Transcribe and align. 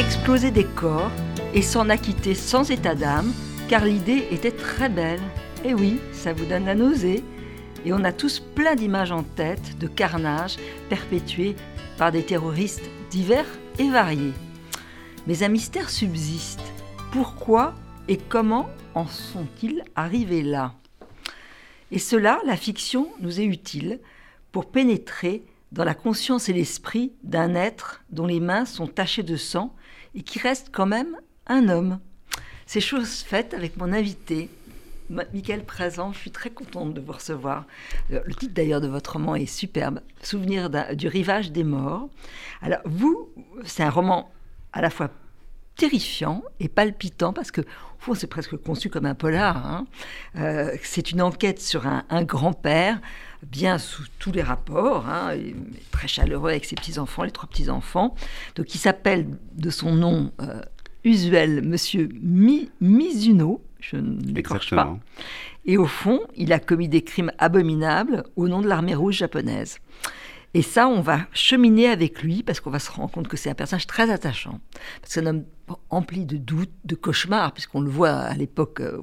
exploser 0.00 0.50
des 0.50 0.64
corps 0.64 1.10
et 1.52 1.60
s'en 1.60 1.90
acquitter 1.90 2.34
sans 2.34 2.70
état 2.70 2.94
d'âme, 2.94 3.34
car 3.68 3.84
l'idée 3.84 4.26
était 4.30 4.50
très 4.50 4.88
belle. 4.88 5.20
Et 5.62 5.74
oui, 5.74 6.00
ça 6.12 6.32
vous 6.32 6.46
donne 6.46 6.64
la 6.64 6.74
nausée. 6.74 7.22
Et 7.84 7.92
on 7.92 8.02
a 8.04 8.12
tous 8.12 8.40
plein 8.40 8.74
d'images 8.74 9.12
en 9.12 9.22
tête 9.22 9.78
de 9.78 9.86
carnage 9.86 10.56
perpétué 10.88 11.54
par 11.98 12.12
des 12.12 12.24
terroristes 12.24 12.88
divers 13.10 13.44
et 13.78 13.90
variés. 13.90 14.32
Mais 15.26 15.42
un 15.42 15.48
mystère 15.48 15.90
subsiste. 15.90 16.62
Pourquoi 17.12 17.74
et 18.08 18.16
comment 18.16 18.70
en 18.94 19.06
sont-ils 19.06 19.84
arrivés 19.96 20.42
là? 20.42 20.72
Et 21.90 21.98
cela, 21.98 22.40
la 22.46 22.56
fiction 22.56 23.10
nous 23.20 23.38
est 23.38 23.44
utile 23.44 24.00
pour 24.50 24.70
pénétrer 24.70 25.44
dans 25.72 25.84
la 25.84 25.94
conscience 25.94 26.48
et 26.48 26.54
l'esprit 26.54 27.12
d'un 27.22 27.54
être 27.54 28.02
dont 28.10 28.26
les 28.26 28.40
mains 28.40 28.64
sont 28.64 28.86
tachées 28.86 29.22
de 29.22 29.36
sang 29.36 29.74
et 30.14 30.22
qui 30.22 30.38
reste 30.38 30.68
quand 30.72 30.86
même 30.86 31.16
un 31.46 31.68
homme. 31.68 31.98
C'est 32.66 32.80
chose 32.80 33.20
faite 33.20 33.54
avec 33.54 33.76
mon 33.76 33.92
invité, 33.92 34.48
Michael 35.10 35.64
Présent. 35.64 36.12
Je 36.12 36.18
suis 36.18 36.30
très 36.30 36.50
contente 36.50 36.94
de 36.94 37.00
vous 37.00 37.12
recevoir. 37.12 37.64
Le 38.10 38.34
titre 38.34 38.54
d'ailleurs 38.54 38.80
de 38.80 38.88
votre 38.88 39.14
roman 39.14 39.34
est 39.34 39.46
superbe, 39.46 40.00
Souvenir 40.22 40.70
du 40.94 41.08
rivage 41.08 41.50
des 41.50 41.64
morts. 41.64 42.08
Alors 42.62 42.80
vous, 42.84 43.28
c'est 43.64 43.82
un 43.82 43.90
roman 43.90 44.30
à 44.72 44.80
la 44.80 44.90
fois 44.90 45.10
terrifiant 45.76 46.42
et 46.60 46.68
palpitant 46.68 47.32
parce 47.32 47.50
que 47.50 47.62
fond 47.98 48.14
c'est 48.14 48.26
presque 48.26 48.56
conçu 48.56 48.90
comme 48.90 49.06
un 49.06 49.14
polar. 49.14 49.66
Hein. 49.66 49.86
Euh, 50.36 50.76
c'est 50.82 51.10
une 51.10 51.22
enquête 51.22 51.60
sur 51.60 51.86
un, 51.86 52.22
grand-père 52.22 53.00
bien 53.46 53.78
sous 53.78 54.04
tous 54.18 54.32
les 54.32 54.42
rapports, 54.42 55.08
hein, 55.08 55.32
très 55.90 56.08
chaleureux 56.08 56.50
avec 56.50 56.64
ses 56.64 56.76
petits-enfants, 56.76 57.22
les 57.22 57.30
trois 57.30 57.48
petits-enfants, 57.48 58.14
donc 58.56 58.66
qui 58.66 58.78
s'appelle 58.78 59.26
de 59.54 59.70
son 59.70 59.94
nom 59.94 60.32
euh, 60.40 60.60
usuel 61.04 61.62
Monsieur 61.66 62.08
Mizuno, 62.20 63.62
je 63.80 63.96
ne 63.96 64.20
l'écorche 64.34 64.70
pas. 64.70 64.98
Et 65.64 65.76
au 65.76 65.86
fond, 65.86 66.20
il 66.36 66.52
a 66.52 66.58
commis 66.58 66.88
des 66.88 67.02
crimes 67.02 67.32
abominables 67.38 68.24
au 68.36 68.48
nom 68.48 68.60
de 68.60 68.68
l'armée 68.68 68.94
rouge 68.94 69.16
japonaise. 69.16 69.78
Et 70.52 70.62
ça, 70.62 70.88
on 70.88 71.00
va 71.00 71.20
cheminer 71.32 71.88
avec 71.88 72.22
lui 72.22 72.42
parce 72.42 72.60
qu'on 72.60 72.70
va 72.70 72.80
se 72.80 72.90
rendre 72.90 73.10
compte 73.10 73.28
que 73.28 73.36
c'est 73.36 73.50
un 73.50 73.54
personnage 73.54 73.86
très 73.86 74.10
attachant. 74.10 74.60
C'est 75.04 75.20
un 75.20 75.26
homme 75.26 75.44
empli 75.90 76.24
de 76.24 76.36
doutes, 76.36 76.72
de 76.84 76.96
cauchemars, 76.96 77.52
puisqu'on 77.52 77.80
le 77.80 77.90
voit 77.90 78.10
à 78.10 78.34
l'époque 78.34 78.80
euh, 78.80 79.00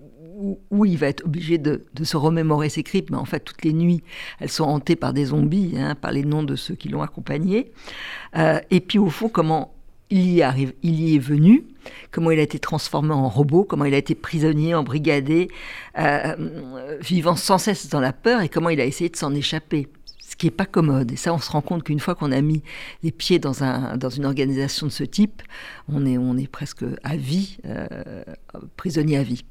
où, 0.72 0.86
il 0.86 0.98
va 0.98 1.08
être 1.08 1.26
obligé 1.26 1.58
de, 1.58 1.84
se 2.04 2.18
remémorer 2.18 2.70
ses 2.70 2.84
crimes. 2.84 3.06
Mais 3.10 3.18
en 3.18 3.26
fait, 3.26 3.40
toutes 3.40 3.64
les 3.64 3.74
nuits, 3.74 4.04
elles 4.40 4.50
sont 4.50 4.66
hantées 4.66 4.96
par 4.96 5.14
des 5.14 5.26
zombies, 5.26 5.74
hein, 5.78 5.96
par 5.96 6.12
les 6.12 6.24
noms 6.24 6.44
de 6.44 6.56
ceux 6.56 6.76
qui 6.76 6.90
l'ont 6.90 7.02
accompagné. 7.02 7.72
Euh, 8.36 8.60
et 8.70 8.80
puis, 8.80 9.00
au 9.00 9.10
fond, 9.10 9.30
comment 9.30 9.74
il 10.10 10.30
y 10.30 10.42
arrive, 10.42 10.74
il 10.84 11.02
y 11.02 11.16
est 11.16 11.20
venu, 11.20 11.66
comment 12.12 12.32
il 12.32 12.40
a 12.40 12.44
été 12.44 12.60
transformé 12.60 13.14
en 13.14 13.28
robot, 13.28 13.66
comment 13.66 13.84
il 13.84 13.94
a 13.94 13.98
été 13.98 14.16
prisonnier, 14.16 14.74
embrigadé, 14.74 15.50
euh, 16.00 16.36
vivant 17.02 17.36
sans 17.36 17.58
cesse 17.58 17.90
dans 17.90 18.00
la 18.00 18.14
peur, 18.14 18.42
et 18.42 18.48
comment 18.48 18.70
il 18.70 18.80
a 18.80 18.86
essayé 18.86 19.10
de 19.10 19.18
s'en 19.18 19.36
échapper 19.36 19.90
qui 20.38 20.48
n'est 20.48 20.52
pas 20.52 20.66
commode. 20.66 21.12
Et 21.12 21.16
ça, 21.16 21.34
on 21.34 21.40
se 21.40 21.52
rend 21.52 21.62
compte 21.62 21.84
qu'une 21.84 22.00
fois 22.00 22.16
qu'on 22.16 22.32
a 22.32 22.42
mis 22.42 22.64
les 23.04 23.12
pieds 23.12 23.40
dans, 23.40 23.64
un, 23.64 23.98
dans 23.98 24.10
une 24.10 24.26
organisation 24.26 24.88
de 24.88 24.92
ce 24.92 25.04
type, 25.04 25.42
on 25.90 26.06
est, 26.06 26.18
on 26.18 26.38
est 26.38 26.48
presque 26.48 26.86
à 27.04 27.16
vie, 27.16 27.58
euh, 27.66 28.24
prisonnier 28.76 29.18
à 29.18 29.24
vie. 29.24 29.44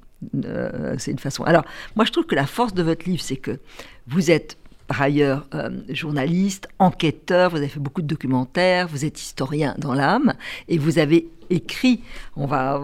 Euh, 0.45 0.95
c'est 0.99 1.11
une 1.11 1.19
façon. 1.19 1.45
Alors, 1.45 1.65
moi, 1.95 2.05
je 2.05 2.13
trouve 2.13 2.27
que 2.27 2.35
la 2.35 2.47
force 2.47 2.75
de 2.75 2.83
votre 2.83 3.09
livre, 3.09 3.23
c'est 3.23 3.37
que 3.37 3.59
vous 4.07 4.31
êtes 4.31 4.57
par 4.87 5.03
ailleurs 5.03 5.47
euh, 5.55 5.71
journaliste, 5.89 6.69
enquêteur, 6.79 7.51
vous 7.51 7.57
avez 7.57 7.69
fait 7.69 7.81
beaucoup 7.81 8.03
de 8.03 8.07
documentaires, 8.07 8.87
vous 8.87 9.05
êtes 9.05 9.21
historien 9.21 9.75
dans 9.79 9.95
l'âme, 9.95 10.35
et 10.69 10.79
vous 10.79 10.99
avez 10.99 11.29
écrit, 11.51 12.03
on 12.37 12.47
va 12.47 12.81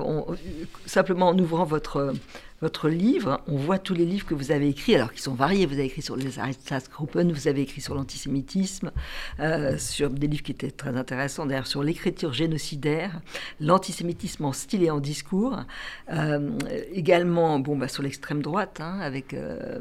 simplement 0.87 1.28
en 1.28 1.38
ouvrant 1.38 1.65
votre, 1.65 2.12
votre 2.62 2.88
livre, 2.88 3.40
on 3.48 3.56
voit 3.56 3.80
tous 3.80 3.92
les 3.92 4.04
livres 4.04 4.24
que 4.24 4.34
vous 4.34 4.52
avez 4.52 4.68
écrits, 4.68 4.94
alors 4.94 5.10
qu'ils 5.10 5.20
sont 5.20 5.34
variés. 5.34 5.66
Vous 5.66 5.74
avez 5.74 5.86
écrit 5.86 6.00
sur 6.00 6.14
les 6.14 6.38
Aristotles, 6.38 7.32
vous 7.32 7.48
avez 7.48 7.60
écrit 7.60 7.80
sur 7.80 7.96
l'antisémitisme, 7.96 8.92
euh, 9.40 9.76
sur 9.78 10.10
des 10.10 10.28
livres 10.28 10.44
qui 10.44 10.52
étaient 10.52 10.70
très 10.70 10.96
intéressants, 10.96 11.44
d'ailleurs 11.44 11.66
sur 11.66 11.82
l'écriture 11.82 12.32
génocidaire, 12.32 13.20
l'antisémitisme 13.60 14.44
en 14.44 14.52
style 14.52 14.84
et 14.84 14.90
en 14.90 15.00
discours, 15.00 15.58
euh, 16.12 16.50
également 16.94 17.58
bon, 17.58 17.76
bah, 17.76 17.88
sur 17.88 18.04
l'extrême 18.04 18.42
droite, 18.42 18.80
hein, 18.80 19.00
avec 19.00 19.34
euh, 19.34 19.80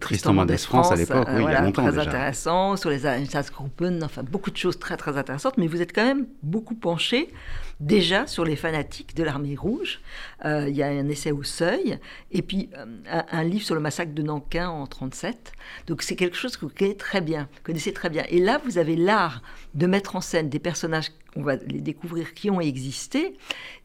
Tristan 0.00 0.34
Mendes 0.34 0.54
France, 0.58 0.92
à 0.92 0.96
l'époque, 0.96 1.28
oui, 1.32 1.44
il 1.46 1.50
y 1.50 1.54
a 1.54 1.62
longtemps 1.62 1.86
très 1.86 1.98
intéressant, 1.98 2.76
sur 2.76 2.90
les 2.90 3.06
Einsatzgruppen, 3.06 4.04
enfin 4.04 4.22
beaucoup 4.22 4.50
de 4.50 4.58
choses 4.58 4.78
très 4.78 4.98
très 4.98 5.16
intéressantes, 5.16 5.56
mais 5.56 5.66
vous 5.66 5.80
êtes 5.80 5.94
quand 5.94 6.04
même 6.04 6.26
beaucoup 6.42 6.74
penché 6.74 7.32
déjà 7.82 8.26
sur 8.26 8.44
les 8.44 8.56
fanatiques 8.56 9.14
de 9.16 9.24
l'armée 9.24 9.56
rouge. 9.56 10.00
Euh, 10.44 10.68
il 10.68 10.76
y 10.76 10.82
a 10.82 10.88
un 10.88 11.08
essai 11.08 11.32
au 11.32 11.42
seuil, 11.42 11.98
et 12.30 12.42
puis 12.42 12.70
euh, 12.76 13.22
un, 13.30 13.44
livre 13.44 13.64
sur 13.64 13.74
le 13.74 13.80
massacre 13.80 14.12
de 14.12 14.22
Nankin 14.22 14.68
en 14.68 14.86
37. 14.86 15.52
Donc 15.88 16.02
c'est 16.02 16.16
quelque 16.16 16.36
chose 16.36 16.56
que 16.56 16.64
vous 16.64 16.72
connaissez 17.62 17.92
très 17.92 18.10
bien. 18.10 18.24
Et 18.28 18.38
là, 18.38 18.60
vous 18.64 18.78
avez 18.78 18.96
l'art 18.96 19.42
de 19.74 19.86
mettre 19.86 20.16
en 20.16 20.20
scène 20.20 20.48
des 20.48 20.60
personnages, 20.60 21.10
on 21.34 21.42
va 21.42 21.56
les 21.56 21.80
découvrir, 21.80 22.34
qui 22.34 22.50
ont 22.50 22.60
existé 22.60 23.36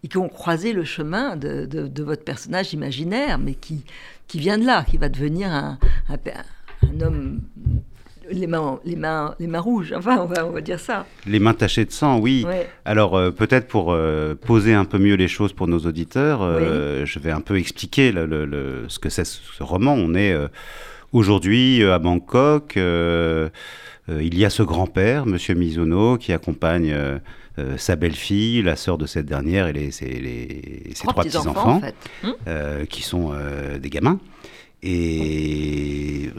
et 0.04 0.08
qui 0.08 0.18
ont 0.18 0.30
croisé 0.30 0.74
le 0.74 0.84
chemin 0.84 1.36
de, 1.36 2.04
votre 2.04 2.24
personnage 2.24 2.74
imaginaire, 2.74 3.40
mais 3.40 3.56
qui, 3.56 3.84
qui 4.28 4.40
vient 4.40 4.58
de 4.58 4.66
là, 4.66 4.84
qui 4.84 4.98
va 4.98 5.10
devenir 5.10 5.52
un 5.52 5.80
homme 7.02 7.42
les 8.32 8.48
mains, 8.48 8.80
les 8.86 8.96
mains, 8.96 9.36
les 9.40 9.48
mains 9.48 9.60
rouges. 9.60 9.94
Enfin, 9.96 10.18
on 10.20 10.52
va, 10.52 10.62
dire 10.62 10.80
ça. 10.80 11.06
Les 11.26 11.40
mains 11.40 11.54
tachées 11.54 11.86
de 11.86 11.92
sang, 11.92 12.20
oui. 12.20 12.46
Alors 12.86 13.16
euh, 13.16 13.32
peut-être 13.32 13.68
pour 13.68 13.92
euh, 13.92 14.36
poser 14.36 14.74
un 14.74 14.86
peu 14.86 14.98
mieux 14.98 15.16
les 15.16 15.28
choses 15.28 15.54
pour 15.54 15.68
nos 15.68 15.80
auditeurs, 15.80 16.42
euh, 16.42 17.06
je 17.06 17.20
vais 17.20 17.32
un 17.32 17.42
peu 17.42 17.58
expliquer 17.58 18.12
le, 18.12 18.86
ce 18.88 19.00
que 19.00 19.10
c'est 19.10 19.26
ce 19.26 19.64
roman. 19.64 19.94
On 19.94 20.14
est 20.16 20.36
aujourd'hui 21.14 21.84
à 21.84 22.00
Bangkok. 22.00 22.76
il 22.76 24.38
y 24.38 24.46
a 24.46 24.50
ce 24.50 24.64
grand-père, 24.64 25.26
Monsieur 25.26 25.56
Mizuno, 25.56 26.18
qui 26.18 26.34
accompagne 26.34 26.96
sa 27.78 27.96
belle-fille, 27.96 28.62
la 28.62 28.76
sœur 28.76 28.98
de 28.98 29.08
cette 29.08 29.26
dernière 29.26 29.68
et 29.68 29.74
les, 29.74 29.92
ses, 29.92 30.94
trois, 31.04 31.24
petits-enfants, 31.24 31.82
hmm 32.24 32.86
qui 32.90 33.04
sont 33.04 33.34
des 33.80 33.90
gamins. 33.90 34.20
Et 34.84 36.30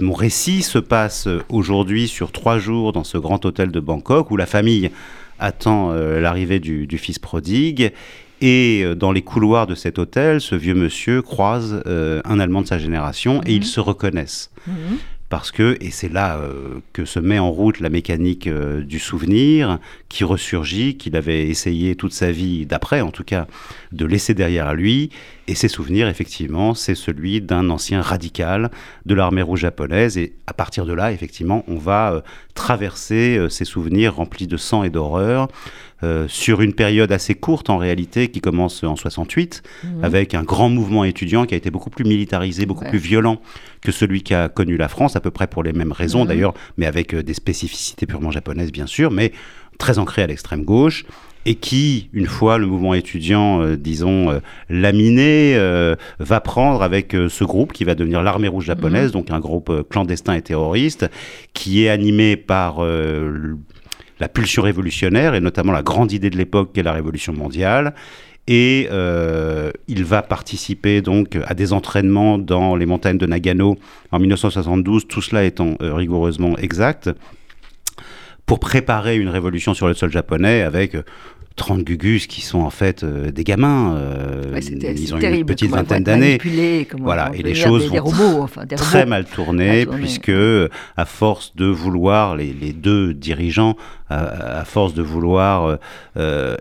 mon 0.00 0.14
récit 0.14 0.62
se 0.62 0.78
passe 0.78 1.28
aujourd'hui 1.48 2.08
sur 2.08 2.32
trois 2.32 2.58
jours 2.58 2.92
dans 2.92 3.04
ce 3.04 3.18
grand 3.18 3.44
hôtel 3.44 3.70
de 3.70 3.80
Bangkok 3.80 4.30
où 4.30 4.36
la 4.36 4.46
famille 4.46 4.90
attend 5.38 5.90
euh, 5.92 6.20
l'arrivée 6.20 6.60
du, 6.60 6.98
fils 6.98 7.18
prodigue. 7.18 7.92
Et 8.40 8.82
euh, 8.84 8.94
dans 8.94 9.12
les 9.12 9.22
couloirs 9.22 9.66
de 9.66 9.74
cet 9.74 9.98
hôtel, 9.98 10.40
ce 10.40 10.54
vieux 10.54 10.74
monsieur 10.74 11.22
croise 11.22 11.82
euh, 11.86 12.20
un 12.24 12.40
Allemand 12.40 12.62
de 12.62 12.66
sa 12.66 12.78
génération 12.78 13.40
et 13.44 13.54
ils 13.54 13.60
mhm. 13.60 13.66
se 13.66 13.80
reconnaissent. 13.80 14.50
Mhm 14.66 14.98
parce 15.32 15.50
que, 15.50 15.78
et 15.80 15.90
c'est 15.90 16.12
là 16.12 16.36
euh, 16.36 16.80
que 16.92 17.06
se 17.06 17.18
met 17.18 17.38
en 17.38 17.50
route 17.50 17.80
la 17.80 17.88
mécanique 17.88 18.46
euh, 18.48 18.82
du 18.82 18.98
souvenir, 18.98 19.78
qui 20.10 20.24
ressurgit, 20.24 20.98
qu'il 20.98 21.16
avait 21.16 21.48
essayé 21.48 21.96
toute 21.96 22.12
sa 22.12 22.30
vie, 22.30 22.66
d'après 22.66 23.00
en 23.00 23.10
tout 23.10 23.24
cas, 23.24 23.46
de 23.92 24.04
laisser 24.04 24.34
derrière 24.34 24.74
lui. 24.74 25.08
Et 25.48 25.54
ces 25.54 25.68
souvenirs, 25.68 26.08
effectivement, 26.08 26.74
c'est 26.74 26.94
celui 26.94 27.40
d'un 27.40 27.68
ancien 27.70 28.00
radical 28.00 28.70
de 29.06 29.14
l'armée 29.14 29.42
rouge 29.42 29.60
japonaise. 29.60 30.16
Et 30.16 30.34
à 30.46 30.52
partir 30.52 30.86
de 30.86 30.92
là, 30.92 31.12
effectivement, 31.12 31.64
on 31.66 31.76
va 31.76 32.12
euh, 32.12 32.20
traverser 32.54 33.38
ces 33.50 33.64
souvenirs 33.64 34.14
remplis 34.16 34.46
de 34.46 34.56
sang 34.56 34.84
et 34.84 34.90
d'horreur. 34.90 35.48
sur 36.26 36.62
une 36.62 36.72
période 36.72 37.12
assez 37.12 37.36
courte 37.36 37.70
en 37.70 37.78
réalité 37.78 38.28
qui 38.28 38.40
commence 38.40 38.82
en 38.82 38.96
68 38.96 39.62
mhm. 39.84 40.04
avec 40.04 40.34
un 40.34 40.42
grand 40.42 40.68
mouvement 40.68 41.04
étudiant 41.04 41.46
qui 41.46 41.54
a 41.54 41.56
été 41.56 41.70
beaucoup 41.70 41.90
plus 41.90 42.04
militarisé, 42.04 42.66
beaucoup 42.66 42.84
plus 42.84 42.98
violent 42.98 43.40
que 43.82 43.92
celui 43.92 44.22
qu'a 44.24 44.48
connu 44.48 44.76
la 44.76 44.88
France, 44.88 45.14
à 45.14 45.20
peu 45.20 45.30
près 45.30 45.46
pour 45.46 45.62
les 45.62 45.72
mêmes 45.72 45.92
raisons 45.92 46.22
mhm. 46.22 46.28
d'ailleurs, 46.28 46.54
mais 46.76 46.86
avec 46.86 47.14
euh, 47.14 47.22
des 47.22 47.34
spécificités 47.34 48.06
purement 48.06 48.32
japonaises 48.32 48.72
bien 48.72 48.86
sûr, 48.86 49.10
mais 49.12 49.32
très 49.78 49.98
ancré 49.98 50.22
à 50.22 50.26
l'extrême 50.26 50.64
gauche 50.64 51.04
et 51.44 51.54
qui, 51.54 52.08
une 52.12 52.26
fois 52.26 52.58
le 52.58 52.66
mouvement 52.66 52.94
étudiant, 52.94 53.62
euh, 53.62 53.76
disons, 53.76 54.30
euh, 54.30 54.40
laminé, 54.68 55.58
va 56.18 56.40
prendre 56.40 56.82
avec 56.82 57.12
ce 57.12 57.44
groupe 57.44 57.72
qui 57.72 57.84
va 57.84 57.94
devenir 57.94 58.22
l'armée 58.22 58.48
rouge 58.48 58.66
japonaise, 58.66 59.08
mhm. 59.08 59.12
donc 59.12 59.30
un 59.30 59.40
groupe 59.40 59.88
clandestin 59.88 60.34
et 60.34 60.42
terroriste, 60.42 61.10
qui 61.52 61.84
est 61.84 61.88
animé 61.88 62.36
par 62.36 62.80
la 62.82 64.28
pulsion 64.28 64.62
révolutionnaire 64.62 65.34
et 65.34 65.40
notamment 65.40 65.72
la 65.72 65.82
grande 65.82 66.12
idée 66.12 66.30
de 66.30 66.36
l'époque 66.36 66.72
qui 66.72 66.80
est 66.80 66.84
la 66.84 66.92
révolution 66.92 67.32
mondiale 67.32 67.94
et 68.48 68.88
euh, 68.90 69.70
il 69.86 70.04
va 70.04 70.22
participer 70.22 71.00
donc 71.00 71.38
à 71.46 71.54
des 71.54 71.72
entraînements 71.72 72.38
dans 72.38 72.74
les 72.74 72.86
montagnes 72.86 73.18
de 73.18 73.26
Nagano 73.26 73.78
en 74.10 74.18
1972, 74.18 75.06
tout 75.06 75.22
cela 75.22 75.44
étant 75.44 75.76
euh, 75.80 75.94
rigoureusement 75.94 76.56
exact, 76.58 77.10
pour 78.52 78.60
préparer 78.60 79.16
une 79.16 79.30
révolution 79.30 79.72
sur 79.72 79.88
le 79.88 79.94
sol 79.94 80.12
japonais 80.12 80.60
avec 80.60 80.94
30 81.56 81.78
euh, 81.78 81.82
gugus 81.84 82.26
qui 82.26 82.42
sont 82.42 82.58
en 82.58 82.68
fait 82.68 83.02
des 83.02 83.44
gamins. 83.44 83.98
ils 84.58 85.14
ont 85.14 85.18
une 85.18 85.46
petite 85.46 85.70
vingtaine 85.70 86.04
d'années. 86.04 86.38
Voilà, 86.98 87.30
et 87.32 87.42
les 87.42 87.54
choses 87.54 87.90
vont 87.90 88.46
très 88.76 89.06
mal 89.06 89.24
tourner 89.24 89.86
puisque, 89.86 90.32
à 90.98 91.04
force 91.06 91.56
de 91.56 91.64
vouloir, 91.64 92.36
les, 92.36 92.52
les 92.52 92.74
deux 92.74 93.14
dirigeants 93.14 93.74
à, 94.12 94.64
force 94.64 94.94
de 94.94 95.02
vouloir 95.02 95.78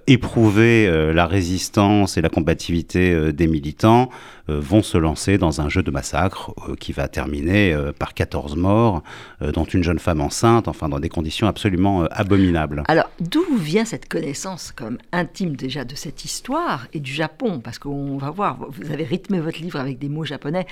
éprouver 0.08 1.12
la 1.14 1.28
résistance 1.28 2.18
et 2.18 2.22
la 2.22 2.30
combativité 2.30 3.34
des 3.34 3.48
militants, 3.48 4.10
vont 4.48 4.84
se 4.84 4.98
lancer 4.98 5.38
dans 5.38 5.62
un 5.62 5.70
jeu 5.70 5.82
de 5.84 5.92
massacre 5.92 6.54
qui 6.80 6.92
va 6.92 7.08
terminer 7.08 7.78
par 8.00 8.14
14 8.14 8.56
morts, 8.56 9.04
dont 9.42 9.64
une 9.64 9.84
jeune 9.84 10.00
femme 10.00 10.22
enceinte, 10.22 10.68
enfin 10.68 10.90
dans 10.90 11.00
des 11.00 11.10
conditions 11.10 11.48
absolument 11.48 12.04
abominables. 12.12 12.84
Alors, 12.88 13.10
d'où 13.20 13.46
vient 13.58 13.86
cette 13.86 14.10
connaissance 14.10 14.72
comme 14.72 14.98
intime 15.12 15.56
déjà 15.56 15.86
de 15.86 15.96
cette 15.96 16.26
histoire 16.26 16.88
et 16.94 17.00
du 17.00 17.14
Japon? 17.14 17.60
Parce 17.60 17.80
qu'on 17.80 18.18
va 18.18 18.30
voir, 18.30 18.58
vous 18.70 18.92
avez 18.92 19.04
rythmé 19.04 19.40
votre 19.40 19.60
livre 19.60 19.80
avec 19.80 20.00
des 20.00 20.10
mots 20.10 20.26
japonais, 20.26 20.66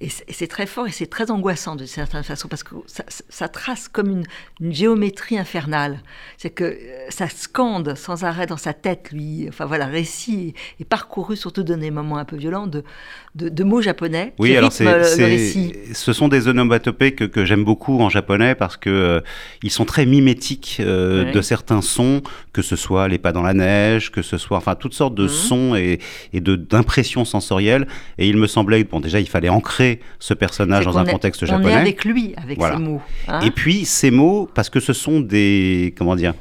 et 0.00 0.08
c'est 0.08 0.46
très 0.46 0.66
fort 0.66 0.86
et 0.86 0.92
c'est 0.92 1.06
très 1.06 1.30
angoissant 1.30 1.76
de 1.76 1.86
certaine 1.86 2.22
façon, 2.22 2.48
parce 2.48 2.62
que 2.62 2.74
ça, 2.86 3.48
trace 3.48 3.88
comme 3.88 4.10
une, 4.60 4.72
géométrie 4.72 5.38
infernale. 5.38 6.00
C'est 6.36 6.50
que 6.50 6.64
euh, 6.64 6.76
ça 7.08 7.28
scande 7.28 7.94
sans 7.96 8.24
arrêt 8.24 8.46
dans 8.46 8.56
sa 8.56 8.72
tête, 8.72 9.10
lui. 9.12 9.46
Enfin 9.48 9.66
voilà, 9.66 9.86
récit 9.86 10.54
est, 10.80 10.84
parcouru, 10.84 11.36
surtout 11.36 11.62
dans 11.62 11.78
des 11.78 11.90
moments 11.90 12.18
un 12.18 12.24
peu 12.24 12.36
violents, 12.36 12.66
de, 12.66 12.82
de, 13.34 13.64
mots 13.64 13.80
japonais. 13.80 14.32
Oui, 14.38 14.56
alors 14.56 14.72
c'est, 14.72 14.86
ce 15.92 16.12
sont 16.12 16.28
des 16.28 16.48
onomatopées 16.48 17.12
que, 17.12 17.24
que 17.24 17.44
j'aime 17.44 17.64
beaucoup 17.64 18.00
en 18.00 18.08
japonais 18.08 18.54
parce 18.54 18.76
que 18.76 18.90
euh, 18.90 19.20
ils 19.62 19.70
sont 19.70 19.84
très 19.84 20.06
mimétiques 20.06 20.78
euh, 20.80 21.30
de 21.32 21.40
certains 21.40 21.82
sons, 21.82 22.22
que 22.52 22.62
ce 22.62 22.76
soit 22.76 23.08
les 23.08 23.18
pas 23.18 23.32
dans 23.32 23.42
la 23.42 23.54
neige, 23.54 24.10
que 24.10 24.22
ce 24.22 24.38
soit 24.38 24.56
enfin 24.56 24.74
toutes 24.74 24.94
sortes 24.94 25.14
de 25.14 25.24
mhm. 25.24 25.28
sons 25.28 25.74
et, 25.74 26.00
et 26.32 26.40
de, 26.40 26.56
d'impressions 26.56 27.24
sensorielles. 27.24 27.86
Et 28.18 28.28
il 28.28 28.36
me 28.36 28.46
semblait, 28.46 28.84
bon 28.84 29.00
déjà 29.00 29.20
il 29.20 29.28
fallait 29.28 29.48
ancrer 29.48 30.00
ce 30.18 30.34
personnage 30.34 30.84
dans 30.84 30.98
un 30.98 31.04
contexte 31.04 31.44
japonais. 31.46 31.72
On 31.72 31.76
est 31.76 31.80
avec 31.80 32.04
lui, 32.04 32.34
avec 32.36 32.60
ces 32.60 32.76
mots. 32.76 33.02
Hein. 33.28 33.40
et 33.40 33.50
puis 33.50 33.84
ces 33.84 34.10
mots, 34.10 34.48
parce 34.54 34.70
que 34.70 34.80
ce 34.80 34.92
sont 34.92 35.20
des 35.20 35.94
comment 35.96 36.09
dire 36.16 36.34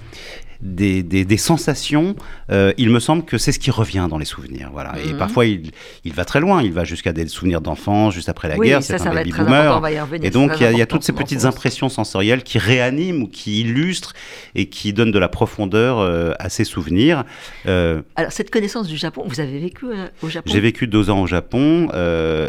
des, 0.61 1.03
des, 1.03 1.37
sensations, 1.37 2.15
euh, 2.51 2.73
il 2.77 2.89
me 2.89 2.99
semble 2.99 3.23
que 3.23 3.37
c'est 3.37 3.53
ce 3.53 3.59
qui 3.59 3.71
revient 3.71 4.07
dans 4.09 4.17
les 4.17 4.25
souvenirs. 4.25 4.69
Voilà. 4.73 4.93
Et 4.99 5.13
mhm. 5.13 5.17
parfois, 5.17 5.45
il, 5.45 5.71
il, 6.03 6.13
va 6.13 6.25
très 6.25 6.41
loin. 6.41 6.61
Il 6.61 6.73
va 6.73 6.83
jusqu'à 6.83 7.13
des 7.13 7.27
souvenirs 7.27 7.61
d'enfance, 7.61 8.13
juste 8.13 8.27
après 8.27 8.49
la 8.49 8.57
guerre. 8.57 8.83
C'est 8.83 9.01
un 9.01 9.13
baby 9.13 9.31
boomer. 9.31 9.81
Et 10.21 10.29
donc, 10.29 10.59
il 10.59 10.77
y, 10.77 10.81
a, 10.81 10.85
toutes 10.85 11.03
ces 11.03 11.13
petites 11.13 11.45
impressions 11.45 11.87
sensorielles 11.87 12.43
qui 12.43 12.57
réaniment 12.57 13.23
ou 13.23 13.27
qui 13.27 13.61
illustrent 13.61 14.13
et 14.53 14.65
qui 14.65 14.91
donnent 14.91 15.11
de 15.11 15.19
la 15.19 15.29
profondeur 15.29 15.99
euh, 15.99 16.33
à 16.39 16.49
ces 16.49 16.65
souvenirs. 16.65 17.23
Euh, 17.65 18.01
Alors, 18.17 18.33
cette 18.33 18.49
connaissance 18.49 18.87
du 18.87 18.97
Japon, 18.97 19.23
vous 19.25 19.39
avez 19.39 19.59
vécu 19.59 19.85
au 20.21 20.29
Japon? 20.29 20.51
J'ai 20.51 20.59
vécu 20.59 20.87
deux 20.87 21.09
ans 21.09 21.21
au 21.21 21.27
Japon 21.27 21.87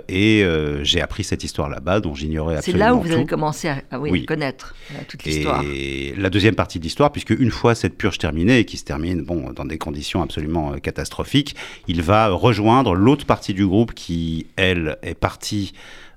et 0.08 0.44
j'ai 0.82 1.00
appris 1.00 1.22
cette 1.22 1.44
histoire 1.44 1.68
là-bas 1.68 2.00
dont 2.00 2.14
j'ignorais 2.14 2.56
absolument 2.56 2.84
C'est 2.84 2.90
là 2.90 2.94
où 2.94 3.02
vous 3.02 3.12
avez 3.12 3.26
commencé 3.26 3.68
à, 3.68 4.00
oui, 4.00 4.26
connaître 4.26 4.74
toute 5.06 5.22
l'histoire. 5.22 5.62
Et 5.64 6.14
la 6.16 6.28
deuxième 6.28 6.56
partie 6.56 6.80
de 6.80 6.84
l'histoire, 6.84 7.12
puisque 7.12 7.30
une 7.30 7.50
fois 7.52 7.76
cette 7.76 7.99
purge 8.00 8.16
terminée 8.16 8.60
et 8.60 8.64
qui 8.64 8.78
se 8.78 8.84
termine 8.84 9.20
bon, 9.22 9.52
dans 9.52 9.66
des 9.66 9.76
conditions 9.76 10.22
absolument 10.22 10.72
euh, 10.72 10.76
catastrophiques, 10.78 11.54
il 11.86 12.00
va 12.00 12.28
rejoindre 12.30 12.94
l'autre 12.94 13.26
partie 13.26 13.52
du 13.52 13.66
groupe 13.66 13.92
qui, 13.92 14.46
elle, 14.56 14.96
est 15.02 15.14
partie 15.14 15.74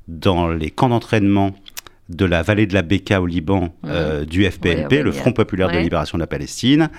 dans 0.07 0.47
les 0.47 0.71
camps 0.71 0.87
d'entraînement 0.87 1.53
de 2.07 2.23
la 2.23 2.41
vallée 2.41 2.67
de 2.67 2.73
la 2.73 2.83
Beka 2.83 3.21
au 3.21 3.25
Liban 3.25 3.75
euh, 3.83 4.23
du 4.23 4.49
FPNP, 4.49 5.03
le 5.03 5.11
Front 5.11 5.33
populaire 5.33 5.69
de 5.69 5.77
libération 5.77 6.17
de 6.17 6.23
la 6.23 6.27
Palestine. 6.27 6.89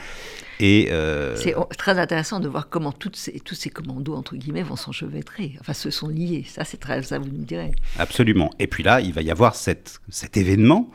Et 0.61 0.89
euh, 0.91 1.35
C'est 1.37 1.55
très 1.79 1.99
intéressant 1.99 2.39
de 2.39 2.49
voir 2.49 2.69
comment 2.69 2.93
toutes 2.93 3.17
ces, 3.17 3.41
tous 3.41 3.55
ces 3.55 3.71
commandos, 3.71 4.15
entre 4.15 4.37
guillemets, 4.37 4.63
vont 4.63 4.77
s'enchevêtrer, 4.77 5.55
enfin 5.61 5.73
se 5.73 5.91
sont 5.91 6.09
liés. 6.09 6.45
Ça, 6.47 6.65
c'est 6.65 6.77
très, 6.77 7.03
ça 7.03 7.19
vous 7.19 7.25
me 7.25 7.45
direz. 7.45 7.73
Absolument. 7.99 8.51
Et 8.59 8.67
puis 8.67 8.83
là, 8.83 9.01
il 9.01 9.15
va 9.15 9.23
y 9.23 9.31
avoir 9.31 9.55
cette, 9.55 10.01
cet 10.11 10.37
événement 10.37 10.91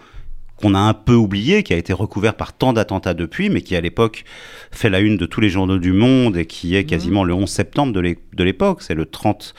qu'on 0.60 0.76
a 0.76 0.80
un 0.80 0.94
peu 0.94 1.14
oublié, 1.14 1.64
qui 1.64 1.74
a 1.74 1.78
été 1.78 1.94
recouvert 1.94 2.36
par 2.36 2.54
tant 2.54 2.74
d'attentats 2.74 3.14
depuis, 3.14 3.50
mais 3.50 3.62
qui 3.62 3.76
à 3.76 3.82
l'époque 3.82 4.26
fait 4.72 4.90
la 4.90 5.00
une 5.00 5.18
de 5.18 5.26
tous 5.26 5.42
les 5.42 5.50
journaux 5.50 5.80
du 5.80 5.94
monde 5.94 6.38
et 6.38 6.46
qui 6.46 6.76
est 6.76 6.82
mhm. 6.82 6.88
quasiment 6.88 7.24
le 7.24 7.34
11 7.34 7.50
septembre 7.50 7.94
de 7.94 8.44
l'époque, 8.44 8.82
c'est 8.82 8.96
le 8.96 9.06
30 9.06 9.54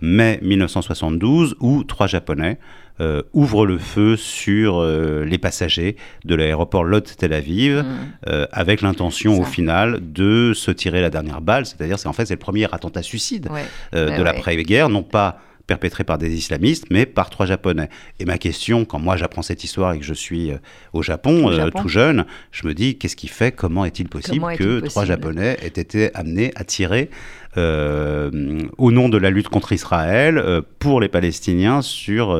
mai 0.00 0.38
1972, 0.42 1.56
où 1.60 1.84
trois 1.84 2.06
Japonais 2.06 2.58
euh, 3.00 3.22
ouvrent 3.34 3.66
le 3.66 3.76
feu 3.76 4.16
sur 4.16 4.78
euh, 4.78 5.24
les 5.24 5.36
passagers 5.36 5.96
de 6.24 6.34
l'aéroport 6.34 6.84
Lod 6.84 7.04
Tel 7.04 7.34
Aviv, 7.34 7.76
mhm. 7.76 7.84
euh, 8.28 8.46
avec 8.52 8.80
l'intention 8.80 9.38
au 9.38 9.44
final 9.44 10.00
de 10.00 10.52
se 10.54 10.70
tirer 10.70 11.02
la 11.02 11.10
dernière 11.10 11.42
balle, 11.42 11.66
c'est-à-dire 11.66 11.98
c'est 11.98 12.08
en 12.08 12.14
fait 12.14 12.26
c'est 12.26 12.34
le 12.34 12.38
premier 12.38 12.64
attentat 12.72 13.02
suicide 13.02 13.50
de 13.92 14.22
l'après-guerre, 14.22 14.88
non 14.88 15.02
pas 15.02 15.40
perpétré 15.66 16.04
par 16.04 16.18
des 16.18 16.32
islamistes, 16.32 16.86
mais 16.90 17.06
par 17.06 17.30
trois 17.30 17.46
Japonais. 17.46 17.88
Et 18.20 18.24
ma 18.24 18.38
question, 18.38 18.84
quand 18.84 18.98
moi 18.98 19.16
j'apprends 19.16 19.42
cette 19.42 19.64
histoire 19.64 19.92
et 19.94 19.98
que 19.98 20.04
je 20.04 20.14
suis 20.14 20.52
euh, 20.52 20.58
au 20.92 21.02
Japon, 21.02 21.50
euh, 21.50 21.70
tout 21.70 21.88
jeune, 21.88 22.24
je 22.52 22.66
me 22.66 22.74
dis, 22.74 22.96
qu'est-ce 22.98 23.16
qui 23.16 23.28
fait, 23.28 23.52
comment 23.52 23.84
est-il 23.84 24.08
possible 24.08 24.46
que 24.56 24.80
trois 24.80 25.04
Japonais 25.04 25.56
aient 25.62 25.66
été 25.66 26.14
amenés 26.14 26.52
à 26.54 26.64
tirer 26.64 27.10
euh, 27.56 28.60
au 28.76 28.92
nom 28.92 29.08
de 29.08 29.16
la 29.16 29.30
lutte 29.30 29.48
contre 29.48 29.72
Israël 29.72 30.42
pour 30.78 31.00
les 31.00 31.08
Palestiniens 31.08 31.80
sur 31.80 32.38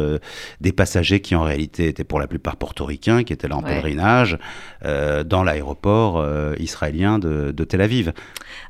des 0.60 0.72
passagers 0.72 1.20
qui 1.20 1.34
en 1.34 1.42
réalité 1.42 1.88
étaient 1.88 2.04
pour 2.04 2.20
la 2.20 2.26
plupart 2.26 2.56
portoricains, 2.56 3.24
qui 3.24 3.32
étaient 3.32 3.48
là 3.48 3.56
en 3.56 3.62
pèlerinage 3.62 4.38
dans 4.82 5.42
l'aéroport 5.42 6.24
israélien 6.58 7.18
de, 7.18 7.50
de, 7.50 7.64
Tel 7.64 7.80
Aviv. 7.80 8.12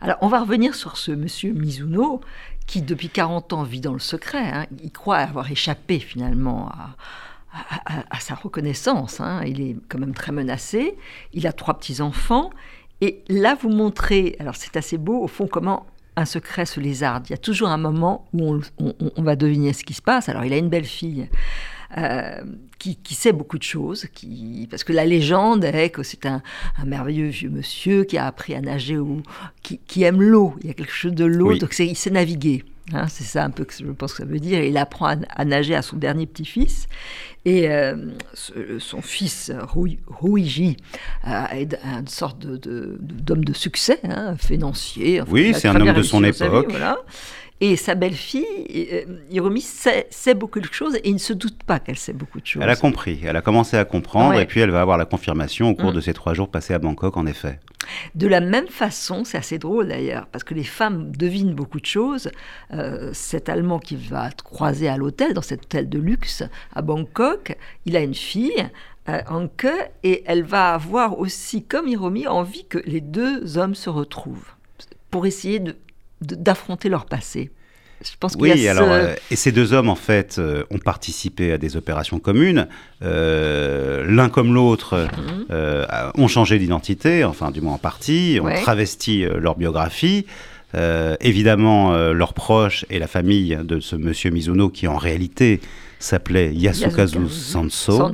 Alors 0.01 0.19
on 0.21 0.29
va 0.29 0.41
revenir 0.41 0.77
sur 0.77 0.97
ce 0.97 1.11
monsieur 1.11 1.53
Mizuno 1.53 2.21
qui 2.67 2.83
depuis 2.83 3.09
40 3.09 3.53
ans 3.53 3.63
vit 3.63 3.81
dans 3.81 3.93
le 3.93 3.99
secret. 3.99 4.51
Hein. 4.53 4.67
Il 4.83 4.91
croit 4.91 5.19
avoir 5.19 5.51
échappé 5.51 5.99
finalement 5.99 6.71
à, 8.11 8.21
sa 8.21 8.35
reconnaissance. 8.35 9.21
Hein. 9.21 9.43
Il 9.47 9.61
est 9.61 9.77
quand 9.89 9.99
même 9.99 10.15
très 10.15 10.33
menacé. 10.33 10.97
Il 11.33 11.47
a 11.47 11.53
trois 11.53 11.79
petits-enfants. 11.79 12.51
Et 13.01 13.23
là, 13.29 13.57
vous 13.61 13.69
montrez, 13.69 14.37
alors 14.41 14.57
c'est 14.57 14.77
assez 14.77 14.99
beau, 14.99 15.23
au 15.23 15.29
fond, 15.29 15.47
comment 15.47 15.87
un 16.17 16.25
secret 16.25 16.65
se 16.65 16.81
lézarde. 16.81 17.27
Il 17.29 17.33
y 17.33 17.35
a 17.35 17.39
toujours 17.39 17.69
un 17.69 17.77
moment 17.77 18.27
où 18.33 18.61
on 19.17 19.23
va 19.23 19.37
deviner 19.37 19.73
ce 19.73 19.85
qui 19.85 19.95
se 19.95 20.03
passe. 20.03 20.29
Alors, 20.29 20.45
il 20.45 20.53
a 20.53 20.57
une 20.57 20.71
belle 20.71 20.87
fille 20.87 21.29
euh, 21.97 22.43
qui, 22.79 23.15
sait 23.15 23.33
beaucoup 23.33 23.59
de 23.59 23.65
choses, 23.65 24.07
qui, 24.15 24.69
parce 24.71 24.85
que 24.85 24.93
la 24.93 25.05
légende 25.05 25.65
est 25.65 25.91
que 25.91 26.03
c'est 26.03 26.27
un, 26.27 26.43
merveilleux 26.85 27.29
vieux 27.29 27.51
monsieur 27.51 28.05
qui 28.05 28.19
a 28.19 28.27
appris 28.27 28.55
à 28.55 28.61
nager 28.61 28.99
ou 28.99 29.23
qui, 29.63 30.03
aime 30.03 30.23
l'eau. 30.23 30.55
Il 30.61 30.69
y 30.69 30.71
a 30.71 30.75
quelque 30.75 30.93
chose 30.93 31.15
de 31.15 31.25
l'eau, 31.25 31.57
donc 31.57 31.77
il 31.79 31.97
sait 31.97 32.11
naviguer. 32.11 32.65
Hein, 32.93 33.07
c'est 33.09 33.25
ça 33.25 33.45
un 33.45 33.51
peu 33.51 33.65
que 33.65 33.75
je 33.75 33.85
pense 33.87 34.13
que 34.13 34.19
ça 34.19 34.25
veut 34.25 34.39
dire. 34.39 34.63
Il 34.63 34.77
apprend 34.77 35.17
à, 35.29 35.45
nager 35.45 35.75
à 35.75 35.83
son 35.83 35.97
dernier 35.97 36.27
petit-fils. 36.27 36.87
Et 37.45 37.69
euh, 37.69 37.97
son 38.79 39.03
fils, 39.03 39.53
Ruiji, 40.07 40.77
euh, 41.27 41.45
est 41.53 41.75
une 41.85 42.09
sorte 42.09 42.45
d'homme 42.45 43.45
de, 43.45 43.53
succès, 43.53 44.01
hein, 44.05 44.37
financier. 44.37 45.23
oui, 45.29 45.53
c'est 45.55 45.69
un 45.69 45.81
homme 45.81 45.95
de 45.95 46.03
son 46.03 46.23
époque. 46.25 46.67
voilà. 46.71 46.99
Et 47.61 47.77
sa 47.77 47.95
belle-fille, 47.95 48.45
euh, 48.93 49.05
Hiromi, 49.31 49.63
sait, 49.63 50.35
beaucoup 50.35 50.61
de 50.61 50.67
choses 50.67 50.97
et 50.97 51.09
il 51.09 51.15
ne 51.15 51.19
se 51.19 51.33
doute 51.33 51.63
pas 51.63 51.79
qu'elle 51.79 51.97
sait 51.97 52.13
beaucoup 52.13 52.41
de 52.41 52.47
choses. 52.47 52.63
Elle 52.63 52.69
a 52.69 52.77
compris, 52.77 53.21
elle 53.25 53.37
a 53.37 53.41
commencé 53.41 53.79
à 53.79 53.85
comprendre 53.87 54.39
et 54.39 54.47
puis 54.47 54.61
elle 54.61 54.71
va 54.71 54.83
avoir 54.83 54.99
la 54.99 55.07
confirmation 55.07 55.71
au 55.71 55.75
cours 55.75 55.93
mm. 55.93 55.95
de 55.95 56.01
ces 56.01 56.13
trois 56.13 56.35
jours 56.35 56.51
passés 56.51 56.75
à 56.75 56.79
Bangkok, 56.79 57.17
en 57.17 57.25
effet. 57.25 57.59
De 58.15 58.27
la 58.27 58.41
même 58.41 58.69
façon, 58.69 59.25
c'est 59.25 59.39
assez 59.39 59.59
drôle 59.59 59.89
d'ailleurs, 59.89 60.27
parce 60.27 60.45
que 60.45 60.55
les 60.55 60.65
femmes 60.65 61.13
devinent 61.17 61.55
beaucoup 61.55 61.81
de 61.81 61.87
choses. 61.87 62.31
Euh, 62.75 63.11
cet 63.15 63.49
Allemand 63.49 63.79
qui 63.79 63.97
va 63.97 64.31
croiser 64.31 64.89
à 64.89 64.99
l'hôtel, 64.99 65.33
dans 65.33 65.43
cet 65.43 65.65
hôtel 65.65 65.89
de 65.89 65.99
luxe 65.99 66.43
à 66.75 66.83
Bangkok, 66.83 67.57
il 67.87 67.97
a 67.97 68.01
une 68.01 68.15
fille, 68.15 68.69
euh, 69.09 69.23
Anke, 69.29 69.69
et 70.03 70.25
elle 70.27 70.43
va 70.43 70.75
avoir 70.75 71.19
aussi, 71.19 71.65
comme 71.65 71.89
Hiromi, 71.89 72.27
envie 72.27 72.67
que 72.67 72.79
les 72.85 73.01
deux 73.01 73.57
hommes 73.57 73.75
se 73.75 73.89
retrouvent 73.89 74.53
pour 75.11 75.27
essayer 75.27 75.61
de 75.61 75.77
d'affronter 76.21 76.89
leur 76.89 77.07
passé. 77.07 77.51
Je 78.05 78.11
pense 78.21 78.35
oui, 78.39 78.69
alors, 78.69 78.91
euh, 78.91 79.15
et 79.31 79.37
ces 79.37 79.53
deux 79.53 79.73
hommes, 79.73 79.89
en 79.89 79.97
fait, 79.97 80.37
euh, 80.39 80.65
ont 80.71 80.79
participé 80.79 81.53
à 81.53 81.59
des 81.59 81.77
opérations 81.77 82.19
communes. 82.19 82.69
Euh, 83.03 84.05
l'un 84.07 84.29
comme 84.29 84.53
l'autre 84.53 85.09
mhm. 85.17 86.23
ont 86.23 86.29
changé 86.29 86.59
d'identité, 86.59 87.25
enfin, 87.25 87.51
du 87.51 87.61
moins 87.61 87.75
en 87.75 87.79
partie, 87.79 88.39
ont 88.43 88.53
travesti 88.53 89.25
leur 89.25 89.57
biographie. 89.57 90.27
évidemment, 91.21 91.97
leurs 92.13 92.35
proches 92.35 92.85
et 92.91 92.99
la 92.99 93.07
famille 93.07 93.59
de 93.65 93.81
ce 93.81 93.97
monsieur 93.97 94.31
Mizuno, 94.31 94.69
qui 94.69 94.87
en 94.89 94.99
réalité 94.99 95.61
s'appelait 95.99 96.53
Yasukazu, 96.53 97.29
Sanso. 97.31 98.13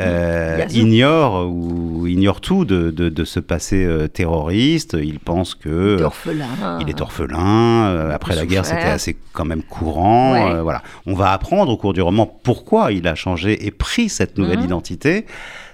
Euh, 0.00 0.64
ignore 0.70 1.50
ou 1.50 2.06
ignore 2.06 2.40
tout 2.40 2.64
de, 2.64 2.90
de, 2.90 3.24
ce 3.24 3.40
passé 3.40 3.84
euh, 3.84 4.08
terroriste. 4.08 4.96
Il 5.00 5.20
pense 5.20 5.54
que 5.54 5.96
il 5.96 6.00
est 6.00 6.04
orphelin. 6.04 6.78
Il 6.80 6.88
est 6.88 7.00
orphelin. 7.00 7.86
Euh, 7.86 8.14
après 8.14 8.34
la 8.34 8.46
guerre, 8.46 8.64
c'était 8.64 8.82
assez 8.82 9.16
quand 9.32 9.44
même 9.44 9.62
courant. 9.62 10.62
voilà. 10.62 10.82
On 11.06 11.14
va 11.14 11.32
apprendre 11.32 11.70
au 11.70 11.76
cours 11.76 11.92
du 11.92 12.00
roman 12.00 12.26
pourquoi 12.26 12.92
il 12.92 13.06
a 13.06 13.14
changé 13.14 13.66
et 13.66 13.70
pris 13.70 14.08
cette 14.08 14.38
nouvelle 14.38 14.60
mmh. 14.60 14.64
identité. 14.64 15.26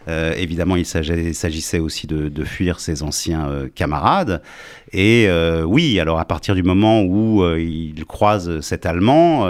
évidemment, 0.08 0.76
il 0.76 0.86
s'agissait 0.86 1.78
aussi 1.78 2.06
de, 2.06 2.28
de, 2.28 2.44
fuir 2.44 2.80
ses 2.80 3.02
anciens 3.02 3.68
camarades. 3.74 4.42
Et 4.92 5.28
oui, 5.64 6.00
alors 6.00 6.18
à 6.18 6.24
partir 6.24 6.56
du 6.56 6.64
moment 6.64 7.02
où 7.02 7.44
il 7.56 8.04
croise 8.04 8.60
cet 8.60 8.84
Allemand, 8.84 9.46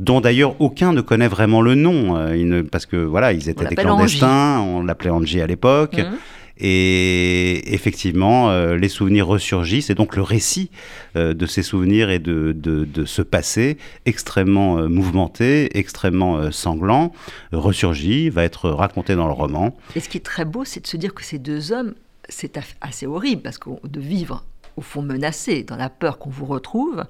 dont 0.00 0.20
d'ailleurs 0.20 0.60
aucun 0.60 0.92
ne 0.92 1.00
connaît 1.00 1.28
vraiment 1.28 1.62
le 1.62 1.76
nom, 1.76 2.16
euh, 2.16 2.62
parce 2.70 2.86
que 2.86 2.96
voilà, 2.96 3.32
ils 3.32 3.48
étaient 3.48 3.66
des 3.66 3.76
clandestins, 3.76 4.60
on 4.60 4.82
l'appelait 4.82 5.10
Angie 5.10 5.40
à 5.40 5.46
l'époque. 5.46 5.98
Mmh. 5.98 6.16
Et 6.60 7.74
effectivement, 7.74 8.50
euh, 8.50 8.76
les 8.76 8.88
souvenirs 8.88 9.26
ressurgissent, 9.26 9.88
et 9.88 9.94
donc 9.94 10.14
le 10.14 10.22
récit 10.22 10.70
euh, 11.16 11.32
de 11.32 11.46
ces 11.46 11.62
souvenirs 11.62 12.10
et 12.10 12.18
de, 12.18 12.52
de, 12.52 13.04
ce 13.06 13.22
passé 13.22 13.78
extrêmement 14.04 14.78
euh, 14.78 14.88
mouvementé, 14.88 15.76
extrêmement 15.78 16.52
sanglant, 16.52 17.12
ressurgit, 17.52 18.28
va 18.28 18.44
être 18.44 18.68
raconté 18.68 19.14
dans 19.14 19.26
le 19.26 19.32
roman. 19.32 19.74
Et 19.96 20.00
ce 20.00 20.08
qui 20.10 20.18
est 20.18 20.24
très 20.24 20.44
beau, 20.44 20.64
c'est 20.66 20.80
de 20.80 20.86
se 20.86 20.98
dire 20.98 21.14
que 21.14 21.24
ces 21.24 21.38
deux 21.38 21.72
hommes, 21.72 21.94
c'est 22.28 22.60
assez 22.82 23.06
horrible, 23.06 23.40
parce 23.40 23.56
que 23.56 23.70
de 23.88 24.00
vivre 24.00 24.44
au 24.80 24.82
fond 24.82 25.02
menacé, 25.02 25.62
dans 25.62 25.76
la 25.76 25.90
peur 25.90 26.18
qu'on 26.18 26.30
vous 26.30 26.46
retrouve, 26.46 27.04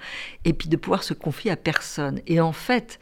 et 0.44 0.52
puis 0.52 0.68
de 0.68 0.76
pouvoir 0.76 1.04
se 1.04 1.14
confier 1.14 1.52
à 1.52 1.56
personne. 1.56 2.20
Et 2.26 2.40
en 2.40 2.52
fait, 2.52 2.98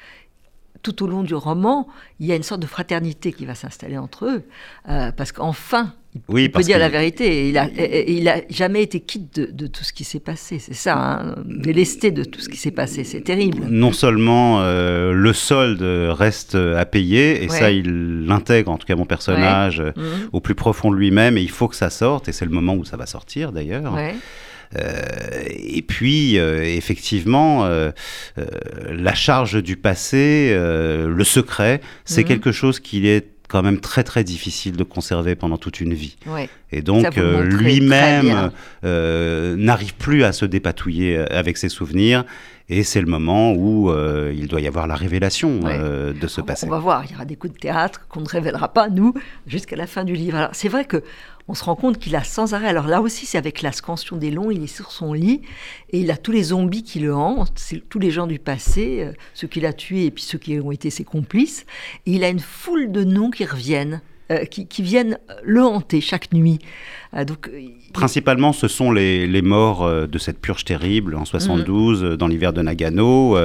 tout 0.83 1.03
au 1.03 1.07
long 1.07 1.23
du 1.23 1.35
roman, 1.35 1.89
il 2.21 2.27
y 2.27 2.33
a 2.33 2.37
une 2.37 2.43
sorte 2.43 2.61
de 2.61 2.67
fraternité 2.67 3.33
qui 3.33 3.47
va 3.47 3.55
s'installer 3.55 3.97
entre 3.97 4.27
eux, 4.27 4.45
parce 4.85 5.33
qu'enfin, 5.33 5.95
il 6.37 6.51
peut 6.51 6.63
dire 6.63 6.79
la 6.79 6.89
vérité. 6.89 7.49
Il 7.49 7.59
a, 7.59 7.69
il 8.07 8.29
a 8.29 8.41
jamais 8.51 8.83
été 8.83 9.01
quitte 9.01 9.39
de, 9.39 9.67
tout 9.67 9.85
ce 9.85 9.93
qui 9.93 10.05
s'est 10.05 10.21
passé. 10.21 10.59
C'est 10.59 10.75
ça, 10.75 10.97
hein, 10.97 11.37
délesté 11.45 12.11
de 12.11 12.25
tout 12.25 12.41
ce 12.41 12.49
qui 12.49 12.57
s'est 12.57 12.71
passé. 12.71 13.05
C'est 13.05 13.21
terrible. 13.23 13.67
Non 13.69 13.93
seulement 13.93 14.61
euh, 14.61 15.13
le 15.13 15.33
solde 15.33 15.83
reste 15.83 16.55
à 16.55 16.85
payer, 16.85 17.43
et 17.43 17.49
ça, 17.49 17.71
il 17.71 18.27
l'intègre, 18.27 18.71
en 18.71 18.77
tout 18.77 18.87
cas 18.87 18.97
mon 18.97 19.07
personnage, 19.07 19.81
mhm. 19.81 20.29
au 20.33 20.41
plus 20.41 20.55
profond 20.55 20.91
de 20.91 20.97
lui-même, 20.97 21.39
et 21.39 21.43
il 21.43 21.51
faut 21.51 21.69
que 21.69 21.77
ça 21.77 21.89
sorte, 21.89 22.29
et 22.29 22.33
c'est 22.33 22.45
le 22.45 22.51
moment 22.51 22.75
où 22.75 22.85
ça 22.85 22.99
va 22.99 23.07
sortir 23.07 23.53
d'ailleurs. 23.53 23.97
Euh, 23.97 24.13
et 24.75 25.83
puis, 25.83 26.39
euh, 26.39 26.63
effectivement, 26.63 27.69
la 28.37 29.15
charge 29.15 29.63
du 29.63 29.77
passé, 29.77 30.55
le 30.55 31.25
secret, 31.25 31.81
c'est 32.05 32.23
mhm. 32.23 32.29
quelque 32.29 32.53
chose 32.53 32.81
qui 32.81 33.09
est 33.09 33.39
quand 33.49 33.63
même 33.63 33.81
très 33.81 34.05
très 34.05 34.23
difficile 34.25 34.77
de 34.77 34.85
conserver 34.85 35.35
pendant 35.35 35.57
toute 35.57 35.81
une 35.81 35.95
vie. 35.95 36.17
Et 36.71 36.83
donc 36.83 37.17
euh, 37.17 37.43
lui-même 37.43 38.51
euh, 38.85 39.57
n'arrive 39.57 39.95
plus 39.95 40.23
à 40.23 40.33
se 40.33 40.45
dépatouiller 40.45 41.17
euh, 41.17 41.27
avec 41.31 41.57
ses 41.57 41.71
souvenirs. 41.71 42.25
Et 42.69 42.83
c'est 42.83 43.01
le 43.01 43.07
moment 43.07 43.55
où 43.55 43.91
il 44.31 44.47
doit 44.47 44.61
y 44.61 44.67
avoir 44.67 44.87
la 44.87 44.95
révélation 44.95 45.61
de 45.61 46.27
ce 46.27 46.43
passé. 46.43 46.67
On 46.67 46.71
va 46.71 46.79
voir, 46.79 47.03
il 47.07 47.13
y 47.13 47.15
aura 47.15 47.25
des 47.25 47.35
coups 47.35 47.55
de 47.55 47.59
théâtre 47.59 48.07
qu'on 48.11 48.21
ne 48.21 48.29
révélera 48.29 48.75
pas, 48.75 48.91
nous, 48.91 49.15
jusqu'à 49.47 49.75
la 49.75 49.87
fin 49.87 50.05
du 50.05 50.13
livre. 50.13 50.37
Alors 50.37 50.51
c'est 50.53 50.69
vrai 50.69 50.85
que 50.85 51.03
on 51.49 51.55
se 51.55 51.65
rend 51.65 51.75
compte 51.75 51.99
qu'il 51.99 52.15
a 52.15 52.23
sans 52.23 52.55
arrêt. 52.55 52.69
Alors 52.69 52.87
là 52.87 53.01
aussi, 53.01 53.27
c'est 53.27 53.39
avec 53.39 53.63
la 53.63 53.73
scansion 53.73 54.17
des 54.17 54.31
longs, 54.31 54.51
il 54.51 54.63
est 54.63 54.67
sur 54.67 54.93
son 54.93 55.15
lit 55.15 55.41
et 55.91 56.01
il 56.01 56.11
a 56.11 56.17
tous 56.17 56.33
les 56.33 56.45
zombies 56.45 56.83
qui 56.83 57.01
le 57.01 57.15
hantent, 57.15 57.61
tous 57.89 57.99
les 57.99 58.11
gens 58.11 58.27
du 58.27 58.39
passé, 58.39 59.03
euh, 59.03 59.13
ceux 59.35 59.49
qu'il 59.49 59.65
a 59.65 59.73
tués 59.73 60.07
et 60.07 60.11
puis 60.11 60.23
ceux 60.23 60.39
qui 60.39 60.61
ont 60.61 60.73
été 60.73 60.91
ses 60.91 61.05
complices. 61.05 61.65
Et 62.07 62.13
il 62.13 62.25
a 62.25 62.29
une 62.29 62.41
foule 62.41 62.93
de 62.93 63.03
noms 63.03 63.31
qui 63.31 63.45
reviennent. 63.45 64.03
Euh, 64.31 64.45
qui, 64.45 64.83
viennent 64.83 65.19
le 65.43 65.63
hanter 65.65 66.03
chaque 66.03 66.35
nuit. 66.35 66.59
Euh, 67.15 67.25
donc, 67.25 67.51
Principalement, 67.95 68.53
ce 68.53 68.69
sont 68.69 68.93
les, 68.93 69.41
morts 69.41 69.91
de 70.07 70.19
cette 70.19 70.39
purge 70.39 70.67
terrible 70.67 71.15
en 71.15 71.25
72, 71.25 72.05
mmh. 72.05 72.17
dans 72.17 72.27
l'hiver 72.27 72.53
de 72.53 72.61
Nagano 72.61 73.39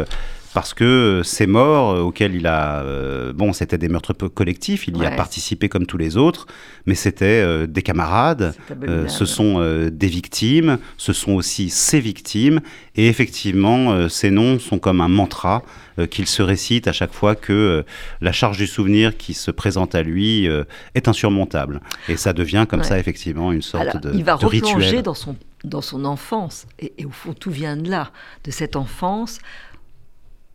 parce 0.54 0.74
que 0.74 1.22
ces 1.24 1.48
morts 1.48 1.92
euh, 1.92 2.02
auxquels 2.02 2.36
il 2.36 2.48
a... 2.48 2.82
Euh, 2.82 3.34
bon, 3.34 3.54
c'était 3.54 3.78
des 3.78 3.90
meurtres 3.90 4.14
collectifs, 4.14 4.88
il 4.88 4.98
y 4.98 5.06
a 5.06 5.12
participé 5.12 5.70
comme 5.70 5.86
tous 5.86 5.98
les 5.98 6.18
autres, 6.18 6.48
mais 6.86 6.96
c'était 6.96 7.26
euh, 7.26 7.66
des 7.68 7.82
camarades, 7.82 8.54
ce 9.08 9.26
sont 9.26 9.64
des 9.92 10.08
victimes, 10.08 10.78
ce 10.98 11.14
sont 11.14 11.34
aussi 11.34 11.70
ses 11.70 12.00
victimes, 12.00 12.62
et 12.96 13.08
effectivement, 13.08 14.08
ces 14.10 14.32
noms 14.32 14.60
sont 14.60 14.80
comme 14.80 15.02
un 15.02 15.08
mantra 15.08 15.64
qu'il 16.10 16.28
se 16.28 16.42
récite 16.42 16.88
à 16.88 16.92
chaque 16.92 17.14
fois 17.14 17.36
que 17.36 17.86
la 18.22 18.32
charge 18.32 18.58
du 18.58 18.68
souvenir 18.68 19.18
qui 19.18 19.34
se 19.34 19.52
présente 19.52 19.96
à 19.96 20.04
lui 20.04 20.48
est 20.96 21.08
insurmontable. 21.08 21.82
Et 22.10 22.18
ça 22.18 22.34
devient 22.34 22.66
comme 22.68 22.84
ça, 22.84 23.00
effectivement, 23.00 23.52
une 23.52 23.62
sorte 23.62 24.02
de, 24.02 24.12
il 24.14 24.24
va 24.24 24.38
de 24.38 24.46
rituel. 24.46 25.02
dans 25.02 25.14
son 25.14 25.36
dans 25.64 25.82
son 25.82 26.04
enfance, 26.04 26.68
et, 26.78 26.92
et, 26.98 27.06
au 27.06 27.10
fond 27.10 27.34
tout 27.34 27.50
vient 27.50 27.78
de 27.78 27.90
là, 27.90 28.12
de 28.44 28.52
cette 28.52 28.76
enfance 28.76 29.40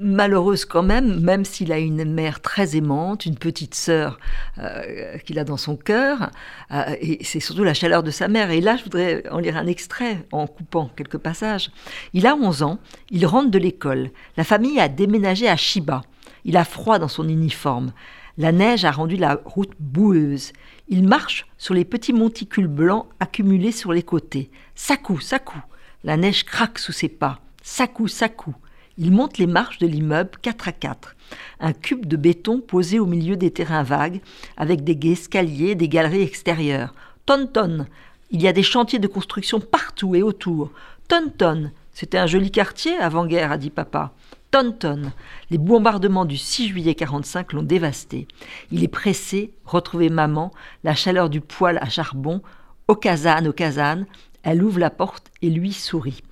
malheureuse 0.00 0.64
quand 0.64 0.83
même, 0.83 1.21
même 1.21 1.45
s'il 1.45 1.73
a 1.73 1.78
une 1.78 2.05
mère 2.05 2.40
très 2.40 2.76
aimante, 2.76 3.26
une 3.26 3.37
petite 3.37 3.75
sœur 3.75 4.19
euh, 4.59 5.19
qu'il 5.19 5.38
a 5.38 5.45
dans 5.45 5.57
son 5.57 5.76
cœur, 5.76 6.31
euh, 6.71 6.95
et 7.00 7.25
c'est 7.25 7.40
surtout 7.40 7.64
la 7.64 7.75
chaleur 7.75 8.02
de 8.02 8.11
sa 8.11 8.28
mère. 8.28 8.50
Et 8.50 8.61
là, 8.61 8.76
je 8.76 8.85
voudrais 8.85 9.25
en 9.31 9.38
lire 9.38 9.57
un 9.57 9.67
extrait 9.67 10.26
en 10.33 10.47
coupant 10.47 10.90
quelques 10.97 11.19
passages. 11.19 11.71
Il 12.12 12.26
a 12.26 12.37
11 12.37 12.62
ans, 12.62 12.78
il 13.11 13.26
rentre 13.26 13.50
de 13.50 13.59
l'école. 13.59 14.11
La 14.37 14.45
famille 14.45 14.78
a 14.81 14.88
déménagé 14.88 15.49
à 15.49 15.57
Shiba. 15.57 16.02
Il 16.45 16.57
a 16.57 16.64
froid 16.64 16.99
dans 16.99 17.09
son 17.09 17.28
uniforme. 17.28 17.93
La 18.37 18.52
neige 18.52 18.85
a 18.85 18.93
rendu 18.93 19.17
la 19.17 19.40
route 19.45 19.73
boueuse. 19.81 20.52
Il 20.88 21.07
marche 21.09 21.47
sur 21.59 21.75
les 21.75 21.85
petits 21.85 22.12
monticules 22.12 22.69
blancs 22.69 23.07
accumulés 23.19 23.73
sur 23.73 23.93
les 23.93 24.05
côtés. 24.05 24.50
Ça 24.76 24.97
coud, 24.97 25.21
ça 25.21 25.40
coud. 25.40 25.61
La 26.05 26.17
neige 26.17 26.45
craque 26.45 26.78
sous 26.78 26.93
ses 26.93 27.09
pas. 27.09 27.40
Ça 27.62 27.88
coud, 27.88 28.09
ça 28.09 28.28
coud. 28.28 28.55
Il 29.00 29.12
monte 29.12 29.38
les 29.38 29.47
marches 29.47 29.78
de 29.78 29.87
l'immeuble 29.87 30.33
4 30.43 30.69
à 30.69 30.73
4. 30.73 31.14
Un 31.61 31.73
cube 31.73 32.07
de 32.07 32.17
béton 32.17 32.61
posé 32.61 32.99
au 32.99 33.07
milieu 33.07 33.37
des 33.37 33.52
terrains 33.52 33.85
vagues, 33.85 34.21
avec 34.57 34.83
des 34.83 34.99
escaliers, 35.12 35.76
des 35.76 35.88
galeries 35.88 36.23
extérieures. 36.23 36.95
Tonton 37.25 37.87
Il 38.33 38.43
y 38.43 38.49
a 38.49 38.52
des 38.52 38.64
chantiers 38.64 38.99
de 38.99 39.07
construction 39.07 39.61
partout 39.61 40.17
et 40.17 40.23
autour. 40.23 40.73
Tonton 41.07 41.71
C'était 41.93 42.19
un 42.19 42.26
joli 42.26 42.50
quartier 42.50 42.97
avant-guerre, 42.97 43.52
a 43.52 43.57
dit 43.57 43.71
papa. 43.71 44.12
Tonton 44.50 45.12
Les 45.50 45.59
bombardements 45.59 46.25
du 46.25 46.37
6 46.37 46.67
juillet 46.67 46.97
45 46.97 47.52
l'ont 47.52 47.62
dévasté. 47.62 48.26
Il 48.73 48.83
est 48.83 48.88
pressé, 48.88 49.52
retrouver 49.64 50.11
maman, 50.11 50.50
la 50.83 50.97
chaleur 50.97 51.31
du 51.31 51.40
poêle 51.40 51.78
à 51.81 51.88
charbon, 51.88 52.43
au 52.88 52.97
casane, 52.97 53.47
au 53.47 53.52
casane. 53.52 54.07
Elle 54.43 54.64
ouvre 54.64 54.81
la 54.81 54.90
porte 54.90 55.31
et 55.40 55.50
lui 55.50 55.73
sourit. 55.73 56.23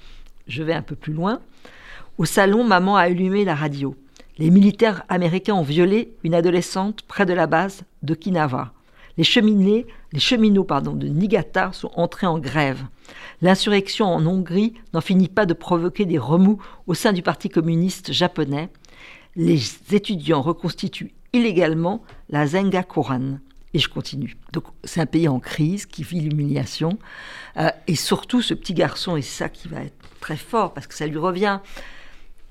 Je 0.49 0.65
vais 0.65 0.75
un 0.75 0.83
peu 0.83 0.97
plus 0.97 1.13
loin. 1.13 1.41
Au 2.19 2.25
salon, 2.25 2.65
maman 2.65 2.97
a 2.97 3.03
allumé 3.03 3.45
la 3.45 3.55
radio. 3.55 3.95
Les 4.39 4.51
militaires 4.51 5.03
américains 5.11 5.53
ont 5.53 5.63
violé 5.63 6.15
une 6.25 6.33
adolescente 6.33 7.03
près 7.03 7.27
de 7.27 7.35
la 7.35 7.47
base 7.47 7.83
de 8.03 8.15
Kinawa. 8.15 8.73
Les, 9.19 9.25
cheminées, 9.25 9.87
les 10.13 10.19
cheminots 10.19 10.65
de 10.65 11.09
Niigata 11.09 11.73
sont 11.75 11.91
entrés 11.95 12.27
en 12.27 12.39
grève. 12.39 12.83
L'insurrection 13.43 14.07
en 14.07 14.25
Hongrie 14.25 14.73
n'en 14.95 15.03
finit 15.03 15.29
pas 15.29 15.45
de 15.45 15.53
provoquer 15.53 16.07
des 16.07 16.17
remous 16.17 16.59
au 16.87 16.95
sein 16.95 17.13
du 17.13 17.21
Parti 17.21 17.51
communiste 17.51 18.13
japonais. 18.13 18.71
Les 19.35 19.61
étudiants 19.93 20.41
reconstituent 20.41 21.13
illégalement 21.35 22.03
la 22.31 22.47
Zenga 22.47 22.83
Koran. 22.83 23.41
Et 23.75 23.79
je 23.79 23.91
continue. 23.91 24.39
Donc 24.55 24.65
c'est 24.85 25.03
un 25.03 25.07
pays 25.07 25.29
en 25.29 25.39
crise 25.39 25.85
qui 25.85 26.03
vit 26.03 26.21
l'humiliation. 26.21 26.99
Euh, 27.59 27.69
et 27.87 27.95
surtout 27.95 28.41
ce 28.41 28.55
petit 28.55 28.73
garçon, 28.73 29.17
et 29.17 29.23
ça 29.23 29.51
qui 29.51 29.69
va 29.69 29.83
être 29.83 30.09
très 30.21 30.39
fort, 30.39 30.73
parce 30.73 30.87
que 30.87 30.95
ça 30.95 31.07
lui 31.07 31.19
revient 31.19 31.61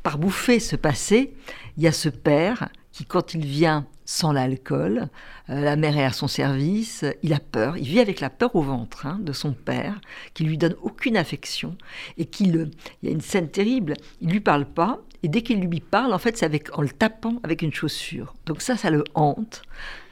par 0.05 0.19
bouffer 0.19 0.59
ce 0.59 0.75
passé, 0.75 1.33
il 1.77 1.83
y 1.83 1.87
a 1.87 1.91
ce 1.91 2.09
père 2.09 2.69
qui, 2.91 3.05
quand 3.05 3.33
il 3.33 3.43
vient 3.43 3.87
sans 4.05 4.31
l'alcool, 4.31 5.07
euh, 5.49 5.61
la 5.61 5.75
mère 5.75 5.97
est 5.97 6.05
à 6.05 6.11
son 6.11 6.27
service, 6.27 7.03
il 7.23 7.33
a 7.33 7.39
peur, 7.39 7.75
il 7.75 7.85
vit 7.85 7.99
avec 7.99 8.19
la 8.19 8.29
peur 8.29 8.55
au 8.55 8.61
ventre 8.61 9.07
hein, 9.07 9.17
de 9.19 9.33
son 9.33 9.53
père, 9.53 9.99
qui 10.35 10.43
lui 10.43 10.59
donne 10.59 10.75
aucune 10.83 11.17
affection, 11.17 11.75
et 12.19 12.25
qui 12.25 12.45
le, 12.45 12.69
il 13.01 13.09
y 13.09 13.11
a 13.11 13.15
une 13.15 13.21
scène 13.21 13.49
terrible, 13.49 13.95
il 14.21 14.29
lui 14.29 14.41
parle 14.41 14.65
pas, 14.65 14.99
et 15.23 15.27
dès 15.27 15.41
qu'il 15.41 15.59
lui 15.59 15.79
parle, 15.79 16.13
en 16.13 16.19
fait, 16.19 16.37
c'est 16.37 16.45
avec 16.45 16.77
en 16.77 16.83
le 16.83 16.89
tapant 16.89 17.39
avec 17.41 17.63
une 17.63 17.73
chaussure. 17.73 18.35
Donc 18.45 18.61
ça, 18.61 18.77
ça 18.77 18.91
le 18.91 19.03
hante, 19.15 19.63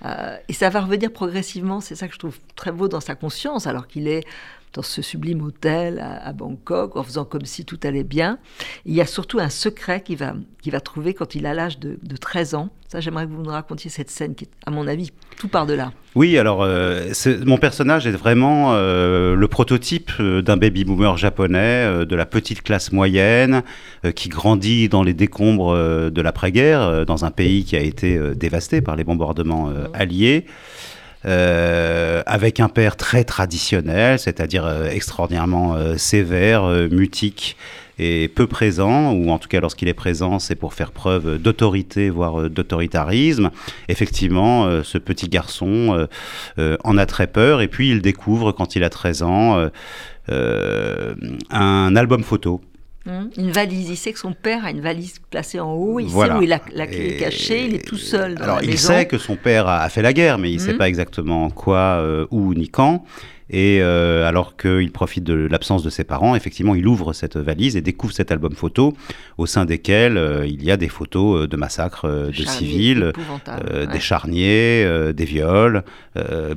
euh, 0.05 0.35
et 0.49 0.53
ça 0.53 0.71
va 0.71 0.81
revenir 0.81 1.13
progressivement. 1.13 1.81
C'est 1.81 1.93
ça 1.93 2.07
que 2.07 2.15
je 2.15 2.19
trouve 2.19 2.39
très 2.55 2.71
beau 2.71 2.87
dans 2.87 2.99
sa 2.99 3.13
conscience, 3.13 3.67
alors 3.67 3.85
qu'il 3.85 4.07
est 4.07 4.23
dans 4.73 4.81
ce 4.81 5.01
sublime 5.01 5.41
hôtel 5.41 5.99
à, 5.99 6.33
Bangkok, 6.33 6.95
en 6.95 7.03
faisant 7.03 7.25
comme 7.25 7.45
si 7.45 7.63
tout 7.63 7.79
allait 7.83 8.03
bien. 8.03 8.39
il 8.85 8.93
y 8.93 9.01
a 9.01 9.05
surtout 9.05 9.39
un 9.39 9.49
secret 9.49 10.01
qu'il 10.01 10.17
va, 10.17 10.33
va 10.65 10.81
trouver 10.81 11.13
quand 11.13 11.35
il 11.35 11.45
a 11.45 11.53
l'âge 11.53 11.79
de, 11.79 11.97
13 12.19 12.55
ans. 12.55 12.69
Ça, 12.87 12.99
j'aimerais 12.99 13.25
que 13.25 13.31
vous 13.31 13.41
nous 13.41 13.49
racontiez 13.49 13.89
cette 13.89 14.09
scène 14.09 14.35
qui 14.35 14.45
est, 14.45 14.49
à 14.65 14.71
mon 14.71 14.87
avis, 14.87 15.11
tout 15.37 15.47
par-delà. 15.47 15.91
Oui, 16.15 16.37
alors, 16.37 16.61
euh, 16.61 17.11
mon 17.45 17.57
personnage 17.57 18.05
est 18.05 18.11
vraiment 18.11 18.73
euh, 18.73 19.35
le 19.35 19.47
prototype 19.47 20.11
euh, 20.19 20.41
d'un 20.41 20.57
baby-boomer 20.57 21.17
japonais, 21.17 22.05
de 22.05 22.15
la 22.15 22.25
petite 22.25 22.61
classe 22.61 22.91
moyenne, 22.91 23.63
qui 24.15 24.29
grandit 24.29 24.89
dans 24.89 25.03
les 25.03 25.13
décombres 25.13 25.75
de 25.75 26.21
l'après-guerre, 26.21 27.05
dans 27.05 27.25
un 27.25 27.31
pays 27.31 27.63
qui 27.63 27.75
a 27.75 27.81
été 27.81 28.19
dévasté 28.35 28.81
par 28.81 28.95
les 28.95 29.03
bombardements 29.03 29.71
alliés. 29.93 30.45
Euh, 31.25 32.21
avec 32.25 32.59
un 32.59 32.67
père 32.67 32.97
très 32.97 33.23
traditionnel, 33.23 34.19
c'est-à-dire 34.19 34.65
euh, 34.65 34.89
extraordinairement 34.89 35.75
euh, 35.75 35.95
sévère, 35.97 36.65
mutique 36.91 37.55
et 37.97 38.27
peu 38.27 38.47
présent, 38.47 39.13
ou 39.13 39.29
en 39.29 39.37
tout 39.37 39.47
cas 39.47 39.61
lorsqu'il 39.61 39.87
est 39.87 39.93
présent, 39.93 40.39
c'est 40.39 40.55
pour 40.55 40.73
faire 40.73 40.91
preuve 40.91 41.37
d'autorité, 41.37 42.09
voire 42.09 42.49
d'autoritarisme. 42.49 43.51
Effectivement, 43.87 44.81
ce 44.83 44.97
petit 44.97 45.29
garçon 45.29 46.07
en 46.57 46.97
a 46.97 47.05
très 47.05 47.27
peur, 47.27 47.61
et 47.61 47.67
puis 47.67 47.91
il 47.91 48.01
découvre, 48.01 48.51
quand 48.51 48.75
il 48.75 48.83
a 48.83 48.89
13 48.89 49.21
ans, 49.21 49.69
un 50.27 51.95
album 51.95 52.23
photo 52.23 52.61
une 53.05 53.51
valise. 53.51 53.89
Il 53.89 53.97
sait 53.97 54.13
que 54.13 54.19
son 54.19 54.33
père 54.33 54.65
a 54.65 54.71
une 54.71 54.81
valise 54.81 55.15
placée 55.29 55.59
en 55.59 55.73
haut. 55.73 55.99
Il 55.99 56.09
sait 56.09 56.31
où 56.31 56.41
il 56.41 56.53
a, 56.53 56.61
la 56.73 56.87
clé 56.87 57.15
est 57.15 57.17
cachée. 57.17 57.65
Il 57.65 57.75
est 57.75 57.85
tout 57.85 57.97
seul. 57.97 58.35
Dans 58.35 58.43
alors, 58.43 58.63
il 58.63 58.77
sait 58.77 59.05
que 59.05 59.17
son 59.17 59.35
père 59.35 59.67
a, 59.67 59.87
fait 59.89 60.01
la 60.01 60.13
guerre, 60.13 60.37
mais 60.37 60.51
il 60.51 60.55
ne 60.55 60.61
sait 60.61 60.71
hum. 60.71 60.77
pas 60.77 60.87
exactement 60.87 61.49
quoi, 61.49 61.99
euh, 61.99 62.25
où 62.31 62.53
ni 62.53 62.69
quand. 62.69 63.03
Et 63.53 63.81
euh, 63.81 64.27
alors 64.27 64.57
qu'il 64.57 64.91
profite 64.91 65.23
de 65.23 65.35
l'absence 65.35 65.83
de 65.83 65.91
ses 65.91 66.03
parents, 66.03 66.35
effectivement, 66.35 66.73
il 66.73 66.87
ouvre 66.87 67.13
cette 67.13 67.37
valise 67.37 67.77
et 67.77 67.81
découvre 67.81 68.11
cet 68.11 68.31
album 68.31 68.53
photo, 68.53 68.95
au 69.37 69.45
sein 69.45 69.65
desquels 69.65 70.17
euh, 70.17 70.43
il 70.47 70.63
y 70.63 70.71
a 70.71 70.77
des 70.77 70.89
photos 70.89 71.47
de 71.47 71.55
massacres 71.55 72.07
de 72.09 72.43
civils, 72.43 73.13
des 73.91 73.99
charniers, 73.99 75.13
des 75.13 75.25
viols. 75.25 75.83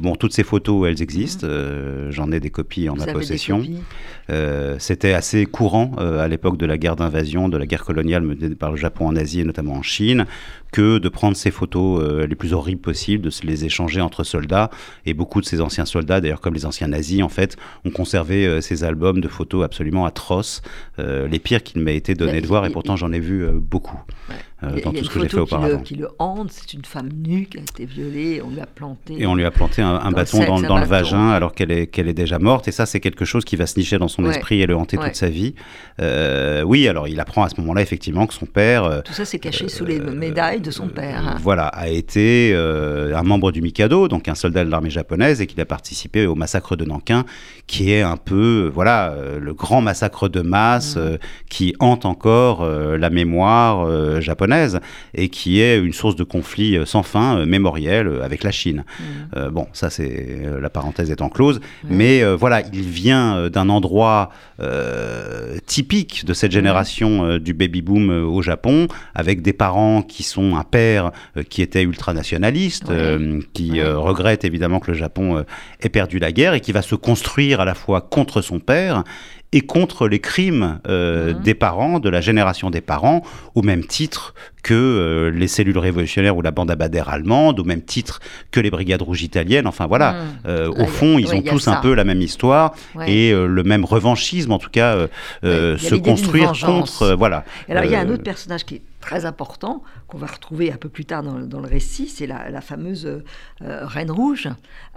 bon, 0.00 0.16
toutes 0.16 0.32
ces 0.32 0.42
photos, 0.42 0.88
elles 0.88 1.02
existent. 1.02 1.46
Mhm. 1.46 2.10
J'en 2.10 2.32
ai 2.32 2.40
des 2.40 2.48
copies 2.48 2.88
en 2.88 2.96
ma 2.96 3.06
possession. 3.06 3.62
C'était 4.78 5.12
assez 5.12 5.44
courant 5.44 5.92
à 5.96 6.26
l'époque 6.28 6.56
de 6.56 6.64
la 6.64 6.78
guerre 6.78 6.96
d'invasion, 6.96 7.50
de 7.50 7.58
la 7.58 7.66
guerre 7.66 7.84
coloniale 7.84 8.22
menée 8.22 8.54
par 8.54 8.70
le 8.70 8.76
Japon 8.76 9.06
en 9.06 9.16
Asie 9.16 9.40
et 9.40 9.44
notamment 9.44 9.74
en 9.74 9.82
Chine, 9.82 10.24
que 10.72 10.98
de 10.98 11.08
prendre 11.10 11.36
ces 11.36 11.50
photos 11.50 12.26
les 12.26 12.34
plus 12.34 12.54
horribles 12.54 12.80
possibles, 12.80 13.22
de 13.22 13.30
se 13.30 13.46
les 13.46 13.66
échanger 13.66 14.00
entre 14.00 14.24
soldats. 14.24 14.70
Et 15.04 15.12
beaucoup 15.12 15.42
de 15.42 15.46
ces 15.46 15.60
anciens 15.60 15.84
soldats, 15.84 16.22
d'ailleurs 16.22 16.40
comme 16.40 16.54
les 16.54 16.64
anciens 16.64 16.85
nazis, 16.88 17.22
en 17.22 17.28
fait, 17.28 17.56
ont 17.84 17.90
conservé 17.90 18.46
euh, 18.46 18.60
ces 18.60 18.84
albums 18.84 19.20
de 19.20 19.28
photos 19.28 19.64
absolument 19.64 20.06
atroces, 20.06 20.62
euh, 20.98 21.28
les 21.28 21.38
pires 21.38 21.62
qu'il 21.62 21.82
m'a 21.82 21.92
été 21.92 22.14
donné 22.14 22.40
de 22.40 22.46
voir, 22.46 22.66
et 22.66 22.70
pourtant 22.70 22.96
j'en 22.96 23.12
ai 23.12 23.20
vu 23.20 23.44
euh, 23.44 23.52
beaucoup. 23.52 23.98
Euh, 24.62 24.80
dans 24.82 24.90
tout 24.92 25.04
ce 25.04 25.10
que 25.10 25.20
j'ai 25.20 25.28
fait 25.28 25.38
auparavant. 25.38 25.80
Qui 25.80 25.96
le, 25.96 26.08
hante, 26.18 26.50
c'est 26.50 26.72
une 26.72 26.84
femme 26.84 27.10
nue 27.12 27.44
qui 27.44 27.58
a 27.58 27.60
été 27.60 27.84
violée, 27.84 28.40
on 28.42 28.48
lui 28.48 28.60
a 28.60 28.66
planté. 28.66 29.14
Et 29.18 29.26
on 29.26 29.34
lui 29.34 29.44
a 29.44 29.50
planté 29.50 29.82
un, 29.82 30.10
bâton 30.10 30.46
dans, 30.46 30.62
dans 30.62 30.78
le 30.78 30.86
vagin 30.86 31.28
alors 31.28 31.52
qu'elle 31.52 31.70
est, 31.70 31.86
qu'elle 31.88 32.08
est 32.08 32.14
déjà 32.14 32.38
morte. 32.38 32.66
Et 32.66 32.72
ça, 32.72 32.86
c'est 32.86 33.00
quelque 33.00 33.26
chose 33.26 33.44
qui 33.44 33.56
va 33.56 33.66
se 33.66 33.78
nicher 33.78 33.98
dans 33.98 34.08
son 34.08 34.24
esprit 34.24 34.62
et 34.62 34.66
le 34.66 34.74
hanter 34.74 34.96
toute 34.96 35.14
sa 35.14 35.28
vie. 35.28 35.54
Euh, 36.00 36.62
oui, 36.62 36.88
alors 36.88 37.06
il 37.06 37.20
apprend 37.20 37.42
à 37.42 37.50
ce 37.50 37.60
moment-là 37.60 37.82
effectivement 37.82 38.26
que 38.26 38.32
son 38.32 38.46
père. 38.46 38.84
Euh, 38.84 39.02
tout 39.02 39.12
ça, 39.12 39.26
c'est 39.26 39.38
caché 39.38 39.68
sous 39.68 39.84
les 39.84 40.00
médailles 40.00 40.62
de 40.62 40.70
son 40.70 40.88
père. 40.88 41.28
Hein. 41.28 41.36
Voilà, 41.42 41.66
a 41.66 41.88
été 41.88 42.54
un 42.56 43.22
membre 43.22 43.52
du 43.52 43.60
Mikado, 43.60 44.08
donc 44.08 44.26
un 44.26 44.34
soldat 44.34 44.64
de 44.64 44.70
l'armée 44.70 44.90
japonaise, 44.90 45.42
et 45.42 45.46
qu'il 45.46 45.60
a 45.60 45.66
participé 45.66 46.26
au 46.26 46.34
massacre 46.34 46.76
de 46.76 46.86
Nankin, 46.86 47.26
qui 47.66 47.92
est 47.92 48.02
un 48.02 48.16
peu, 48.16 48.70
voilà, 48.72 49.14
le 49.38 49.52
grand 49.52 49.82
massacre 49.82 50.28
de 50.30 50.40
masse 50.40 50.96
mmh. 50.96 51.18
qui 51.50 51.74
hante 51.78 52.06
encore 52.06 52.66
la 52.66 53.10
mémoire 53.10 54.20
japonaise 54.22 54.45
et 55.14 55.28
qui 55.28 55.60
est 55.60 55.78
une 55.78 55.92
source 55.92 56.16
de 56.16 56.24
conflit 56.24 56.76
euh, 56.76 56.84
sans 56.84 57.02
fin, 57.02 57.38
euh, 57.38 57.46
mémoriel, 57.46 58.06
euh, 58.06 58.24
avec 58.24 58.42
la 58.42 58.50
Chine. 58.50 58.84
Mm. 59.00 59.48
bon, 59.50 59.66
ça 59.72 59.90
c'est 59.90 60.40
la 60.60 60.70
parenthèse 60.70 61.10
étant 61.10 61.28
close, 61.28 61.60
mais 61.88 62.22
voilà, 62.34 62.62
il 62.72 62.88
vient 62.88 63.48
d'un 63.48 63.68
endroit 63.68 64.30
typique 65.66 66.24
de 66.24 66.32
cette 66.32 66.52
génération 66.52 67.38
du 67.38 67.52
baby 67.52 67.82
boom 67.82 68.10
au 68.10 68.42
Japon, 68.42 68.88
avec 69.14 69.42
des 69.42 69.52
parents 69.52 70.02
qui 70.02 70.22
sont 70.22 70.56
un 70.56 70.64
père 70.64 71.12
qui 71.48 71.62
était 71.62 71.82
ultranationaliste, 71.82 72.90
qui 73.52 73.82
regrette 73.82 74.44
évidemment 74.44 74.80
que 74.80 74.90
le 74.90 74.96
Japon 74.96 75.44
ait 75.80 75.88
perdu 75.88 76.18
la 76.18 76.32
guerre 76.32 76.54
et 76.54 76.60
qui 76.60 76.72
va 76.72 76.82
se 76.82 76.94
construire 76.94 77.60
à 77.60 77.64
la 77.64 77.74
fois 77.74 78.00
contre 78.00 78.40
son 78.40 78.58
père 78.58 79.04
et 79.52 79.60
contre 79.60 80.08
les 80.08 80.18
crimes 80.18 80.80
euh, 80.88 81.32
mhm. 81.32 81.42
des 81.42 81.54
parents, 81.54 82.00
de 82.00 82.08
la 82.08 82.20
génération 82.20 82.70
des 82.70 82.80
parents, 82.80 83.22
au 83.54 83.62
même 83.62 83.84
titre 83.84 84.34
que 84.62 84.74
euh, 84.74 85.30
les 85.30 85.46
cellules 85.46 85.78
révolutionnaires 85.78 86.36
ou 86.36 86.42
la 86.42 86.50
bande 86.50 86.70
abadère 86.70 87.08
allemande, 87.08 87.60
au 87.60 87.64
même 87.64 87.82
titre 87.82 88.20
que 88.50 88.58
les 88.58 88.70
brigades 88.70 89.02
rouges 89.02 89.22
italiennes. 89.22 89.66
Enfin 89.66 89.86
voilà, 89.86 90.12
mhm. 90.12 90.18
euh, 90.46 90.68
au 90.70 90.86
fond, 90.86 91.18
ils 91.18 91.32
ont 91.34 91.42
tous 91.42 91.68
un 91.68 91.76
peu 91.76 91.94
la 91.94 92.04
même 92.04 92.20
histoire 92.20 92.74
et 93.06 93.32
le 93.32 93.62
même 93.62 93.84
revanchisme, 93.84 94.52
en 94.52 94.58
tout 94.58 94.70
cas, 94.70 95.06
se 95.42 95.94
construire 95.94 96.52
contre. 96.52 97.14
voilà. 97.16 97.44
alors 97.68 97.84
il 97.84 97.90
y 97.90 97.94
a 97.94 98.00
un 98.00 98.08
autre 98.08 98.24
personnage 98.24 98.64
qui 98.64 98.80
très 99.06 99.24
important 99.24 99.84
qu'on 100.08 100.18
va 100.18 100.26
retrouver 100.26 100.72
un 100.72 100.76
peu 100.76 100.88
plus 100.88 101.04
tard 101.04 101.22
dans, 101.22 101.60
le 101.60 101.68
récit, 101.68 102.08
c'est 102.08 102.26
la, 102.26 102.60
fameuse 102.60 103.06
euh, 103.06 103.86
Reine 103.86 104.10
Rouge, 104.10 104.48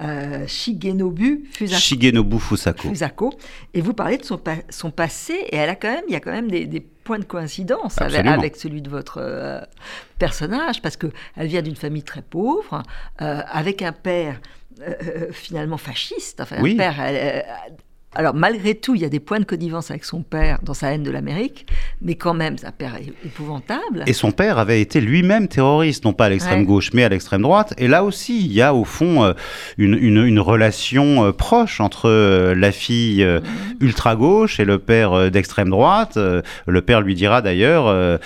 euh, 0.01 0.47
Shigenobu 0.47 1.47
Fusako. 1.51 1.79
Shigenobu 1.79 2.39
Fusako. 2.39 2.89
Fusako. 2.89 3.33
Et 3.75 3.81
vous 3.81 3.93
parlez 3.93 4.17
de 4.17 4.25
son, 4.25 4.41
son, 4.69 4.89
passé, 4.89 5.33
et 5.49 5.57
elle 5.57 5.69
a 5.69 5.75
quand 5.75 5.91
même, 5.91 6.05
il 6.07 6.13
y 6.13 6.15
a 6.15 6.19
quand 6.19 6.31
même 6.31 6.49
des, 6.49 6.83
points 7.03 7.19
de 7.19 7.25
coïncidence 7.25 7.99
avec, 8.01 8.55
celui 8.55 8.81
de 8.81 8.89
votre 8.89 9.19
euh, 9.21 9.61
personnage, 10.17 10.81
parce 10.81 10.97
qu'elle 10.97 11.11
vient 11.47 11.61
d'une 11.61 11.75
famille 11.75 12.03
très 12.03 12.23
pauvre, 12.23 12.81
avec 13.17 13.83
un 13.83 13.93
père 13.93 14.41
finalement 15.31 15.77
fasciste, 15.77 16.41
enfin 16.41 16.57
un 16.63 16.75
père 16.77 16.99
alors 18.15 18.33
malgré 18.33 18.73
tout, 18.73 18.95
il 18.95 19.01
y 19.01 19.05
a 19.05 19.09
des 19.09 19.19
points 19.19 19.39
de 19.39 19.45
connivence 19.45 19.91
avec 19.91 20.03
son 20.03 20.23
père 20.23 20.57
dans 20.63 20.73
sa 20.73 20.91
haine 20.91 21.03
de 21.03 21.11
l'Amérique, 21.11 21.67
mais 22.01 22.15
quand 22.15 22.33
même, 22.33 22.57
sa 22.57 22.71
père 22.71 22.95
est 22.95 23.13
épouvantable. 23.23 24.03
Et 24.07 24.13
son 24.13 24.31
père 24.31 24.57
avait 24.57 24.81
été 24.81 24.99
lui-même 24.99 25.47
terroriste, 25.47 26.05
non 26.05 26.13
pas 26.13 26.25
à 26.25 26.29
l'extrême 26.29 26.65
gauche, 26.65 26.89
mais 26.93 27.03
à 27.03 27.09
l'extrême 27.09 27.43
droite. 27.43 27.75
Et 27.77 27.87
là 27.87 28.03
aussi, 28.03 28.43
il 28.43 28.51
y 28.51 28.63
a 28.63 28.73
au 28.73 28.83
fond 28.83 29.23
euh, 29.23 29.33
une, 29.77 29.93
une, 29.95 30.39
relation 30.39 31.25
euh, 31.25 31.31
proche 31.31 31.79
entre 31.79 32.09
euh, 32.09 32.55
la 32.55 32.71
fille 32.71 33.23
mhm. 33.23 33.41
ultra-gauche 33.79 34.59
et 34.59 34.65
le 34.65 34.79
père 34.79 35.29
d'extrême 35.29 35.69
droite. 35.69 36.17
Le 36.17 36.81
père 36.81 37.01
lui 37.01 37.13
dira 37.13 37.43
d'ailleurs, 37.43 38.19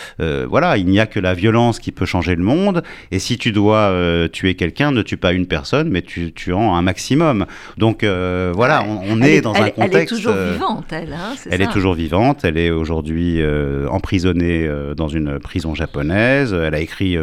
voilà, 0.47 0.77
il 0.77 0.87
n'y 0.87 0.99
a 0.99 1.05
que 1.05 1.19
la 1.19 1.33
violence 1.33 1.79
qui 1.79 1.91
peut 1.91 2.05
changer 2.05 2.35
le 2.35 2.43
monde, 2.43 2.83
et 3.11 3.19
si 3.19 3.37
tu 3.37 3.51
dois 3.51 3.93
tuer 4.31 4.55
quelqu'un, 4.55 4.91
ne 4.91 5.01
tue 5.01 5.17
pas 5.17 5.33
une 5.33 5.47
personne, 5.47 5.89
mais 5.89 6.01
tu, 6.01 6.31
tu 6.31 6.53
en 6.53 6.75
un 6.75 6.81
maximum. 6.81 7.45
Donc 7.77 8.03
voilà, 8.03 8.85
on, 8.85 9.21
est 9.21 9.41
dans 9.41 9.53
un 9.55 9.72
elle 9.77 9.95
est 9.95 10.05
toujours 10.05 10.33
euh, 10.33 10.53
vivante, 10.53 10.85
elle. 10.91 11.13
Hein, 11.13 11.35
elle 11.49 11.61
est 11.61 11.71
toujours 11.71 11.93
vivante. 11.93 12.43
Elle 12.43 12.57
est 12.57 12.71
aujourd'hui 12.71 13.41
euh, 13.41 13.87
emprisonnée 13.89 14.67
euh, 14.67 14.93
dans 14.93 15.07
une 15.07 15.39
prison 15.39 15.75
japonaise. 15.75 16.53
Elle 16.53 16.75
a 16.75 16.79
écrit 16.79 17.17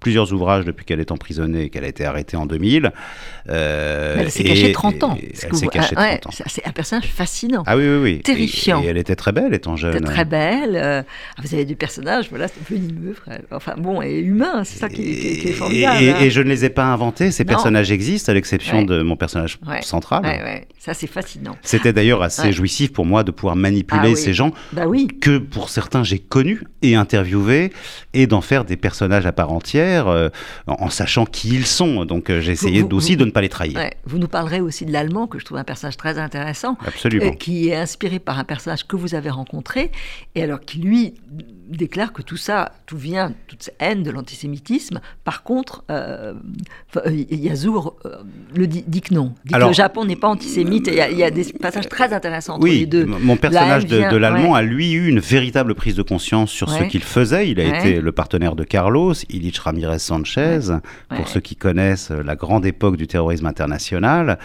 plusieurs 0.00 0.32
ouvrages 0.32 0.64
depuis 0.64 0.84
qu'elle 0.84 1.00
est 1.00 1.10
emprisonnée 1.10 1.64
et 1.64 1.70
qu'elle 1.70 1.84
a 1.84 1.88
été 1.88 2.04
arrêtée 2.04 2.36
en 2.36 2.46
2000. 2.46 2.92
Euh, 3.48 4.16
elle 4.18 4.30
s'est 4.30 4.44
cachée 4.44 4.72
30 4.72 5.04
ans. 5.04 5.18
Elle 5.20 5.56
s'est 5.56 5.66
cachée 5.68 5.94
30 5.94 6.26
ans. 6.26 6.30
C'est 6.46 6.66
un 6.66 6.72
personnage 6.72 7.06
fascinant. 7.06 7.62
Ah 7.66 7.76
oui, 7.76 7.84
oui, 7.86 7.98
oui. 8.02 8.20
Terrifiant. 8.20 8.82
Et, 8.82 8.86
elle 8.86 8.98
était 8.98 9.16
très 9.16 9.32
belle 9.32 9.54
étant 9.54 9.76
jeune. 9.76 9.92
Elle 9.92 10.02
était 10.02 10.12
très 10.12 10.24
belle. 10.24 10.76
Euh, 10.76 11.02
vous 11.42 11.54
avez 11.54 11.64
des 11.64 11.74
personnages, 11.74 12.28
voilà, 12.30 12.48
c'est 12.48 12.68
venimeux, 12.68 13.14
frère. 13.14 13.40
Enfin 13.50 13.74
bon, 13.76 14.02
et 14.02 14.18
humain, 14.18 14.64
c'est 14.64 14.78
ça 14.78 14.88
qui, 14.88 15.02
est 15.02 15.52
formidable. 15.52 16.04
Hein. 16.04 16.20
Et, 16.20 16.30
je 16.30 16.40
ne 16.40 16.48
les 16.48 16.64
ai 16.64 16.70
pas 16.70 16.84
inventés, 16.84 17.30
ces 17.30 17.44
personnages 17.44 17.90
existent, 17.90 18.30
à 18.30 18.34
l'exception 18.34 18.82
de 18.82 19.02
mon 19.02 19.16
personnage 19.16 19.58
central. 19.82 20.24
Ça, 20.78 20.94
c'est 20.94 21.08
fascinant. 21.08 21.56
C'était 21.62 21.92
d'ailleurs 21.92 22.22
assez 22.22 22.52
jouissif 22.52 22.92
pour 22.92 23.06
moi 23.06 23.24
de 23.24 23.32
pouvoir 23.32 23.56
manipuler 23.56 24.12
ah 24.12 24.16
ces 24.16 24.32
gens 24.32 24.52
bah 24.72 24.86
oui. 24.86 25.08
que 25.20 25.38
pour 25.38 25.68
certains 25.68 26.04
j'ai 26.04 26.20
connus 26.20 26.62
et 26.82 26.94
interviewés 26.94 27.72
et 28.14 28.26
d'en 28.26 28.40
faire 28.40 28.64
des 28.64 28.76
personnages 28.76 29.26
à 29.26 29.32
part 29.32 29.52
entière 29.52 29.85
euh, 29.86 30.28
en 30.66 30.90
sachant 30.90 31.26
qui 31.26 31.54
ils 31.54 31.66
sont. 31.66 32.04
Donc 32.04 32.30
j'ai 32.30 32.52
essayé 32.52 32.82
aussi 32.82 33.16
de 33.16 33.24
ne 33.24 33.30
pas 33.30 33.40
les 33.40 33.48
trahir. 33.48 33.78
Vous 34.04 34.18
nous 34.18 34.28
parlerez 34.28 34.60
aussi 34.60 34.84
de 34.84 34.92
l'allemand, 34.92 35.26
que 35.26 35.38
je 35.38 35.44
trouve 35.44 35.58
un 35.58 35.64
personnage 35.64 35.96
très 35.96 36.18
intéressant. 36.18 36.76
Absolument. 36.86 37.26
Euh, 37.26 37.30
qui 37.30 37.68
est 37.68 37.76
inspiré 37.76 38.18
par 38.18 38.38
un 38.38 38.44
personnage 38.44 38.86
que 38.86 38.96
vous 38.96 39.14
avez 39.14 39.30
rencontré, 39.30 39.90
et 40.34 40.42
alors 40.42 40.60
qui, 40.60 40.78
lui, 40.78 41.14
déclare 41.68 42.12
que 42.12 42.22
tout 42.22 42.36
ça, 42.36 42.72
tout 42.86 42.96
vient, 42.96 43.32
toute 43.46 43.62
cette 43.64 43.76
haine 43.80 44.02
de 44.02 44.10
l'antisémitisme. 44.10 45.00
Par 45.24 45.42
contre, 45.42 45.84
euh, 45.90 46.34
euh 46.96 47.24
Yazour 47.30 47.96
euh, 48.04 48.16
le 48.54 48.66
dit, 48.66 49.00
que 49.00 49.14
non, 49.14 49.34
dit 49.44 49.54
que 49.54 49.58
le 49.58 49.72
Japon 49.72 50.04
n'est 50.04 50.16
pas 50.16 50.28
antisémite. 50.28 50.88
Il 50.88 50.94
y, 50.94 51.22
a 51.22 51.30
des 51.30 51.44
passages 51.60 51.88
très 51.88 52.12
intéressants 52.12 52.54
entre 52.54 52.64
oui, 52.64 52.80
les 52.80 52.86
deux. 52.86 53.04
Mon 53.04 53.36
personnage 53.36 53.86
de, 53.86 54.16
l'allemand 54.16 54.54
a 54.54 54.62
lui 54.62 54.92
eu 54.92 55.08
une 55.08 55.20
véritable 55.20 55.74
prise 55.74 55.94
de 55.94 56.02
conscience 56.02 56.50
sur 56.50 56.70
ce 56.70 56.84
qu'il 56.84 57.02
faisait. 57.02 57.50
Il 57.50 57.60
a 57.60 57.78
été 57.78 58.00
le 58.00 58.12
partenaire 58.12 58.54
de 58.54 58.64
Carlos, 58.64 59.14
Illich 59.28 59.58
Ramirez 59.58 59.98
Sanchez, 59.98 60.60
pour 61.08 61.28
ceux 61.28 61.40
qui 61.40 61.56
connaissent 61.56 62.10
la 62.10 62.36
grande 62.36 62.66
époque 62.66 62.96
du 62.96 63.06
terrorisme 63.06 63.46
international. 63.46 64.38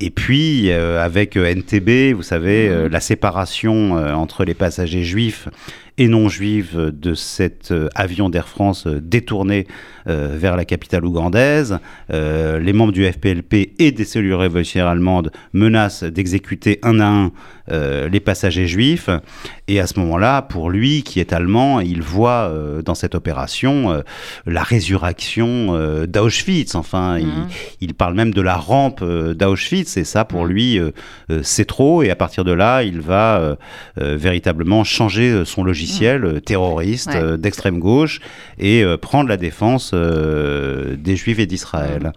Et 0.00 0.10
puis 0.10 0.70
euh, 0.70 1.02
avec 1.02 1.36
NTB, 1.36 2.14
vous 2.14 2.22
savez, 2.22 2.68
mhm. 2.68 2.86
la 2.88 3.00
séparation 3.00 3.92
entre 3.94 4.44
les 4.44 4.54
passagers 4.54 5.04
juifs 5.04 5.48
et 5.96 6.08
non 6.08 6.28
juive 6.28 6.92
de 6.92 7.14
cet 7.14 7.70
euh, 7.70 7.88
avion 7.94 8.28
d'Air 8.28 8.48
France 8.48 8.86
euh, 8.86 9.00
détourné 9.00 9.66
euh, 10.08 10.36
vers 10.36 10.56
la 10.56 10.64
capitale 10.64 11.04
ougandaise. 11.04 11.78
les 12.10 12.72
membres 12.72 12.92
du 12.92 13.10
FPLP 13.10 13.74
et 13.78 13.92
des 13.92 14.04
cellules 14.04 14.34
révolutionnaires 14.34 14.88
allemandes 14.88 15.30
menacent 15.52 16.04
d'exécuter 16.04 16.78
un 16.82 17.00
à 17.00 17.06
un 17.06 17.32
les 17.66 18.20
passagers 18.20 18.66
juifs. 18.66 19.08
Et 19.68 19.80
à 19.80 19.86
ce 19.86 19.98
moment-là, 20.00 20.42
pour 20.42 20.68
lui, 20.68 21.02
qui 21.02 21.18
est 21.18 21.32
allemand, 21.32 21.80
il 21.80 22.02
voit 22.02 22.52
dans 22.84 22.94
cette 22.94 23.14
opération 23.14 24.02
la 24.44 24.62
résurrection 24.62 26.04
d'Auschwitz. 26.06 26.74
Enfin, 26.74 27.16
il, 27.18 27.26
mmh. 27.26 27.48
il, 27.80 27.94
parle 27.94 28.12
même 28.14 28.34
de 28.34 28.42
la 28.42 28.56
rampe 28.56 29.02
d'Auschwitz. 29.02 29.96
Et 29.96 30.04
ça, 30.04 30.26
pour 30.26 30.44
mmh. 30.44 30.48
lui, 30.48 30.80
c'est 31.42 31.64
trop. 31.64 32.02
Et 32.02 32.10
à 32.10 32.16
partir 32.16 32.44
de 32.44 32.52
là, 32.52 32.82
il 32.82 33.00
va 33.00 33.56
véritablement 33.96 34.84
changer 34.84 35.46
son 35.46 35.64
logiciel 35.64 35.83
euh, 36.02 36.40
terroriste 36.40 37.10
euh, 37.14 37.36
d'extrême 37.36 37.78
gauche 37.78 38.20
et 38.58 38.82
euh, 38.82 38.96
prendre 38.96 39.28
la 39.28 39.36
défense 39.36 39.94
des 39.94 41.16
Juifs 41.16 41.38
et 41.38 41.46
d'Israël. 41.46 42.12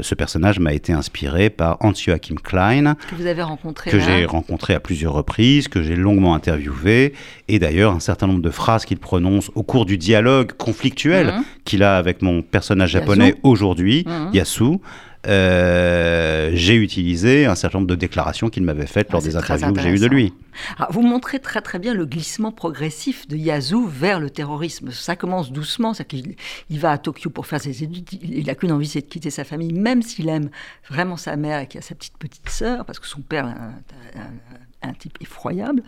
ce 0.00 0.14
personnage 0.14 0.58
m'a 0.58 0.72
été 0.72 0.92
inspiré 0.92 1.50
par 1.50 1.76
Hans 1.80 1.94
Joachim 1.94 2.36
Klein. 2.42 2.94
Que 3.10 3.14
vous 3.16 3.26
avez 3.26 3.42
rencontré. 3.42 3.90
Que 3.90 3.98
j'ai 3.98 4.24
rencontré 4.24 4.74
à 4.74 4.80
plusieurs 4.80 5.12
reprises, 5.12 5.68
que 5.68 5.82
j'ai 5.82 5.96
longuement 5.96 6.34
interviewé. 6.34 7.14
Et 7.48 7.58
d'ailleurs, 7.58 7.92
un 7.92 8.00
certain 8.00 8.26
nombre 8.26 8.42
de 8.42 8.50
phrases 8.50 8.84
qu'il 8.84 8.98
prononce 8.98 9.50
au 9.54 9.62
cours 9.62 9.86
du 9.86 9.98
dialogue 9.98 10.52
conflictuel 10.52 11.26
mhm. 11.26 11.44
qu'il 11.64 11.82
a 11.82 11.96
avec 11.96 12.22
mon 12.22 12.42
personnage 12.42 12.90
japonais 12.90 13.34
aujourd'hui, 13.42 14.04
mhm. 14.06 14.30
Yasu 14.34 14.78
euh, 15.26 16.50
j'ai 16.54 16.74
utilisé 16.74 17.46
un 17.46 17.54
certain 17.54 17.78
nombre 17.78 17.88
de 17.90 17.94
déclarations 17.94 18.48
qu'il 18.50 18.62
m'avait 18.62 18.86
faites 18.86 19.06
Ah, 19.10 19.12
lors 19.14 19.22
c'est 19.22 19.28
des 19.30 19.36
interviews 19.36 19.72
que 19.72 19.80
j'ai 19.80 19.90
eues 19.90 19.98
de 19.98 20.06
lui. 20.06 20.32
Alors, 20.78 20.92
vous 20.92 21.02
montrez 21.02 21.38
très 21.38 21.60
très 21.60 21.78
bien 21.78 21.94
le 21.94 22.06
glissement 22.06 22.52
progressif 22.52 23.26
de 23.28 23.36
Yazoo 23.36 23.86
vers 23.86 24.20
le 24.20 24.30
terrorisme. 24.30 24.90
Ça 24.90 25.16
commence 25.16 25.52
doucement, 25.52 25.94
c'est 25.94 26.04
qu'il 26.06 26.34
il 26.70 26.78
va 26.80 26.92
à 26.92 26.98
Tokyo 26.98 27.30
pour 27.30 27.46
faire 27.46 27.60
ses 27.60 27.82
études, 27.84 28.08
il 28.22 28.46
n'a 28.46 28.54
qu'une 28.54 28.72
envie, 28.72 28.86
c'est 28.88 29.00
de 29.02 29.06
quitter 29.06 29.30
sa 29.30 29.44
famille, 29.44 29.72
même 29.72 30.02
s'il 30.02 30.28
aime 30.28 30.50
vraiment 30.90 31.16
sa 31.16 31.36
mère 31.36 31.60
et 31.60 31.66
qu'il 31.66 31.78
a 31.78 31.82
sa 31.82 31.94
petite 31.94 32.18
petite 32.18 32.48
sœur, 32.48 32.84
parce 32.84 32.98
que 32.98 33.06
son 33.06 33.20
père 33.20 33.46
est 33.46 34.18
un, 34.18 34.20
un- 34.22 34.88
un 34.90 34.94
type 34.94 35.16
effroyable. 35.20 35.82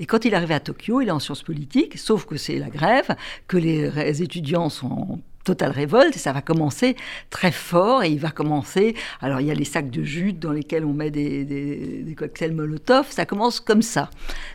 Et 0.00 0.06
quand 0.06 0.24
il 0.24 0.34
arrive 0.34 0.52
à 0.52 0.60
Tokyo, 0.60 1.02
il 1.02 1.08
est 1.08 1.10
en 1.10 1.18
sciences 1.18 1.42
politiques, 1.42 1.98
sauf 1.98 2.24
que 2.24 2.38
c'est 2.38 2.58
la 2.58 2.70
grève, 2.70 3.14
que 3.46 3.58
les 3.58 4.22
étudiants 4.22 4.70
sont 4.70 5.20
totale 5.48 5.72
révolte 5.72 6.14
et 6.16 6.18
ça 6.18 6.32
va 6.32 6.42
commencer 6.42 6.90
très 7.30 7.52
fort 7.52 8.02
et 8.04 8.08
il 8.10 8.20
va 8.20 8.30
commencer 8.30 8.94
alors 9.20 9.40
il 9.40 9.46
y 9.46 9.50
a 9.50 9.54
les 9.54 9.64
sacs 9.74 9.90
de 9.90 10.02
jute 10.02 10.38
dans 10.38 10.52
lesquels 10.52 10.84
on 10.84 10.92
met 10.92 11.10
des, 11.10 11.44
des- 11.44 12.02
des 12.08 12.14
cocktails 12.14 12.52
Molotov 12.54 13.06
ça 13.10 13.24
commence 13.26 13.58
comme 13.60 13.82
ça 13.82 14.10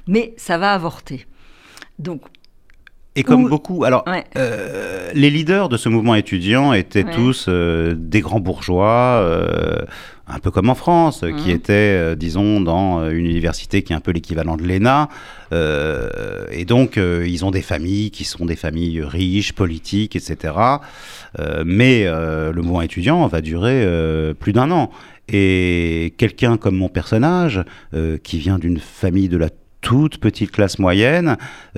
mais 0.08 0.34
ça 0.38 0.58
va 0.58 0.74
avorter 0.74 1.26
donc 2.00 2.22
Et 3.16 3.24
comme 3.24 3.44
Ou- 3.46 3.50
beaucoup, 3.50 3.84
alors 3.84 4.04
ouais. 4.08 4.24
euh, 4.38 5.12
les 5.14 5.30
leaders 5.30 5.70
de 5.70 5.78
ce 5.78 5.88
mouvement 5.90 6.16
étudiant 6.16 6.74
étaient 6.74 7.06
Ouais. 7.06 7.14
tous 7.14 7.46
euh, 7.48 7.94
des 7.96 8.22
grands 8.22 8.40
bourgeois, 8.40 9.20
euh, 9.22 9.86
un 10.28 10.40
peu 10.40 10.52
comme 10.52 10.70
en 10.70 10.76
France, 10.76 11.24
euh, 11.24 11.32
qui 11.32 11.50
Mhm. 11.50 11.56
étaient, 11.56 11.74
euh, 11.74 12.16
disons, 12.16 12.62
dans 12.62 13.02
euh, 13.02 13.10
une 13.12 13.26
université 13.26 13.84
qui 13.84 13.92
est 13.94 13.96
un 13.96 14.00
peu 14.00 14.12
l'équivalent 14.12 14.56
de 14.56 14.64
l'ENA. 14.64 15.10
Euh, 15.52 16.46
et 16.52 16.66
donc, 16.66 16.98
euh, 16.98 17.26
ils 17.28 17.44
ont 17.46 17.52
des 17.52 17.62
familles 17.62 18.10
qui 18.12 18.24
sont 18.24 18.46
des 18.46 18.56
familles 18.56 19.02
riches, 19.04 19.54
politiques, 19.54 20.16
etc. 20.16 20.54
Mais 21.66 22.06
le 22.06 22.54
mouvement 22.62 22.82
étudiant 22.82 23.26
va 23.28 23.42
durer 23.42 23.86
plus 24.40 24.54
d'un 24.54 24.72
an. 24.72 24.92
Et 25.30 26.14
quelqu'un 26.18 26.58
comme 26.58 26.76
mon 26.76 26.90
personnage, 26.90 27.62
qui 28.24 28.38
vient 28.38 28.60
d'une 28.60 28.80
famille 28.80 29.30
de 29.30 29.38
la 29.38 29.50
toute 29.82 30.18
petite 30.18 30.52
classe 30.52 30.80
moyenne, 30.80 31.38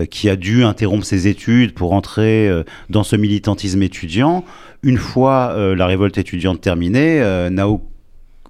qui 0.10 0.29
a 0.29 0.36
dû 0.36 0.63
interrompre 0.63 1.05
ses 1.05 1.27
études 1.27 1.73
pour 1.73 1.93
entrer 1.93 2.49
dans 2.89 3.03
ce 3.03 3.15
militantisme 3.15 3.81
étudiant, 3.81 4.43
une 4.84 4.97
fois 4.97 5.55
la 5.75 5.86
révolte 5.88 6.17
étudiante 6.17 6.62
terminée, 6.62 7.19
n'a 7.51 7.67
au- 7.69 7.81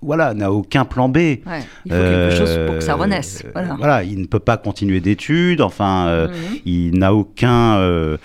voilà, 0.05 0.33
n'a 0.33 0.51
aucun 0.51 0.85
plan 0.85 1.09
B. 1.09 1.17
ouais, 1.17 1.41
il 1.85 1.91
faut 1.91 1.97
quelque 1.97 2.35
chose 2.37 2.59
pour 2.65 2.75
que 2.75 2.81
ça 2.83 2.93
Euh, 2.93 2.95
renaisse 2.95 3.43
voilà. 3.77 4.03
il 4.03 4.19
ne 4.21 4.25
peut 4.25 4.39
pas 4.39 4.57
continuer 4.57 4.99
d'études, 5.01 5.61
enfin, 5.61 6.07
euh, 6.07 6.27
Mhm. 6.27 6.33
il 6.65 6.97
n'a 6.99 7.13
aucun, 7.13 7.77
euh, 7.77 8.17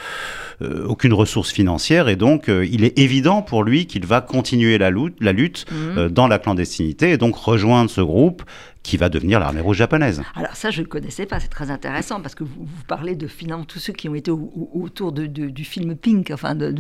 aucune 0.87 1.15
ressource 1.15 1.51
financière 1.51 2.09
et 2.09 2.17
donc 2.17 2.49
il 2.49 2.85
est 2.85 2.99
évident 2.99 3.41
pour 3.41 3.65
lui 3.65 3.87
qu'il 3.87 4.05
va 4.05 4.21
continuer 4.21 4.77
la 4.77 4.91
lutte, 4.91 5.17
la 5.21 5.33
lutte 5.33 5.65
Mhm. 5.73 6.09
dans 6.11 6.29
la 6.29 6.39
clandestinité 6.39 7.11
et 7.13 7.17
donc 7.17 7.35
rejoindre 7.37 7.89
ce 7.91 8.03
groupe 8.03 8.43
qui 8.83 8.97
va 8.97 9.11
devenir 9.11 9.41
l'armée 9.41 9.61
rouge 9.61 9.77
japonaise. 9.77 10.23
Alors 10.35 10.57
ça, 10.57 10.71
je 10.71 10.81
ne 10.81 10.87
connaissais 10.87 11.27
pas, 11.27 11.39
c'est 11.39 11.49
très 11.49 11.71
intéressant 11.71 12.21
parce 12.23 12.35
que 12.35 12.45
vous, 12.45 12.65
vous 12.65 12.85
parlez 12.89 13.15
de 13.15 13.27
finalement 13.27 13.65
tous 13.65 13.79
ceux 13.79 13.93
qui 13.93 14.09
ont 14.09 14.15
été 14.15 14.31
au- 14.31 14.51
au- 14.57 14.71
autour 14.83 15.13
de, 15.13 15.27
de- 15.27 15.51
du 15.51 15.65
film 15.65 15.97
Pink, 15.97 16.31
enfin 16.33 16.55
de, 16.55 16.73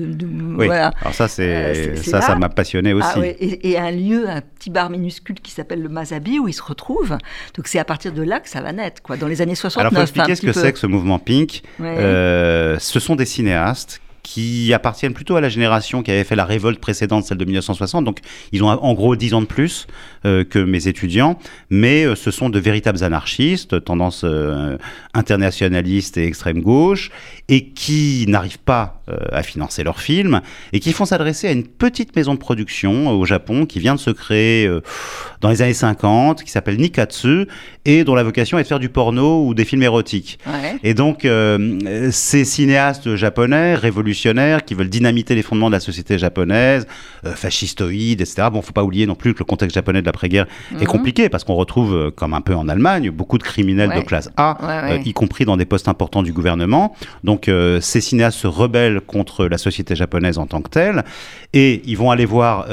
Oui, 0.56 0.64
voilà. 0.66 0.92
alors 1.02 1.12
ça, 1.14 1.28
c'est, 1.28 1.54
Euh, 1.92 1.96
ça, 1.96 2.22
ça 2.22 2.36
m'a 2.36 2.48
passionné 2.48 2.94
aussi. 2.94 3.06
Ah 3.14 3.18
ouais, 3.18 3.36
et, 3.38 3.70
et 3.70 3.78
un 3.78 3.90
lieu, 3.90 4.28
un 4.30 4.40
petit 4.40 4.70
bar 4.70 4.88
minuscule 4.88 5.40
qui 5.40 5.50
s'appelle 5.50 5.82
le 5.82 5.90
Mazabi 5.90 6.38
où 6.38 6.48
ils 6.48 6.54
se 6.54 6.62
retrouvent. 6.62 7.18
Donc 7.54 7.66
c'est 7.66 7.78
à 7.78 7.84
partir 7.84 8.12
de 8.14 8.22
là 8.22 8.40
que 8.40 8.48
ça 8.48 8.62
va 8.62 8.72
naître, 8.72 9.02
quoi. 9.02 9.18
Dans 9.18 9.28
les 9.28 9.42
années 9.42 9.54
69. 9.54 9.80
Alors, 9.80 9.92
faut 9.98 10.02
expliquer 10.02 10.32
un 10.32 10.36
ce 10.36 10.40
que 10.42 10.52
c'est 10.52 10.72
que 10.72 10.78
ce 10.78 10.86
mouvement 10.86 11.18
Pink. 11.18 11.60
Ouais. 11.78 11.96
Euh, 11.98 12.78
ce 12.78 12.98
sont 12.98 13.14
des 13.14 13.26
cinéastes 13.26 14.00
qui 14.30 14.72
appartiennent 14.72 15.12
plutôt 15.12 15.34
à 15.34 15.40
la 15.40 15.48
génération 15.48 16.04
qui 16.04 16.12
avait 16.12 16.22
fait 16.22 16.36
la 16.36 16.44
révolte 16.44 16.78
précédente, 16.78 17.24
celle 17.24 17.38
de 17.38 17.44
1960. 17.44 18.04
Donc, 18.04 18.18
ils 18.52 18.62
ont 18.62 18.68
en 18.68 18.94
gros 18.94 19.16
10 19.16 19.34
ans 19.34 19.40
de 19.40 19.46
plus 19.46 19.88
euh, 20.24 20.44
que 20.44 20.60
mes 20.60 20.86
étudiants, 20.86 21.36
mais 21.68 22.04
euh, 22.04 22.14
ce 22.14 22.30
sont 22.30 22.48
de 22.48 22.60
véritables 22.60 23.02
anarchistes, 23.02 23.84
tendance 23.84 24.22
euh, 24.22 24.78
internationaliste 25.14 26.16
et 26.16 26.26
extrême 26.26 26.60
gauche, 26.60 27.10
et 27.48 27.70
qui 27.70 28.24
n'arrivent 28.28 28.60
pas 28.60 29.02
euh, 29.08 29.16
à 29.32 29.42
financer 29.42 29.82
leurs 29.82 30.00
films, 30.00 30.42
et 30.72 30.78
qui 30.78 30.92
font 30.92 31.06
s'adresser 31.06 31.48
à 31.48 31.52
une 31.52 31.66
petite 31.66 32.14
maison 32.14 32.34
de 32.34 32.38
production 32.38 33.10
au 33.10 33.24
Japon 33.24 33.66
qui 33.66 33.80
vient 33.80 33.96
de 33.96 34.00
se 34.00 34.10
créer 34.10 34.70
dans 35.40 35.48
les 35.48 35.60
années 35.60 35.74
50, 35.74 36.44
qui 36.44 36.52
s'appelle 36.52 36.76
Nikatsu, 36.76 37.48
et 37.86 38.04
dont 38.04 38.14
la 38.14 38.22
vocation 38.22 38.58
est 38.58 38.62
de 38.62 38.68
faire 38.68 38.78
du 38.78 38.90
porno 38.90 39.46
ou 39.46 39.54
des 39.54 39.64
films 39.64 39.82
érotiques. 39.82 40.38
Ouais. 40.46 40.76
Et 40.84 40.92
donc, 40.94 41.24
euh, 41.24 41.78
ces 42.10 42.44
cinéastes 42.44 43.14
japonais, 43.16 43.74
révolutionnaires, 43.74 44.64
qui 44.64 44.74
veulent 44.74 44.90
dynamiter 44.90 45.34
les 45.34 45.42
fondements 45.42 45.68
de 45.68 45.74
la 45.74 45.80
société 45.80 46.18
japonaise, 46.18 46.86
euh, 47.24 47.34
fascistoïdes, 47.34 48.20
etc. 48.20 48.48
Bon, 48.52 48.60
faut 48.60 48.72
pas 48.72 48.84
oublier 48.84 49.06
non 49.06 49.14
plus 49.14 49.32
que 49.32 49.38
le 49.38 49.44
contexte 49.46 49.74
japonais 49.74 50.02
de 50.02 50.06
l'après-guerre 50.06 50.46
est 50.74 50.80
Mhm. 50.80 50.86
compliqué, 50.86 51.28
parce 51.30 51.44
qu'on 51.44 51.54
retrouve, 51.54 51.94
euh, 51.94 52.10
comme 52.10 52.34
un 52.34 52.40
peu 52.42 52.54
en 52.54 52.68
Allemagne, 52.68 53.10
beaucoup 53.10 53.38
de 53.38 53.42
criminels 53.42 53.88
Ouais. 53.90 53.96
de 54.00 54.06
classe 54.06 54.30
A, 54.36 54.58
Ouais, 54.60 54.98
euh, 54.98 55.02
y 55.04 55.12
compris 55.14 55.44
dans 55.46 55.56
des 55.56 55.64
postes 55.64 55.88
importants 55.88 56.22
du 56.22 56.32
gouvernement. 56.32 56.94
Donc, 57.24 57.50
ces 57.80 58.00
cinéastes 58.00 58.38
se 58.38 58.46
rebellent 58.46 59.00
contre 59.00 59.46
la 59.46 59.56
société 59.58 59.96
japonaise 59.96 60.36
en 60.38 60.46
tant 60.46 60.60
que 60.60 60.68
telle, 60.70 61.04
et 61.54 61.82
ils 61.86 61.96
vont 61.96 62.10
aller 62.10 62.26
voir 62.26 62.66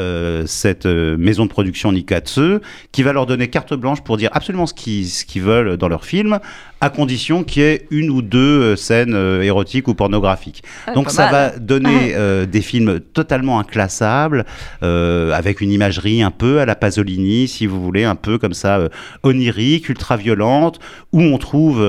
cette 0.45 0.85
maison 0.85 1.45
de 1.45 1.49
production 1.49 1.91
Nikatsu, 1.91 2.57
qui 2.91 3.03
va 3.03 3.13
leur 3.13 3.25
donner 3.25 3.47
carte 3.47 3.73
blanche 3.73 4.01
pour 4.01 4.17
dire 4.17 4.29
absolument 4.33 4.65
ce 4.65 4.73
qu'ils 4.73 4.96
ce 5.05 5.25
qu'ils 5.25 5.43
veulent 5.43 5.77
dans 5.77 5.88
leur 5.88 6.05
film, 6.05 6.39
à 6.81 6.89
condition 6.89 7.43
qu'il 7.43 7.63
y 7.63 7.65
ait 7.65 7.88
une 7.89 8.10
ou 8.10 8.21
deux 8.21 8.62
euh, 8.62 8.75
scènes 8.75 9.15
euh, 9.15 9.41
érotiques 9.41 9.88
ou 9.88 9.95
pornographiques. 9.95 10.63
Ouais, 10.88 10.93
Donc 10.93 11.10
ça 11.10 11.23
mal. 11.23 11.31
va 11.31 11.60
donner 11.60 12.13
euh, 12.15 12.45
des 12.45 12.62
films 12.62 12.99
totalement 12.99 13.60
inclassables, 13.60 14.45
avec 14.81 15.62
une 15.62 15.71
imagerie 15.71 16.21
un 16.21 16.31
peu 16.31 16.60
à 16.60 16.65
la 16.65 16.75
Pasolini, 16.75 17.47
si 17.47 17.65
vous 17.65 17.81
voulez, 17.81 18.03
un 18.03 18.15
peu 18.15 18.38
comme 18.38 18.53
ça, 18.53 18.89
onirique, 19.23 19.89
ultra-violente, 19.89 20.79
où 21.12 21.21
on 21.21 21.38
trouve 21.38 21.81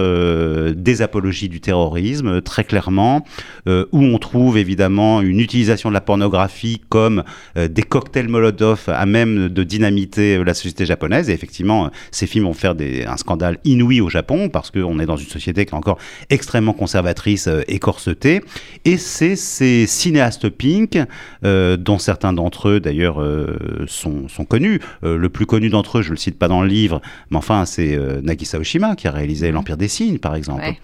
des 0.77 1.03
apologies 1.03 1.49
du 1.49 1.61
terrorisme, 1.61 2.41
très 2.41 2.65
clairement, 2.65 3.25
où 3.67 4.03
on 4.03 4.19
trouve 4.19 4.59
évidemment 4.59 5.21
une 5.21 5.41
utilisation 5.41 5.89
de 5.89 5.95
la 5.95 6.01
pornographie 6.01 6.81
comme 6.89 7.25
des 7.57 7.83
cocktails 7.83 8.29
Molotov 8.29 8.85
à 8.89 9.07
même 9.07 9.49
de 9.49 9.63
dynamiter 9.63 10.43
la 10.43 10.55
société 10.55 10.87
japonaise. 10.87 11.31
Et 11.31 11.33
effectivement, 11.33 11.91
ces 12.11 12.27
films 12.27 12.45
vont 12.45 12.55
faire 12.55 12.75
des, 12.75 12.98
un 13.07 13.17
scandale 13.17 13.59
inouï 13.65 14.01
au 14.01 14.09
Japon, 14.09 14.49
parce 14.49 14.71
qu'on 14.71 14.99
est 14.99 15.07
dans 15.07 15.17
une 15.17 15.29
société 15.29 15.67
qui 15.67 15.73
est 15.73 15.79
encore 15.79 15.99
extrêmement 16.31 16.73
conservatrice 16.73 17.49
euh, 17.49 17.63
et 17.69 17.79
corsetée. 17.79 18.43
Et 18.85 18.97
c'est 18.97 19.37
ces 19.37 19.87
cinéastes 19.87 20.49
pink, 20.49 20.99
euh, 21.45 21.77
dont 21.77 21.99
certains 21.99 22.33
d'entre 22.33 22.69
eux 22.69 22.81
d'ailleurs 22.81 23.21
euh, 23.21 23.85
sont, 23.87 24.29
sont 24.29 24.45
connus. 24.45 24.81
Euh, 25.05 25.17
le 25.17 25.29
plus 25.29 25.47
connu 25.47 25.69
d'entre 25.71 25.99
eux, 25.99 26.03
je 26.03 26.09
ne 26.09 26.15
le 26.15 26.19
cite 26.19 26.39
pas 26.39 26.49
dans 26.49 26.63
le 26.63 26.69
livre, 26.69 27.01
mais 27.31 27.37
enfin 27.37 27.65
c'est 27.65 27.99
Nagisa 28.23 28.59
Oshima 28.59 28.97
qui 28.97 29.09
a 29.09 29.11
réalisé 29.11 29.51
L'Empire 29.51 29.77
des 29.77 29.89
Signes, 29.89 30.19
par 30.19 30.35
exemple. 30.35 30.63
Ouais. 30.63 30.79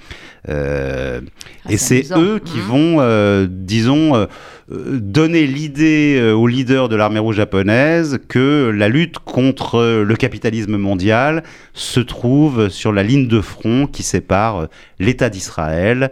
Euh, 0.49 1.21
Ah, 1.67 1.73
et 1.73 1.77
c'est 1.79 2.05
eux 2.15 2.39
qui 2.45 2.59
Mhm. 2.59 2.65
vont, 2.65 2.97
euh, 3.01 3.47
disons, 3.49 4.15
euh, 4.15 4.27
donner 4.71 5.47
l'idée 5.47 6.33
aux 6.35 6.47
leaders 6.47 6.89
de 6.91 6.97
l'armée 6.97 7.19
rouge 7.19 7.37
japonaise 7.37 8.19
que 8.29 8.71
la 8.75 8.89
lutte 8.89 9.19
contre 9.19 10.03
le 10.07 10.17
capitalisme 10.17 10.77
mondial 10.79 11.43
se 11.75 12.01
trouve 12.01 12.69
sur 12.71 12.93
la 12.93 13.03
ligne 13.03 13.29
de 13.29 13.41
front 13.43 13.87
qui 13.87 14.03
sépare 14.03 14.69
l'État 14.99 15.29
d'Israël 15.29 16.11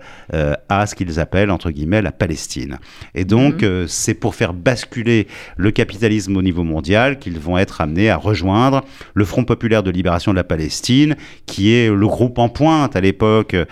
à 0.68 0.87
ce 0.87 0.95
qu'ils 0.95 1.18
appellent, 1.18 1.51
entre 1.51 1.71
guillemets, 1.71 2.03
la 2.03 2.12
Palestine. 2.12 2.79
Et 3.14 3.25
donc, 3.25 3.62
Mhm. 3.62 3.87
c'est 3.88 4.12
pour 4.14 4.35
faire 4.35 4.53
basculer 4.53 5.29
le 5.57 5.71
capitalisme 5.71 6.37
au 6.37 6.42
niveau 6.42 6.62
mondial 6.62 7.18
qu'ils 7.18 7.38
vont 7.38 7.57
être 7.57 7.81
amenés 7.81 8.11
à 8.11 8.16
rejoindre 8.16 8.83
le 9.14 9.25
Front 9.25 9.45
populaire 9.45 9.83
de 9.83 9.90
libération 9.90 10.31
de 10.33 10.37
la 10.37 10.45
Palestine, 10.45 11.16
qui 11.47 11.73
est 11.73 11.88
le 11.88 12.07
groupe 12.07 12.38
en 12.38 12.51
pointe 12.51 12.97
à 12.97 13.01
l'époque, 13.01 13.55
euh, 13.55 13.64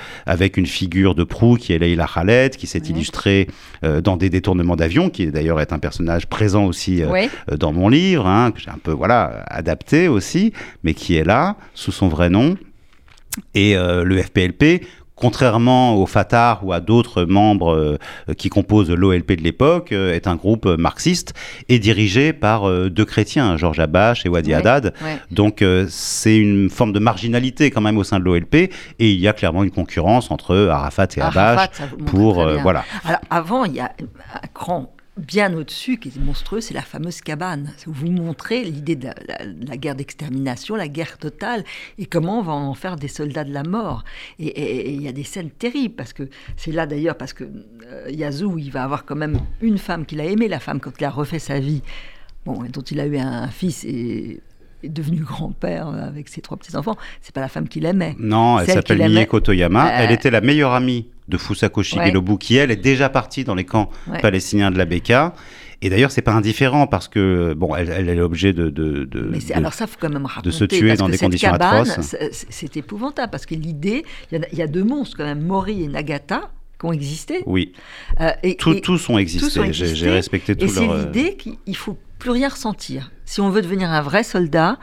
avec 0.50 0.56
une 0.56 0.66
figure 0.66 1.14
de 1.14 1.22
proue 1.22 1.54
qui 1.56 1.72
est 1.72 1.78
Leila 1.78 2.08
Khaled, 2.12 2.56
qui 2.56 2.66
s'est 2.66 2.80
Ouais. 2.82 2.88
illustrée 2.88 3.46
euh, 3.84 4.00
dans 4.00 4.16
des 4.16 4.30
détournements 4.30 4.74
d'avions, 4.74 5.08
qui 5.08 5.26
d'ailleurs 5.28 5.60
est 5.60 5.72
un 5.72 5.78
personnage 5.78 6.26
présent 6.26 6.64
aussi 6.64 7.02
euh, 7.02 7.08
Ouais. 7.10 7.30
euh, 7.52 7.56
dans 7.56 7.72
mon 7.72 7.88
livre, 7.88 8.26
hein, 8.26 8.50
que 8.50 8.60
j'ai 8.60 8.70
un 8.70 8.78
peu 8.82 8.90
voilà 8.90 9.44
adapté 9.48 10.08
aussi, 10.08 10.52
mais 10.82 10.92
qui 10.94 11.14
est 11.14 11.24
là 11.24 11.56
sous 11.74 11.92
son 11.92 12.08
vrai 12.08 12.30
nom. 12.30 12.56
Et 13.54 13.76
euh, 13.76 14.02
le 14.02 14.20
FPLP, 14.20 14.84
contrairement 15.20 15.94
au 15.96 16.06
Fatah 16.06 16.58
ou 16.62 16.72
à 16.72 16.80
d'autres 16.80 17.24
membres 17.24 17.74
euh, 17.74 17.98
qui 18.36 18.48
composent 18.48 18.90
l'OLP 18.90 19.32
de 19.32 19.42
l'époque, 19.42 19.92
euh, 19.92 20.14
est 20.14 20.26
un 20.26 20.34
groupe 20.34 20.66
marxiste 20.66 21.34
et 21.68 21.78
dirigé 21.78 22.32
par 22.32 22.68
euh, 22.68 22.88
deux 22.88 23.04
chrétiens, 23.04 23.56
Georges 23.56 23.78
Abache 23.80 24.26
et 24.26 24.28
Wadi 24.28 24.50
Ouais. 24.50 24.56
Haddad. 24.56 24.94
Ouais. 25.04 25.18
Donc 25.30 25.64
c'est 25.88 26.36
une 26.36 26.70
forme 26.70 26.92
de 26.92 26.98
marginalité 26.98 27.70
quand 27.70 27.80
même 27.80 27.98
au 27.98 28.04
sein 28.04 28.18
de 28.18 28.24
l'OLP 28.24 28.54
et 28.54 28.70
il 28.98 29.20
y 29.20 29.28
a 29.28 29.32
clairement 29.32 29.62
une 29.62 29.70
concurrence 29.70 30.30
entre 30.32 30.66
Arafat 30.68 31.06
et 31.16 31.20
Arafat, 31.20 31.68
pour 32.06 32.44
voilà. 32.62 32.84
Alors 33.04 33.20
avant, 33.30 33.64
il 33.64 33.74
y 33.74 33.80
a 33.80 33.92
un 34.34 34.48
cran 34.52 34.92
bien 35.20 35.54
au-dessus 35.54 35.98
qui 35.98 36.08
est 36.08 36.18
monstrueux, 36.18 36.60
c'est 36.60 36.74
la 36.74 36.82
fameuse 36.82 37.20
cabane. 37.20 37.72
Vous 37.86 38.10
montrez 38.10 38.64
l'idée 38.64 38.96
de 38.96 39.08
la, 39.68 39.76
guerre 39.76 39.94
d'extermination, 39.94 40.76
la 40.76 40.88
guerre 40.88 41.18
totale, 41.18 41.64
et 41.98 42.06
comment 42.06 42.40
on 42.40 42.42
va 42.42 42.52
en 42.52 42.74
faire 42.74 42.96
des 42.96 43.08
soldats 43.08 43.44
de 43.44 43.52
la 43.52 43.62
mort. 43.62 44.04
Et- 44.38 44.90
il 44.90 45.02
y 45.02 45.08
a 45.08 45.12
des 45.12 45.24
scènes 45.24 45.50
terribles, 45.50 45.94
parce 45.94 46.12
que 46.12 46.28
c'est 46.56 46.72
là 46.72 46.86
d'ailleurs, 46.86 47.16
parce 47.16 47.32
que 47.32 47.44
euh, 47.44 48.10
Yazoo, 48.10 48.58
il 48.58 48.70
va 48.70 48.84
avoir 48.84 49.04
quand 49.04 49.16
même 49.16 49.38
une 49.60 49.78
femme 49.78 50.06
qu'il 50.06 50.20
a 50.20 50.24
aimée, 50.24 50.48
la 50.48 50.60
femme, 50.60 50.80
quand 50.80 50.92
il 50.98 51.04
a 51.04 51.10
refait 51.10 51.38
sa 51.38 51.60
vie 51.60 51.82
dont 52.46 52.82
il 52.82 53.00
a 53.00 53.06
eu 53.06 53.18
un, 53.18 53.48
fils 53.48 53.84
et 53.84 54.40
est 54.82 54.88
devenu 54.88 55.18
grand-père 55.20 55.88
avec 55.88 56.28
ses 56.28 56.40
trois 56.40 56.56
petits-enfants, 56.56 56.96
c'est 57.20 57.34
pas 57.34 57.40
la 57.40 57.48
femme 57.48 57.68
qu'il 57.68 57.84
aimait. 57.86 58.16
Non, 58.18 58.58
elle 58.58 58.68
s'appelle 58.68 59.08
Mieko 59.10 59.40
Toyama. 59.40 59.90
elle 59.92 60.12
était 60.12 60.30
la 60.30 60.40
meilleure 60.40 60.72
amie 60.72 61.06
de 61.28 61.38
Fusako 61.38 61.82
Shigelobu, 61.82 62.38
qui 62.38 62.56
elle 62.56 62.70
est 62.70 62.76
déjà 62.76 63.08
partie 63.08 63.44
dans 63.44 63.54
les 63.54 63.64
camps 63.64 63.90
palestiniens 64.20 64.70
de 64.70 64.78
la 64.78 64.84
Beka. 64.84 65.34
Et 65.82 65.88
d'ailleurs, 65.88 66.10
c'est 66.10 66.22
pas 66.22 66.32
indifférent 66.32 66.86
parce 66.86 67.08
que 67.08 67.54
bon, 67.54 67.74
elle, 67.74 67.88
elle 67.88 68.08
est 68.10 68.14
l'objet 68.14 68.52
de, 68.52 68.68
de, 68.68 69.04
de, 69.04 69.32
alors 69.54 69.72
ça, 69.72 69.86
faut 69.86 69.96
quand 69.98 70.10
même 70.10 70.26
raconter, 70.26 70.48
de 70.48 70.50
se 70.50 70.64
tuer 70.64 70.94
dans 70.94 71.08
des 71.08 71.16
conditions 71.16 71.52
atroces. 71.52 72.14
C'est 72.32 72.76
épouvantable 72.76 73.30
parce 73.30 73.46
que 73.46 73.54
l'idée, 73.54 74.04
il 74.30 74.44
y, 74.52 74.62
a 74.62 74.66
deux 74.66 74.84
monstres 74.84 75.16
quand 75.16 75.24
même, 75.24 75.40
Mori 75.40 75.82
et 75.82 75.88
Nagata, 75.88 76.50
qui 76.78 76.86
ont 76.86 76.92
existé. 76.92 77.42
Oui. 77.46 77.72
Euh, 78.20 78.30
et, 78.42 78.56
tous 78.56 79.08
ont 79.08 79.16
existé. 79.16 79.72
J'ai 79.72 80.10
respecté 80.10 80.54
tout 80.54 80.66
leur. 80.66 80.82
Et 80.82 80.86
c'est 80.86 81.06
l'idée 81.06 81.36
qu'il 81.36 81.76
faut 81.76 81.96
plus 82.20 82.30
rien 82.30 82.48
ressentir. 82.48 83.10
Si 83.24 83.40
on 83.40 83.50
veut 83.50 83.62
devenir 83.62 83.90
un 83.90 84.02
vrai 84.02 84.22
soldat, 84.22 84.78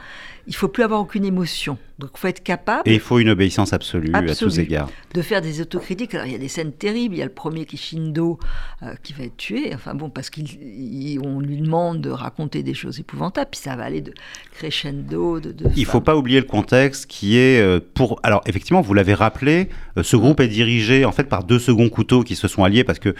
il 0.46 0.54
faut 0.54 0.68
plus 0.68 0.82
avoir 0.82 1.00
aucune 1.00 1.24
émotion. 1.24 1.78
Donc 1.98 2.10
il 2.14 2.18
faut 2.20 2.28
être 2.28 2.44
capable. 2.44 2.88
Et 2.88 2.94
il 2.94 3.00
faut 3.00 3.18
une 3.18 3.28
obéissance 3.28 3.72
absolue, 3.72 4.12
à 4.14 4.22
tous 4.22 4.60
égards. 4.60 4.88
De 5.14 5.22
faire 5.22 5.42
des 5.42 5.60
autocritiques. 5.60 6.14
Alors 6.14 6.26
il 6.26 6.32
y 6.32 6.36
a 6.36 6.38
des 6.38 6.48
scènes 6.48 6.72
terribles. 6.72 7.16
Il 7.16 7.18
y 7.18 7.22
a 7.22 7.24
le 7.24 7.32
premier 7.32 7.64
Kishindo 7.64 8.38
euh, 8.84 8.94
qui 9.02 9.12
va 9.14 9.24
être 9.24 9.36
tué. 9.36 9.72
Enfin 9.74 9.96
bon, 9.96 10.08
parce 10.08 10.30
qu'on 10.30 11.40
lui 11.40 11.56
demande 11.56 12.00
de 12.00 12.10
raconter 12.10 12.62
des 12.62 12.74
choses 12.74 13.00
épouvantables. 13.00 13.50
Puis 13.50 13.60
ça 13.60 13.74
va 13.74 13.82
aller 13.82 14.00
de 14.00 14.14
crescendo. 14.52 15.40
De, 15.40 15.52
il 15.74 15.80
ne 15.80 15.86
faut 15.86 16.00
pas 16.00 16.16
oublier 16.16 16.38
le 16.38 16.46
contexte 16.46 17.06
qui 17.06 17.36
est 17.36 17.60
euh, 17.60 17.80
pour. 17.94 18.20
Alors 18.22 18.42
effectivement, 18.46 18.80
vous 18.80 18.94
l'avez 18.94 19.14
rappelé, 19.14 19.68
euh, 19.96 20.04
ce 20.04 20.16
groupe 20.16 20.38
est 20.38 20.48
dirigé 20.48 21.04
en 21.04 21.12
fait 21.12 21.24
par 21.24 21.42
deux 21.42 21.58
seconds 21.58 21.88
couteaux 21.88 22.22
qui 22.22 22.36
se 22.36 22.46
sont 22.46 22.62
alliés 22.62 22.84
parce 22.84 23.00
que 23.00 23.16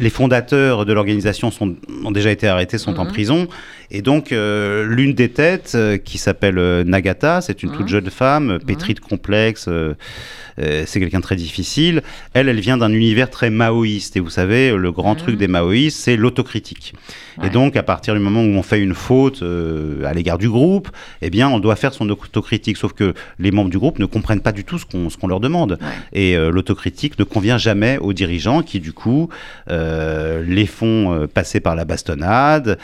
les 0.00 0.10
fondateurs 0.10 0.84
de 0.84 0.92
l'organisation 0.92 1.52
ont 2.04 2.10
déjà 2.10 2.32
été 2.32 2.48
arrêtés, 2.48 2.78
sont 2.78 2.98
en 2.98 3.04
mhm. 3.04 3.12
prison. 3.12 3.48
Et 3.92 4.02
donc 4.02 4.30
l'une 4.32 5.14
des 5.14 5.30
têtes 5.30 5.78
qui 6.04 6.18
s'appelle 6.18 6.82
Nagata, 6.82 7.40
c'est 7.40 7.62
une 7.62 7.70
toute 7.70 7.82
mhm. 7.82 7.86
Femme, 8.10 8.58
pétrie 8.66 8.94
de 8.94 9.00
complexe, 9.00 9.66
euh, 9.68 9.94
euh, 10.60 10.84
c'est 10.86 11.00
quelqu'un 11.00 11.18
de 11.18 11.22
très 11.22 11.36
difficile. 11.36 12.02
Elle, 12.34 12.48
elle 12.48 12.60
vient 12.60 12.76
d'un 12.76 12.92
univers 12.92 13.30
très 13.30 13.50
maoïste. 13.50 14.16
Et 14.16 14.20
vous 14.20 14.30
savez, 14.30 14.74
le 14.76 14.92
grand 14.92 15.14
truc 15.14 15.36
des 15.36 15.48
maoïstes, 15.48 15.98
c'est 15.98 16.16
l'autocritique. 16.16 16.94
Et 17.44 17.50
donc, 17.50 17.76
à 17.76 17.84
partir 17.84 18.14
du 18.14 18.20
moment 18.20 18.42
où 18.42 18.48
on 18.56 18.64
fait 18.64 18.80
une 18.80 18.94
faute 18.94 19.42
euh, 19.42 20.02
à 20.04 20.12
l'égard 20.12 20.38
du 20.38 20.48
groupe, 20.48 20.88
eh 21.22 21.30
bien, 21.30 21.48
on 21.48 21.60
doit 21.60 21.76
faire 21.76 21.94
son 21.94 22.10
autocritique. 22.10 22.76
Sauf 22.76 22.92
que 22.92 23.14
les 23.38 23.52
membres 23.52 23.70
du 23.70 23.78
groupe 23.78 24.00
ne 24.00 24.06
comprennent 24.06 24.40
pas 24.40 24.50
du 24.50 24.64
tout 24.64 24.78
ce 24.78 24.84
qu'on 24.84 25.28
leur 25.28 25.38
demande. 25.38 25.78
Et 26.12 26.36
l'autocritique 26.36 27.18
ne 27.18 27.24
convient 27.24 27.58
jamais 27.58 27.98
aux 27.98 28.12
dirigeants 28.12 28.62
qui, 28.62 28.80
du 28.80 28.92
coup, 28.92 29.28
les 29.68 30.66
font 30.66 31.28
passer 31.32 31.60
par 31.60 31.76
la 31.76 31.84
bastonnade 31.84 32.78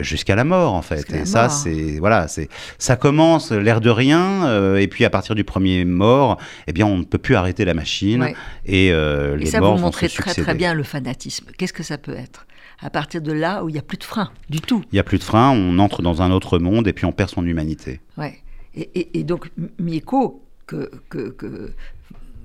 jusqu'à 0.00 0.34
la 0.34 0.44
mort, 0.44 0.74
en 0.74 0.82
fait. 0.82 1.12
Et 1.14 1.24
ça, 1.24 1.48
c'est 1.48 1.98
voilà, 2.00 2.26
c'est 2.26 2.48
ça 2.78 2.96
commence 2.96 3.52
l'air 3.52 3.80
de 3.80 3.90
rien 3.90 4.37
euh, 4.44 4.76
et 4.76 4.88
puis 4.88 5.04
à 5.04 5.10
partir 5.10 5.34
du 5.34 5.44
premier 5.44 5.84
mort, 5.84 6.38
eh 6.66 6.72
bien, 6.72 6.86
on 6.86 6.98
ne 6.98 7.04
peut 7.04 7.18
plus 7.18 7.34
arrêter 7.34 7.64
la 7.64 7.74
machine. 7.74 8.32
Et, 8.64 8.90
euh, 8.92 9.36
les 9.36 9.46
ça, 9.46 9.60
morts 9.60 9.76
vous 9.76 9.82
montrez 9.82 10.08
très 10.08 10.34
très 10.34 10.54
bien 10.54 10.74
le 10.74 10.82
fanatisme. 10.82 11.46
Qu'est-ce 11.56 11.72
que 11.72 11.82
ça 11.82 11.98
peut 11.98 12.16
être? 12.16 12.46
À 12.80 12.90
partir 12.90 13.20
de 13.20 13.32
là 13.32 13.64
où 13.64 13.68
il 13.68 13.72
n'y 13.72 13.78
a 13.78 13.82
plus 13.82 13.98
de 13.98 14.04
frein 14.04 14.30
du 14.48 14.60
tout. 14.60 14.84
Il 14.92 14.96
n'y 14.96 15.00
a 15.00 15.04
plus 15.04 15.18
de 15.18 15.24
frein, 15.24 15.50
on 15.50 15.78
entre 15.80 16.00
dans 16.00 16.22
un 16.22 16.30
autre 16.30 16.58
monde 16.58 16.86
et 16.86 16.92
puis 16.92 17.06
on 17.06 17.12
perd 17.12 17.30
son 17.30 17.44
humanité. 17.44 18.00
Ouais. 18.16 18.38
Et, 18.74 19.24
donc 19.24 19.50
Mieko, 19.80 20.44
que, 20.66 20.88
que, 21.08 21.30
que, 21.30 21.72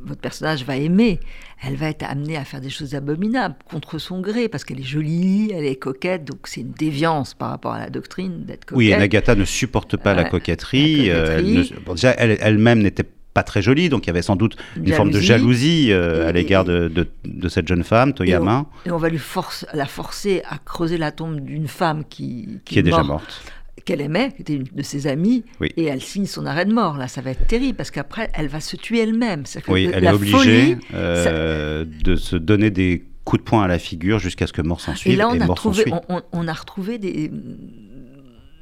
votre 0.06 0.22
personnage 0.22 0.64
va 0.66 0.76
aimer, 0.76 1.20
elle 1.66 1.76
va 1.76 1.88
être 1.88 2.04
amenée 2.04 2.38
à 2.38 2.44
faire 2.44 2.62
des 2.62 2.70
choses 2.70 2.96
abominables 2.96 3.56
contre 3.70 3.98
son 3.98 4.22
gré, 4.22 4.50
parce 4.50 4.64
qu'elle 4.64 4.80
est 4.80 4.84
jolie, 4.84 5.52
elle 5.54 5.66
est 5.66 5.76
coquette, 5.76 6.26
donc 6.26 6.40
c'est 6.46 6.62
une 6.62 6.72
déviance 6.72 7.34
par 7.34 7.50
rapport 7.50 7.74
à 7.74 7.80
la 7.80 7.90
doctrine 7.90 8.46
d'être 8.46 8.66
coquette. 8.66 8.78
Oui, 8.78 8.92
et 8.92 8.98
Nagata 8.98 9.36
ne 9.36 9.46
supporte 9.46 9.98
pas 9.98 10.14
la 10.14 10.26
coquetterie. 10.26 11.10
Euh, 11.10 11.64
déjà, 11.88 12.12
elle-même 12.12 12.80
n'était 12.80 13.06
pas 13.34 13.44
très 13.44 13.62
jolie, 13.62 13.90
donc 13.90 14.06
il 14.06 14.08
y 14.08 14.10
avait 14.12 14.22
sans 14.22 14.36
doute 14.36 14.58
une 14.76 14.94
forme 14.94 15.12
de 15.12 15.20
jalousie 15.20 15.92
euh, 15.92 16.28
à 16.28 16.32
l'égard 16.32 16.66
de, 16.66 16.92
de, 17.26 17.50
cette 17.50 17.68
jeune 17.68 17.84
femme, 17.84 18.14
Toyama. 18.14 18.66
Et 18.86 18.92
on, 18.92 18.98
va 18.98 19.10
lui 19.10 19.18
force, 19.18 19.66
la 19.74 19.86
forcer 19.86 20.44
à 20.50 20.58
creuser 20.60 20.98
la 20.98 21.12
tombe 21.12 21.40
d'une 21.40 21.68
femme 21.68 22.04
qui, 22.08 22.60
qui, 22.66 22.80
est, 22.80 22.84
déjà 22.84 23.04
morte 23.04 23.44
qu'elle 23.86 24.02
aimait, 24.02 24.32
qui 24.36 24.42
était 24.42 24.54
une 24.56 24.64
de 24.64 24.84
ses 24.84 25.08
amies, 25.08 25.44
et 25.62 25.86
elle 25.86 26.02
signe 26.02 26.26
son 26.26 26.46
arrêt 26.46 26.66
de 26.66 26.74
mort. 26.74 26.98
Là, 26.98 27.08
ça 27.08 27.22
va 27.22 27.32
être 27.32 27.48
terrible 27.48 27.76
parce 27.76 27.92
qu'après, 27.92 28.30
elle 28.34 28.48
va 28.48 28.60
se 28.60 28.76
tuer 28.76 29.00
elle-même. 29.00 29.44
Oui, 29.68 29.90
elle 29.94 30.06
est 30.06 30.12
obligée 30.12 30.78
euh, 30.94 31.86
de 32.04 32.16
se 32.16 32.36
donner 32.36 32.70
des 32.70 33.06
coups 33.26 33.42
de 33.42 33.46
poing 33.46 33.64
à 33.64 33.68
la 33.68 33.80
figure 33.80 34.20
jusqu'à 34.20 34.48
ce 34.48 34.54
que 34.54 34.62
mort 34.62 34.82
s'en 34.82 34.96
suive. 34.96 35.14
Et 35.14 35.16
là, 35.16 35.30
on, 35.30 35.40
a, 35.40 35.46
retrouvé, 35.46 35.86
on, 36.32 36.48
a 36.48 36.54
retrouvé 36.54 36.98
des, 36.98 37.32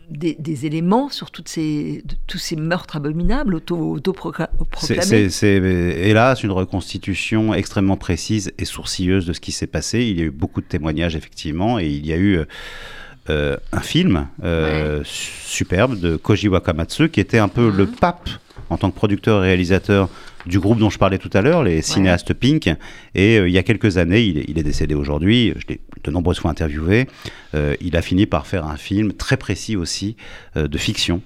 des, 0.09 0.65
éléments 0.65 1.09
sur 1.09 1.31
toutes 1.31 1.49
ces, 1.49 2.03
tous 2.27 2.37
ces 2.37 2.55
meurtres 2.55 2.95
abominables 2.95 3.55
autoproclamés. 3.55 5.29
c'est 5.29 5.55
hélas 5.55 6.43
une 6.43 6.51
reconstitution 6.51 7.53
extrêmement 7.53 7.97
précise 7.97 8.53
et 8.57 8.65
sourcilleuse 8.65 9.25
de 9.25 9.33
ce 9.33 9.39
qui 9.39 9.51
s'est 9.51 9.67
passé. 9.67 10.01
Il 10.01 10.19
y 10.19 10.21
a 10.21 10.25
eu 10.25 10.31
beaucoup 10.31 10.61
de 10.61 10.67
témoignages, 10.67 11.15
effectivement, 11.15 11.79
et 11.79 11.87
il 11.87 12.05
y 12.05 12.13
a 12.13 12.17
eu 12.17 12.39
euh, 13.29 13.41
euh, 13.41 13.57
un 13.71 13.79
film 13.81 14.27
euh, 14.43 15.01
superbe 15.05 15.99
de 15.99 16.15
Koji 16.15 16.47
Wakamatsu 16.47 17.09
qui 17.09 17.19
était 17.19 17.37
un 17.37 17.47
peu 17.47 17.69
le 17.69 17.85
mhm. 17.85 17.95
pape 17.99 18.29
en 18.69 18.77
tant 18.77 18.89
que 18.89 18.95
producteur 18.95 19.43
et 19.43 19.47
réalisateur 19.47 20.09
du 20.45 20.59
groupe 20.59 20.79
dont 20.79 20.89
je 20.89 20.97
parlais 20.97 21.17
tout 21.17 21.29
à 21.33 21.41
l'heure, 21.41 21.63
les 21.63 21.81
cinéastes 21.81 22.33
Pink. 22.33 22.67
Et 23.13 23.37
euh, 23.37 23.47
il 23.47 23.53
y 23.53 23.57
a 23.57 23.63
quelques 23.63 23.97
années, 23.97 24.21
il 24.21 24.57
est, 24.57 24.63
décédé 24.63 24.95
aujourd'hui, 24.95 25.53
je 25.57 25.67
l'ai 25.67 25.79
de 26.03 26.11
nombreuses 26.11 26.39
fois 26.39 26.49
interviewé, 26.49 27.07
il 27.53 27.95
a 27.95 28.01
fini 28.01 28.25
par 28.25 28.47
faire 28.47 28.65
un 28.65 28.77
film 28.77 29.13
très 29.13 29.37
précis 29.37 29.75
aussi 29.75 30.15
de 30.55 30.77
fiction, 30.79 31.21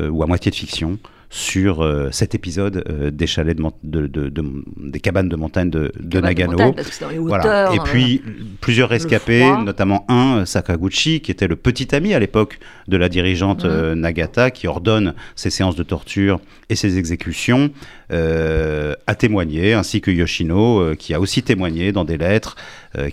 ou 0.00 0.20
à 0.24 0.26
moitié 0.26 0.50
de 0.50 0.56
fiction, 0.56 0.98
sur 1.36 1.82
euh, 1.82 2.08
cet 2.12 2.34
épisode 2.34 2.82
euh, 2.88 3.10
des 3.10 3.26
chalets 3.26 3.58
de, 3.82 4.32
des 4.78 5.00
cabanes 5.00 5.28
de 5.28 5.36
montagne 5.36 5.68
de, 5.68 5.92
Nagano. 6.18 6.74
voilà. 7.18 7.74
Et 7.74 7.78
puis 7.80 8.22
plusieurs 8.62 8.88
rescapés, 8.88 9.44
notamment 9.62 10.06
un 10.08 10.46
Sakaguchi 10.46 11.20
qui 11.20 11.30
était 11.30 11.46
le 11.46 11.56
petit 11.56 11.94
ami 11.94 12.14
à 12.14 12.18
l'époque 12.18 12.58
de 12.88 12.96
la 12.96 13.10
dirigeante 13.10 13.66
euh, 13.66 13.94
Nagata 13.94 14.50
qui 14.50 14.66
ordonne 14.66 15.12
ses 15.34 15.50
séances 15.50 15.76
de 15.76 15.82
torture 15.82 16.40
et 16.70 16.74
ses 16.74 16.96
exécutions, 16.96 17.70
a 18.10 19.14
témoigné, 19.14 19.74
ainsi 19.74 20.00
que 20.00 20.10
Yoshino 20.10 20.94
qui 20.96 21.14
a 21.14 21.20
aussi 21.20 21.42
témoigné 21.42 21.92
dans 21.92 22.04
des 22.04 22.16
lettres, 22.16 22.56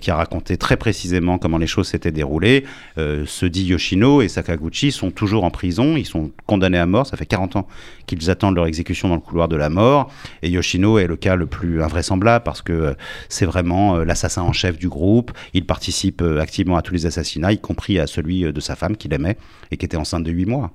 qui 0.00 0.10
a 0.10 0.16
raconté 0.16 0.56
très 0.56 0.76
précisément 0.76 1.38
comment 1.38 1.58
les 1.58 1.66
choses 1.66 1.88
s'étaient 1.88 2.12
déroulées. 2.12 2.64
ce 2.96 3.46
dit 3.46 3.64
Yoshino 3.64 4.22
et 4.22 4.28
Sakaguchi 4.28 4.92
sont 4.92 5.10
toujours 5.10 5.44
en 5.44 5.50
prison, 5.50 5.96
ils 5.96 6.06
sont 6.06 6.30
condamnés 6.46 6.78
à 6.78 6.86
mort, 6.86 7.06
ça 7.06 7.16
fait 7.16 7.26
40 7.26 7.56
ans 7.56 7.66
qu'ils 8.06 8.30
attendent 8.30 8.54
leur 8.54 8.66
exécution 8.66 9.08
dans 9.08 9.14
le 9.14 9.20
couloir 9.20 9.48
de 9.48 9.56
la 9.56 9.68
mort. 9.68 10.12
Et 10.42 10.50
Yoshino 10.50 10.98
est 10.98 11.06
le 11.06 11.16
cas 11.16 11.36
le 11.36 11.46
plus 11.46 11.82
invraisemblable 11.82 12.44
parce 12.44 12.62
que 12.62 12.72
euh, 12.72 12.94
c'est 13.28 13.46
vraiment 13.46 13.96
euh, 13.96 14.04
l'assassin 14.04 14.42
en 14.42 14.52
chef 14.52 14.78
du 14.78 14.88
groupe. 14.88 15.32
Il 15.52 15.66
participe 15.66 16.22
euh, 16.22 16.40
activement 16.40 16.76
à 16.76 16.82
tous 16.82 16.94
les 16.94 17.06
assassinats, 17.06 17.52
y 17.52 17.58
compris 17.58 17.98
à 17.98 18.06
celui 18.06 18.52
de 18.52 18.60
sa 18.60 18.76
femme 18.76 18.96
qu'il 18.96 19.12
aimait 19.12 19.36
et 19.70 19.76
qui 19.76 19.84
était 19.84 19.96
enceinte 19.96 20.24
de 20.24 20.30
8 20.30 20.46
mois. 20.46 20.72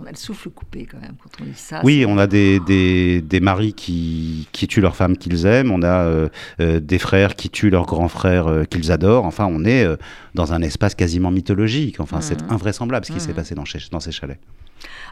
On 0.00 0.06
a 0.06 0.10
le 0.10 0.16
souffle 0.16 0.50
coupé 0.50 0.86
quand 0.86 1.00
même 1.00 1.14
quand 1.22 1.42
on 1.42 1.44
dit 1.44 1.52
ça. 1.54 1.80
Oui, 1.84 2.04
on 2.06 2.18
a 2.18 2.26
des, 2.26 2.60
des, 2.60 3.20
des 3.20 3.40
maris 3.40 3.72
qui, 3.72 4.48
qui, 4.52 4.68
tuent 4.68 4.80
leurs 4.80 4.96
femmes 4.96 5.16
qu'ils 5.16 5.46
aiment, 5.46 5.70
on 5.70 5.82
a 5.82 6.28
des 6.58 6.98
frères 6.98 7.34
qui 7.34 7.50
tuent 7.50 7.70
leurs 7.70 7.86
grands 7.86 8.08
frères 8.08 8.64
qu'ils 8.70 8.92
adorent. 8.92 9.24
Enfin, 9.24 9.46
on 9.50 9.64
est 9.64 9.86
dans 10.34 10.52
un 10.52 10.62
espace 10.62 10.94
quasiment 10.94 11.30
mythologique. 11.30 12.00
Enfin, 12.00 12.20
c'est 12.20 12.42
mmh. 12.42 12.52
invraisemblable 12.52 13.06
ce 13.06 13.12
qui 13.12 13.20
s'est 13.20 13.32
mmh. 13.32 13.34
passé 13.34 13.54
dans, 13.54 13.64
dans 13.90 14.00
ces 14.00 14.12
chalets. 14.12 14.38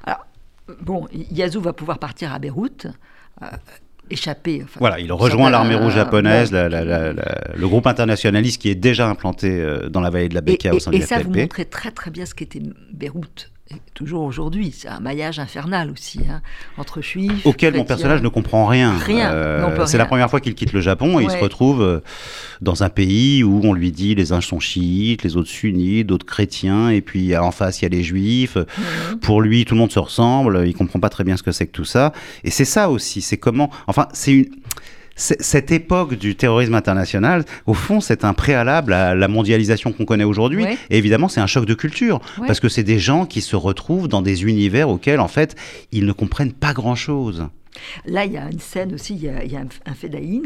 Alors, 0.05 0.27
bon, 0.81 1.07
Yazoo 1.13 1.61
va 1.61 1.73
pouvoir 1.73 1.99
partir 1.99 2.33
à 2.33 2.39
Beyrouth. 2.39 2.87
Euh, 3.43 3.47
échapper. 4.09 4.65
voilà, 4.79 5.01
il 5.01 5.13
rejoint 5.13 5.51
l'armée 5.51 5.75
rouge 5.75 5.95
japonaise, 5.95 6.53
le 6.53 7.67
groupe 7.67 7.89
internationaliste 7.89 8.63
qui 8.63 8.71
est 8.71 8.77
déjà 8.77 9.09
implanté 9.09 9.61
euh, 9.61 9.89
dans 9.89 10.01
la 10.01 10.11
vallée 10.11 10.29
de 10.29 10.35
la 10.35 10.43
Bekaa 10.43 10.73
au 10.73 10.79
sein 10.79 10.93
et 10.93 10.99
de 10.99 11.03
Et 11.03 11.07
ça, 11.07 11.19
vous 11.19 11.33
montrez 11.33 11.65
très 11.65 11.91
très 11.91 12.13
bien 12.13 12.25
ce 12.25 12.33
qu'était 12.33 12.63
Beyrouth 12.93 13.51
toujours 13.95 14.23
aujourd'hui, 14.23 14.73
c'est 14.77 14.89
un 14.89 15.01
maillage 15.01 15.39
infernal 15.39 15.91
aussi, 15.91 16.21
hein, 16.31 16.41
entre 16.79 17.01
juifs. 17.01 17.45
Auquel 17.45 17.75
mon 17.75 17.85
personnage 17.85 18.23
ne 18.23 18.29
comprend 18.29 18.67
rien. 18.67 18.97
Rien. 18.97 19.33
Euh, 19.33 19.87
c'est 19.87 19.99
la 19.99 20.07
première 20.07 20.31
fois 20.31 20.41
qu'il 20.41 20.55
quitte 20.55 20.73
le 20.73 20.81
Japon 20.81 21.19
et 21.19 21.25
il 21.25 21.31
se 21.31 21.37
retrouve 21.39 21.83
euh, 21.83 22.01
dans 22.61 22.83
un 22.83 22.89
pays 22.89 23.43
où 23.43 23.61
on 23.65 23.73
lui 23.73 23.93
dit 23.93 24.15
les 24.15 24.33
uns 24.33 24.41
sont 24.41 24.61
chiites, 24.61 25.23
les 25.23 25.37
autres 25.37 25.49
sunnites, 25.49 26.07
d'autres 26.07 26.27
chrétiens, 26.27 26.91
et 26.91 27.01
puis 27.01 27.37
en 27.37 27.51
face 27.51 27.81
il 27.81 27.85
y 27.85 27.87
a 27.87 27.91
les 27.91 28.03
juifs. 28.03 28.57
Mhm. 28.57 29.19
Pour 29.21 29.41
lui, 29.41 29.65
tout 29.65 29.75
le 29.75 29.81
monde 29.81 29.93
se 29.93 29.99
ressemble, 29.99 30.67
il 30.67 30.75
comprend 30.75 31.01
pas 31.01 31.09
très 31.09 31.25
bien 31.25 31.37
ce 31.37 31.43
que 31.43 31.53
c'est 31.53 31.67
que 31.67 31.73
tout 31.73 31.85
ça. 31.85 32.13
Et 32.45 32.51
c'est 32.51 32.65
ça 32.65 32.91
aussi, 32.91 33.21
c'est 33.21 33.39
comment. 33.39 33.71
Enfin, 33.87 34.09
c'est 34.13 34.33
une 34.33 34.47
cette 35.17 35.73
époque 35.73 36.15
du 36.15 36.37
terrorisme 36.37 36.75
international, 36.75 37.45
au 37.67 37.75
fond, 37.75 38.01
c'est 38.01 38.25
un 38.25 38.35
préalable 38.35 38.93
à 38.93 39.15
la 39.15 39.29
mondialisation 39.29 39.93
qu'on 39.93 40.05
connaît 40.05 40.25
aujourd'hui. 40.25 40.65
Et 40.91 40.99
évidemment, 40.99 41.29
c'est 41.29 41.41
un 41.41 41.47
choc 41.47 41.65
de 41.65 41.75
culture, 41.75 42.21
parce 42.47 42.61
que 42.61 42.69
c'est 42.69 42.83
des 42.85 42.99
gens 42.99 43.27
qui 43.27 43.41
se 43.41 43.57
retrouvent 43.57 44.09
dans 44.09 44.23
des 44.23 44.45
univers 44.45 44.89
auxquels, 44.89 45.21
en 45.21 45.29
fait, 45.29 45.57
ils 45.91 46.05
ne 46.05 46.13
comprennent 46.13 46.53
pas 46.53 46.73
grand-chose. 46.75 47.49
Là, 48.05 48.25
il 48.25 48.33
y 48.33 48.37
a 48.37 48.51
une 48.51 48.61
scène 48.61 48.95
aussi, 48.95 49.15
il 49.15 49.23
y 49.23 49.29
a, 49.29 49.61
un, 49.61 49.67
un 49.87 49.95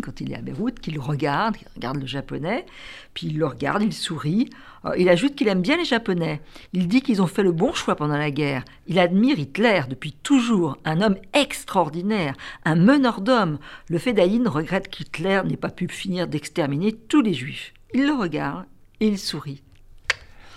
quand 0.02 0.20
il 0.20 0.32
est 0.32 0.36
à 0.36 0.40
Beyrouth, 0.40 0.80
qui 0.80 0.90
le 0.90 1.00
regarde, 1.00 1.56
qui 1.56 1.64
regarde 1.74 1.98
le 1.98 2.06
japonais, 2.06 2.66
puis 3.14 3.28
il 3.28 3.38
le 3.38 3.46
regarde, 3.46 3.82
il 3.82 3.92
sourit. 3.92 4.50
Euh, 4.84 4.94
Il 4.96 5.08
ajoute 5.08 5.34
qu'il 5.34 5.48
aime 5.48 5.62
bien 5.62 5.76
les 5.76 5.84
Japonais. 5.84 6.40
Il 6.72 6.88
dit 6.88 7.02
qu'ils 7.02 7.20
ont 7.22 7.26
fait 7.26 7.42
le 7.42 7.52
bon 7.52 7.72
choix 7.72 7.96
pendant 7.96 8.16
la 8.16 8.30
guerre. 8.30 8.64
Il 8.86 8.98
admire 8.98 9.38
Hitler 9.38 9.82
depuis 9.88 10.12
toujours, 10.12 10.78
un 10.84 11.02
homme 11.02 11.16
extraordinaire, 11.34 12.34
un 12.64 12.76
meneur 12.76 13.20
d'hommes. 13.20 13.58
Le 13.88 13.98
Fedaïn 13.98 14.48
regrette 14.48 14.88
qu'Hitler 14.88 15.42
n'ait 15.44 15.56
pas 15.56 15.70
pu 15.70 15.88
finir 15.88 16.28
d'exterminer 16.28 16.92
tous 16.92 17.20
les 17.20 17.34
juifs. 17.34 17.74
Il 17.92 18.06
le 18.06 18.14
regarde 18.14 18.64
et 19.00 19.08
il 19.08 19.18
sourit. 19.18 19.62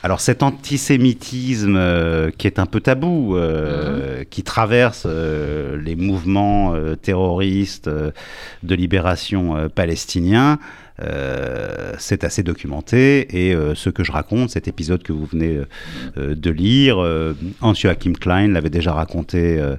Alors 0.05 0.19
cet 0.19 0.43
antisémitisme 0.43 1.77
euh, 1.77 2.29
qui 2.37 2.45
est 2.45 2.59
un 2.59 2.65
peu 2.65 2.81
tabou, 2.81 3.37
euh, 3.37 4.25
qui 4.29 4.43
traverse 4.43 5.03
euh, 5.05 5.81
les 5.81 5.95
mouvements 5.95 6.75
euh, 6.75 6.95
terroristes 6.95 7.87
euh, 7.87 8.11
de 8.63 8.75
libération 8.75 9.55
euh, 9.55 9.69
palestiniens, 9.69 10.59
euh, 11.01 11.93
c'est 11.99 12.25
assez 12.25 12.43
documenté 12.43 13.47
et 13.47 13.55
euh, 13.55 13.75
ce 13.75 13.89
que 13.89 14.03
je 14.03 14.11
raconte, 14.11 14.49
cet 14.49 14.67
épisode 14.67 15.03
que 15.03 15.13
vous 15.13 15.25
venez 15.25 15.61
euh, 16.17 16.35
de 16.35 16.51
lire, 16.51 17.01
euh, 17.01 17.33
Hans-Joachim 17.61 18.13
Klein 18.19 18.49
l'avait 18.49 18.69
déjà 18.69 18.91
raconté 18.91 19.57
euh, 19.57 19.77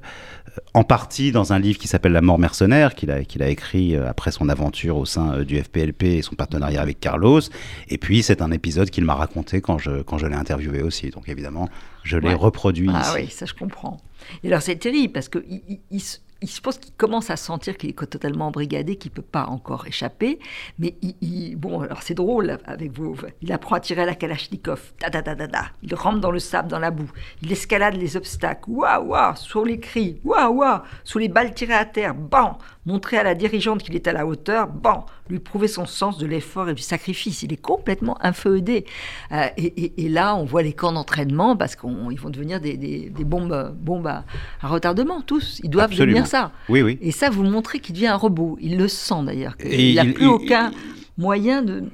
en 0.72 0.84
partie 0.84 1.32
dans 1.32 1.52
un 1.52 1.58
livre 1.58 1.78
qui 1.78 1.88
s'appelle 1.88 2.12
La 2.12 2.20
mort 2.20 2.38
mercenaire, 2.38 2.94
qu'il 2.94 3.10
a, 3.10 3.24
qu'il 3.24 3.42
a 3.42 3.48
écrit 3.48 3.96
euh, 3.96 4.08
après 4.08 4.30
son 4.30 4.48
aventure 4.48 4.96
au 4.96 5.04
sein 5.04 5.34
euh, 5.34 5.44
du 5.44 5.60
FPLP 5.62 6.02
et 6.04 6.22
son 6.22 6.34
partenariat 6.34 6.80
avec 6.80 7.00
Carlos. 7.00 7.40
Et 7.88 7.98
puis, 7.98 8.22
c'est 8.22 8.42
un 8.42 8.50
épisode 8.50 8.90
qu'il 8.90 9.04
m'a 9.04 9.14
raconté 9.14 9.60
quand 9.60 9.78
je, 9.78 10.02
quand 10.02 10.18
je 10.18 10.26
l'ai 10.26 10.34
interviewé 10.36 10.82
aussi. 10.82 11.10
Donc, 11.10 11.28
évidemment, 11.28 11.68
je 12.02 12.16
l'ai 12.18 12.28
Ouais. 12.28 12.34
reproduit 12.34 12.88
Ah 12.92 13.00
ici. 13.02 13.10
oui, 13.16 13.26
ça 13.30 13.46
je 13.46 13.54
comprends. 13.54 13.98
Et 14.42 14.48
alors 14.48 14.62
c'est 14.62 14.76
terrible 14.76 15.12
parce 15.12 15.28
que 15.28 15.44
il, 15.48 15.80
il- 15.90 16.02
se 16.48 16.60
pense 16.60 16.78
qu'il 16.78 16.92
commence 16.94 17.30
à 17.30 17.36
sentir 17.36 17.76
qu'il 17.76 17.90
est 17.90 18.06
totalement 18.06 18.46
embrigadé, 18.48 18.96
qu'il 18.96 19.10
peut 19.10 19.22
pas 19.22 19.44
encore 19.46 19.86
échapper. 19.86 20.38
Mais 20.78 20.96
il, 21.02 21.14
il- 21.20 21.56
bon, 21.56 21.80
alors 21.80 22.02
c'est 22.02 22.14
drôle 22.14 22.58
avec 22.64 22.92
vous. 22.92 23.16
Il 23.42 23.52
apprend 23.52 23.76
à 23.76 23.80
tirer 23.80 24.02
à 24.02 24.06
la 24.06 24.14
Kalachnikov. 24.14 24.80
Da, 25.00 25.10
da, 25.10 25.22
da, 25.22 25.34
da, 25.34 25.46
da. 25.46 25.64
Il 25.82 25.94
rampe 25.94 26.20
dans 26.20 26.30
le 26.30 26.38
sable, 26.38 26.68
dans 26.68 26.78
la 26.78 26.90
boue. 26.90 27.10
Il 27.42 27.50
escalade 27.52 27.94
les 27.94 28.16
obstacles. 28.16 28.68
Waouh, 28.70 29.06
waouh, 29.08 29.36
sur 29.36 29.64
les 29.64 29.78
cris. 29.78 30.20
Waouh, 30.24 30.54
waouh, 30.58 30.80
sous 31.04 31.18
les 31.18 31.28
balles 31.28 31.54
tirées 31.54 31.74
à 31.74 31.84
terre. 31.84 32.14
Ban, 32.14 32.58
montrer 32.86 33.18
à 33.18 33.22
la 33.22 33.34
dirigeante 33.34 33.82
qu'il 33.82 33.94
est 33.94 34.06
à 34.08 34.12
la 34.12 34.26
hauteur. 34.26 34.68
Ban, 34.68 35.06
lui 35.30 35.38
prouver 35.38 35.68
son 35.68 35.86
sens 35.86 36.18
de 36.18 36.26
l'effort 36.26 36.68
et 36.68 36.74
du 36.74 36.82
sacrifice. 36.82 37.42
Il 37.42 37.52
est 37.52 37.56
complètement 37.60 38.16
inféodé. 38.24 38.84
Euh, 39.32 39.46
et, 39.56 39.64
et- 39.84 40.04
et 40.04 40.08
là, 40.08 40.36
on 40.36 40.44
voit 40.44 40.62
les 40.62 40.72
camps 40.72 40.92
d'entraînement 40.92 41.56
parce 41.56 41.76
qu'ils 41.76 42.20
vont 42.20 42.30
devenir 42.30 42.60
des, 42.60 42.76
des- 42.76 43.08
des 43.10 43.24
bombes, 43.24 43.74
bombes 43.78 44.06
à, 44.06 44.24
à 44.60 44.68
retardement, 44.68 45.20
tous. 45.22 45.60
Ils 45.62 45.70
doivent 45.70 45.86
Absolument. 45.86 46.12
devenir 46.18 46.26
ça. 46.34 46.52
Oui, 46.68 46.82
oui. 46.82 46.98
Et 47.00 47.12
ça, 47.12 47.30
vous 47.30 47.44
montrez 47.44 47.78
qu'il 47.78 47.94
devient 47.94 48.08
un 48.08 48.16
robot. 48.16 48.58
Il 48.60 48.76
le 48.76 48.88
sent 48.88 49.22
d'ailleurs. 49.24 49.54
Il 49.64 49.94
n'a 49.94 50.04
plus 50.04 50.24
il- 50.24 50.28
aucun 50.28 50.72
moyen 51.16 51.62
de 51.62 51.84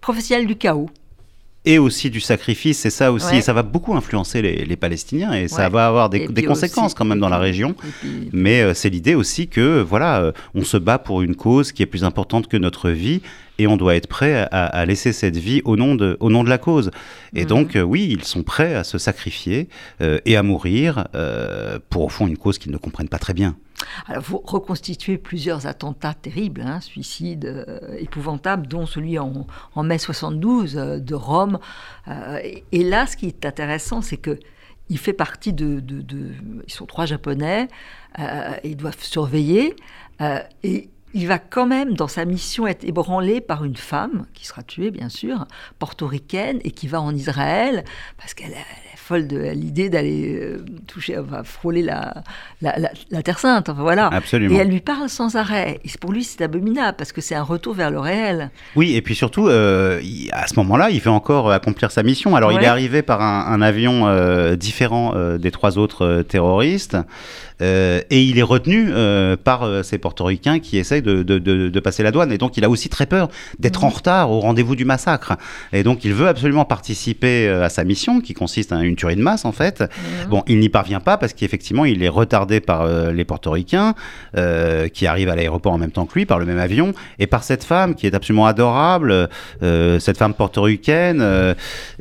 professionnel 0.00 0.46
du 0.46 0.56
chaos. 0.56 0.88
Et 1.66 1.78
aussi 1.78 2.10
du 2.10 2.20
sacrifice, 2.20 2.78
c'est 2.78 2.90
ça 2.90 3.10
aussi. 3.12 3.26
Ouais. 3.32 3.38
Et 3.38 3.40
ça 3.42 3.52
va 3.52 3.62
beaucoup 3.64 3.94
influencer 3.94 4.40
les, 4.40 4.64
les 4.64 4.76
Palestiniens 4.76 5.32
et 5.34 5.48
ça 5.48 5.68
va 5.68 5.86
avoir 5.88 6.08
des, 6.08 6.18
Et 6.18 6.42
conséquences 6.44 6.86
aussi- 6.86 6.94
quand 6.94 7.04
même 7.04 7.18
dans 7.18 7.28
la 7.28 7.38
région. 7.38 7.70
Et 7.70 7.90
puis- 8.00 8.28
Mais 8.32 8.62
euh, 8.62 8.72
c'est 8.72 8.88
l'idée 8.88 9.14
aussi 9.16 9.48
que 9.48 9.80
voilà, 9.82 10.20
euh, 10.20 10.32
on 10.54 10.62
se 10.62 10.76
bat 10.76 10.98
pour 10.98 11.22
une 11.22 11.34
cause 11.34 11.72
qui 11.72 11.82
est 11.82 11.86
plus 11.86 12.04
importante 12.04 12.46
que 12.46 12.56
notre 12.56 12.90
vie 12.90 13.20
et 13.58 13.66
on 13.66 13.76
doit 13.76 13.96
être 13.96 14.06
prêt 14.06 14.46
à, 14.52 14.64
à 14.66 14.84
laisser 14.86 15.12
cette 15.12 15.36
vie 15.36 15.60
au 15.64 15.76
nom 15.76 15.94
de, 15.96 16.16
au 16.20 16.30
nom 16.30 16.44
de 16.44 16.48
la 16.50 16.58
cause. 16.58 16.90
Et 17.34 17.44
donc, 17.46 17.74
euh, 17.74 17.82
oui, 17.82 18.06
ils 18.10 18.22
sont 18.24 18.42
prêts 18.42 18.74
à 18.74 18.84
se 18.84 18.98
sacrifier 18.98 19.68
euh, 20.02 20.18
et 20.24 20.36
à 20.36 20.42
mourir 20.44 21.08
euh, 21.14 21.78
pour, 21.90 22.04
au 22.04 22.08
fond, 22.08 22.26
une 22.26 22.36
cause 22.38 22.58
qu'ils 22.58 22.70
ne 22.72 22.76
comprennent 22.76 23.08
pas 23.08 23.18
très 23.18 23.34
bien. 23.34 23.56
Alors, 24.06 24.22
vous 24.22 24.38
reconstituez 24.44 25.18
plusieurs 25.18 25.66
attentats 25.66 26.14
terribles, 26.14 26.62
hein, 26.62 26.80
suicides 26.80 27.44
euh, 27.44 27.96
épouvantables, 27.98 28.66
dont 28.66 28.86
celui 28.86 29.18
en, 29.18 29.46
mai 29.82 29.98
72 29.98 30.76
euh, 30.76 30.98
de 30.98 31.14
Rome. 31.14 31.58
Euh, 32.08 32.40
et, 32.72 32.84
là, 32.84 33.06
ce 33.06 33.16
qui 33.16 33.26
est 33.26 33.44
intéressant, 33.44 34.00
c'est 34.02 34.16
que 34.16 34.38
il 34.88 34.98
fait 34.98 35.12
partie 35.12 35.52
de, 35.52 35.80
de- 35.80 36.32
Ils 36.66 36.72
sont 36.72 36.86
trois 36.86 37.06
Japonais, 37.06 37.66
euh, 38.20 38.52
ils 38.62 38.76
doivent 38.76 39.02
surveiller, 39.02 39.74
et 40.62 40.90
il 41.12 41.26
va 41.26 41.40
quand 41.40 41.66
même, 41.66 41.94
dans 41.94 42.06
sa 42.06 42.24
mission, 42.24 42.68
être 42.68 42.84
ébranlé 42.84 43.40
par 43.40 43.64
une 43.64 43.74
femme, 43.74 44.26
qui 44.32 44.46
sera 44.46 44.62
tuée, 44.62 44.92
bien 44.92 45.08
sûr, 45.08 45.46
portoricaine, 45.80 46.60
et 46.62 46.70
qui 46.70 46.86
va 46.86 47.00
en 47.00 47.12
Israël, 47.14 47.84
parce 48.16 48.32
qu'elle 48.32 48.54
folle 49.06 49.26
de 49.28 49.38
l'idée 49.52 49.88
d'aller 49.88 50.36
euh, 50.42 50.64
toucher, 50.88 51.16
enfin, 51.18 51.42
frôler 51.44 51.82
la, 51.82 52.14
la, 52.60 52.76
la- 52.78 52.90
la 53.10 53.22
Terre 53.22 53.38
Sainte. 53.38 53.68
Enfin, 53.68 53.80
voilà. 53.82 54.08
Absolument. 54.08 54.54
Et 54.54 54.58
elle 54.58 54.68
lui 54.68 54.80
parle 54.80 55.08
sans 55.08 55.36
arrêt. 55.36 55.78
Et 55.84 55.88
pour 56.00 56.12
lui, 56.12 56.24
c'est 56.24 56.42
abominable, 56.42 56.96
parce 56.98 57.12
que 57.12 57.20
c'est 57.20 57.34
un 57.36 57.42
retour 57.44 57.74
vers 57.74 57.90
le 57.90 58.00
réel. 58.00 58.50
Oui, 58.74 58.94
et 58.96 59.02
puis 59.02 59.14
surtout, 59.14 59.46
euh, 59.48 60.00
à 60.32 60.46
ce 60.48 60.54
moment-là, 60.56 60.90
il 60.90 61.00
fait 61.00 61.08
encore 61.08 61.52
accomplir 61.52 61.90
sa 61.92 62.02
mission. 62.02 62.34
Alors, 62.34 62.52
il 62.52 62.62
est 62.62 62.66
arrivé 62.66 63.02
par 63.02 63.22
un, 63.22 63.46
un 63.52 63.62
avion 63.62 64.06
euh, 64.08 64.56
différent 64.56 65.12
euh, 65.14 65.38
des 65.38 65.50
trois 65.52 65.78
autres 65.78 66.04
euh, 66.04 66.22
terroristes, 66.24 66.94
euh, 66.94 67.02
et 67.60 68.22
il 68.22 68.38
est 68.38 68.42
retenu 68.42 68.88
euh, 68.90 69.36
par 69.36 69.62
euh, 69.62 69.82
ces 69.82 69.98
portoricains 69.98 70.58
qui 70.58 70.78
essayent 70.78 71.02
de, 71.02 71.22
de- 71.22 71.38
de- 71.38 71.68
de 71.68 71.80
passer 71.80 72.02
la 72.02 72.10
douane. 72.10 72.30
Et 72.32 72.38
donc, 72.38 72.56
il 72.56 72.64
a 72.64 72.68
aussi 72.68 72.88
très 72.88 73.06
peur 73.06 73.28
d'être 73.58 73.84
en 73.84 73.88
retard 73.88 74.30
au 74.30 74.40
rendez-vous 74.40 74.76
du 74.76 74.84
massacre. 74.84 75.34
Et 75.72 75.82
donc, 75.82 76.04
il 76.04 76.12
veut 76.12 76.28
absolument 76.28 76.64
participer 76.64 77.48
euh, 77.48 77.64
à 77.64 77.68
sa 77.68 77.84
mission, 77.84 78.20
qui 78.20 78.34
consiste 78.34 78.72
à 78.72 78.82
une 78.82 78.96
tuerie 78.96 79.16
de 79.16 79.22
masse, 79.22 79.44
en 79.44 79.52
fait. 79.52 79.84
Bon, 80.28 80.42
il 80.46 80.58
n'y 80.60 80.68
parvient 80.68 81.00
pas 81.00 81.16
parce 81.16 81.32
qu'effectivement, 81.32 81.84
il 81.84 82.02
est 82.02 82.08
retardé 82.08 82.60
par 82.60 82.82
euh, 82.82 83.12
les 83.12 83.24
portoricains, 83.24 83.94
euh, 84.36 84.88
qui 84.88 85.06
arrivent 85.06 85.28
à 85.30 85.36
l'aéroport 85.36 85.72
en 85.72 85.78
même 85.78 85.90
temps 85.92 86.06
que 86.06 86.14
lui, 86.14 86.26
par 86.26 86.38
le 86.38 86.44
même 86.46 86.58
avion, 86.58 86.92
et 87.18 87.26
par 87.26 87.42
cette 87.42 87.64
femme 87.64 87.94
qui 87.94 88.06
est 88.06 88.14
absolument 88.14 88.46
adorable, 88.46 89.28
euh, 89.62 89.98
cette 89.98 90.18
femme 90.18 90.34
portoricaine, 90.34 91.20
euh, 91.20 91.54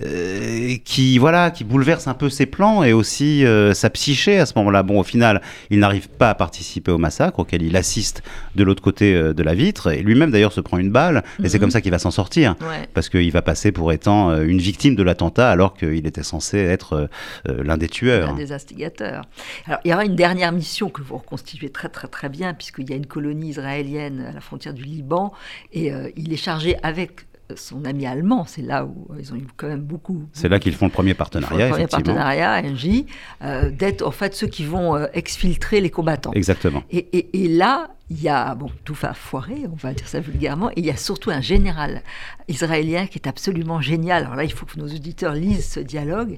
euh, 0.03 0.75
qui 0.83 1.17
voilà, 1.17 1.51
qui 1.51 1.63
bouleverse 1.63 2.07
un 2.07 2.13
peu 2.13 2.29
ses 2.29 2.45
plans 2.45 2.83
et 2.83 2.93
aussi 2.93 3.45
euh, 3.45 3.73
sa 3.73 3.89
psyché 3.89 4.39
à 4.39 4.45
ce 4.45 4.53
moment-là. 4.57 4.83
Bon, 4.83 4.99
au 4.99 5.03
final, 5.03 5.41
il 5.69 5.79
n'arrive 5.79 6.09
pas 6.09 6.29
à 6.29 6.35
participer 6.35 6.91
au 6.91 6.97
massacre 6.97 7.39
auquel 7.39 7.61
il 7.61 7.75
assiste 7.75 8.23
de 8.55 8.63
l'autre 8.63 8.81
côté 8.81 9.13
euh, 9.15 9.33
de 9.33 9.43
la 9.43 9.53
vitre, 9.53 9.91
et 9.91 10.01
lui-même 10.01 10.31
d'ailleurs 10.31 10.53
se 10.53 10.61
prend 10.61 10.77
une 10.77 10.91
balle, 10.91 11.23
et 11.43 11.49
c'est 11.49 11.57
Mhm. 11.57 11.61
comme 11.61 11.71
ça 11.71 11.81
qu'il 11.81 11.91
va 11.91 11.99
s'en 11.99 12.11
sortir. 12.11 12.55
Ouais. 12.61 12.87
Parce 12.93 13.09
qu'il 13.09 13.31
va 13.31 13.41
passer 13.41 13.71
pour 13.71 13.91
étant 13.91 14.29
euh, 14.31 14.43
une 14.45 14.59
victime 14.59 14.95
de 14.95 15.03
l'attentat 15.03 15.49
alors 15.49 15.73
qu'il 15.75 16.05
était 16.07 16.23
censé 16.23 16.57
être 16.59 17.09
euh, 17.47 17.63
l'un 17.63 17.77
des 17.77 17.87
tueurs. 17.89 18.29
Un 18.29 18.35
des 18.35 18.51
instigateurs. 18.51 19.23
Alors, 19.67 19.79
il 19.85 19.91
y 19.91 19.93
aura 19.93 20.05
une 20.05 20.15
dernière 20.15 20.51
mission 20.51 20.89
que 20.89 21.01
vous 21.01 21.17
reconstituez 21.17 21.69
très 21.69 21.89
très 21.89 22.07
très 22.07 22.29
bien, 22.29 22.53
puisqu'il 22.53 22.89
y 22.89 22.93
a 22.93 22.95
une 22.95 23.05
colonie 23.05 23.49
israélienne 23.49 24.25
à 24.29 24.31
la 24.33 24.41
frontière 24.41 24.73
du 24.73 24.83
Liban, 24.83 25.33
et 25.73 25.91
euh, 25.93 26.09
il 26.15 26.31
est 26.33 26.37
chargé 26.37 26.77
avec 26.83 27.25
son 27.55 27.85
ami 27.85 28.05
allemand, 28.07 28.45
c'est 28.47 28.61
là 28.63 28.85
où 28.85 29.07
euh, 29.11 29.17
ils 29.19 29.31
ont 29.31 29.35
eu 29.35 29.45
quand 29.55 29.67
même 29.67 29.81
beaucoup. 29.81 30.23
C'est 30.33 30.49
là 30.49 30.57
qu'ils 30.59 30.73
font 30.73 30.85
le 30.87 30.91
premier 30.91 31.13
partenariat, 31.13 31.65
le 31.67 31.71
premier 31.71 31.83
partenariat, 32.05 32.61
NJ, 32.63 33.05
euh, 33.43 33.69
d'être 33.69 34.01
en 34.05 34.11
fait 34.11 34.33
ceux 34.35 34.47
qui 34.47 34.65
vont 34.65 34.95
euh, 34.95 35.05
exfiltrer 35.13 35.79
les 35.81 35.89
combattants. 35.91 36.31
Exactement. 36.33 36.81
Et, 36.89 37.07
et- 37.13 37.43
et 37.43 37.47
là, 37.47 37.91
il 38.09 38.21
y 38.21 38.29
a, 38.29 38.55
bon, 38.55 38.69
tout 38.83 38.93
va 38.95 39.13
foirer, 39.13 39.65
on 39.71 39.75
va 39.75 39.93
dire 39.93 40.07
ça 40.07 40.19
vulgairement, 40.19 40.69
et 40.71 40.73
il 40.77 40.85
y 40.85 40.91
a 40.91 40.97
surtout 40.97 41.29
un 41.31 41.41
général 41.41 42.01
israélien 42.47 43.07
qui 43.07 43.17
est 43.19 43.27
absolument 43.27 43.81
génial. 43.81 44.23
Alors 44.23 44.35
là, 44.35 44.43
il 44.43 44.51
faut 44.51 44.65
que 44.65 44.79
nos 44.79 44.87
auditeurs 44.87 45.33
lisent 45.33 45.65
ce 45.67 45.79
dialogue, 45.79 46.37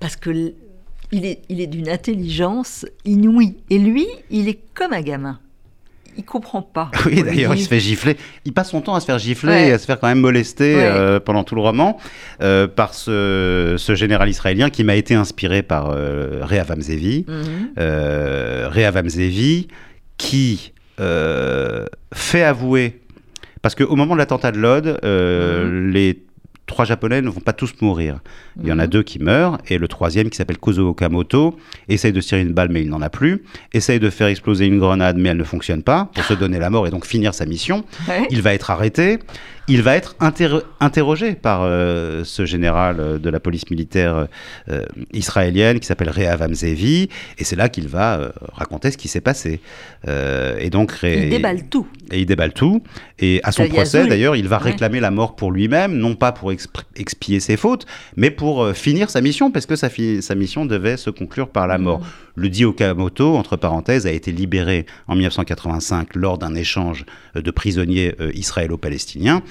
parce 0.00 0.16
que 0.16 0.30
l- 0.30 0.54
il 1.12 1.24
est, 1.24 1.40
il 1.48 1.60
est 1.62 1.66
d'une 1.66 1.88
intelligence 1.88 2.84
inouïe. 3.06 3.56
Et 3.70 3.78
lui, 3.78 4.06
il 4.30 4.48
est 4.48 4.60
comme 4.74 4.92
un 4.92 5.00
gamin. 5.00 5.40
Il 6.18 6.24
comprend 6.24 6.60
pas. 6.62 6.90
Oui, 7.06 7.22
d'ailleurs, 7.22 7.54
il 7.54 7.62
se 7.62 7.68
fait 7.68 7.80
gifler. 7.80 8.16
Il 8.44 8.52
passe 8.52 8.70
son 8.70 8.80
temps 8.82 8.94
à 8.94 9.00
se 9.00 9.06
faire 9.06 9.18
gifler 9.18 9.52
Ouais. 9.52 9.68
et 9.68 9.72
à 9.72 9.78
se 9.78 9.86
faire 9.86 9.98
quand 9.98 10.08
même 10.08 10.18
molester 10.20 10.74
Ouais. 10.74 10.82
euh, 10.84 11.20
pendant 11.20 11.44
tout 11.44 11.54
le 11.54 11.60
roman 11.62 11.96
euh, 12.42 12.66
par 12.66 12.92
ce, 12.92 13.76
ce 13.78 13.94
général 13.94 14.28
israélien 14.28 14.68
qui 14.68 14.84
m'a 14.84 14.96
été 14.96 15.14
inspiré 15.14 15.62
par 15.62 15.90
euh, 15.90 16.40
Rehavam 16.42 16.80
Zevi. 16.82 17.24
Mhm. 17.28 17.44
Euh, 17.78 18.68
Rehavam 18.70 19.08
Zevi 19.08 19.68
qui 20.18 20.72
fait 22.14 22.42
avouer, 22.42 23.00
parce 23.62 23.74
qu'au 23.74 23.94
moment 23.96 24.14
de 24.14 24.18
l'attentat 24.18 24.50
de 24.52 24.58
Lod, 24.58 24.98
euh, 25.04 25.90
les 25.92 26.18
trois 26.68 26.84
Japonais 26.84 27.20
ne 27.20 27.28
vont 27.28 27.40
pas 27.40 27.52
tous 27.52 27.74
mourir. 27.80 28.20
Il 28.62 28.68
y 28.68 28.72
en 28.72 28.78
a 28.78 28.84
Mhm. 28.84 28.90
deux 28.90 29.02
qui 29.02 29.18
meurent, 29.18 29.58
et 29.68 29.78
le 29.78 29.88
troisième, 29.88 30.30
qui 30.30 30.36
s'appelle 30.36 30.58
Kozo 30.58 30.88
Okamoto, 30.90 31.58
essaye 31.88 32.12
de 32.12 32.20
tirer 32.20 32.42
une 32.42 32.52
balle, 32.52 32.68
mais 32.70 32.82
il 32.82 32.88
n'en 32.88 33.02
a 33.02 33.10
plus, 33.10 33.42
essaye 33.72 33.98
de 33.98 34.08
faire 34.10 34.28
exploser 34.28 34.66
une 34.66 34.78
grenade, 34.78 35.16
mais 35.18 35.30
elle 35.30 35.36
ne 35.38 35.44
fonctionne 35.44 35.82
pas, 35.82 36.10
pour 36.14 36.22
se 36.24 36.34
donner 36.34 36.58
la 36.60 36.70
mort 36.70 36.86
et 36.86 36.90
donc 36.90 37.04
finir 37.06 37.34
sa 37.34 37.44
mission. 37.46 37.84
Ouais. 38.08 38.26
Il 38.30 38.42
va 38.42 38.54
être 38.54 38.70
arrêté. 38.70 39.18
Il 39.68 39.82
va 39.82 39.96
être 39.96 40.16
interrogé 40.80 41.34
par 41.34 41.60
euh, 41.62 42.24
ce 42.24 42.46
général 42.46 42.96
euh, 42.98 43.18
de 43.18 43.28
la 43.28 43.38
police 43.38 43.70
militaire 43.70 44.26
euh, 44.70 44.84
israélienne 45.12 45.78
qui 45.78 45.86
s'appelle 45.86 46.08
Rehavam 46.10 46.54
Zevi, 46.54 47.08
et 47.38 47.44
c'est 47.44 47.56
là 47.56 47.68
qu'il 47.68 47.86
va 47.88 48.32
raconter 48.54 48.90
ce 48.90 48.96
qui 48.96 49.08
s'est 49.08 49.20
passé. 49.20 49.60
et 50.06 50.70
donc, 50.70 50.94
il 51.02 51.28
déballe 51.28 51.68
tout. 51.68 51.86
Et 52.10 52.20
il 52.20 52.26
déballe 52.26 52.52
tout. 52.52 52.82
Et 53.18 53.40
à 53.44 53.52
son 53.52 53.68
procès, 53.68 54.06
d'ailleurs, 54.06 54.36
il 54.36 54.48
va 54.48 54.58
réclamer 54.58 55.00
la 55.00 55.10
mort 55.10 55.36
pour 55.36 55.52
lui-même, 55.52 55.94
non 55.94 56.14
pas 56.14 56.32
pour 56.32 56.52
expier 56.52 57.40
ses 57.40 57.56
fautes, 57.56 57.86
mais 58.16 58.30
pour 58.30 58.70
finir 58.72 59.10
sa 59.10 59.20
mission, 59.20 59.50
parce 59.50 59.66
que 59.66 59.76
sa, 59.76 59.88
sa, 60.20 60.34
mission 60.34 60.64
devait 60.64 60.96
se 60.96 61.10
conclure 61.10 61.48
par 61.48 61.66
la 61.66 61.78
mort. 61.78 62.00
Mm. 62.00 62.27
Le 62.38 62.48
dit 62.48 62.64
Okamoto, 62.64 63.36
entre 63.36 63.56
parenthèses, 63.56 64.06
a 64.06 64.12
été 64.12 64.32
libéré 64.32 64.86
en 65.08 65.14
1985 65.14 66.14
lors 66.14 66.38
d'un 66.38 66.54
échange 66.54 67.04
de 67.34 67.50
prisonniers 67.50 68.14
israélo-palestiniens 68.34 69.42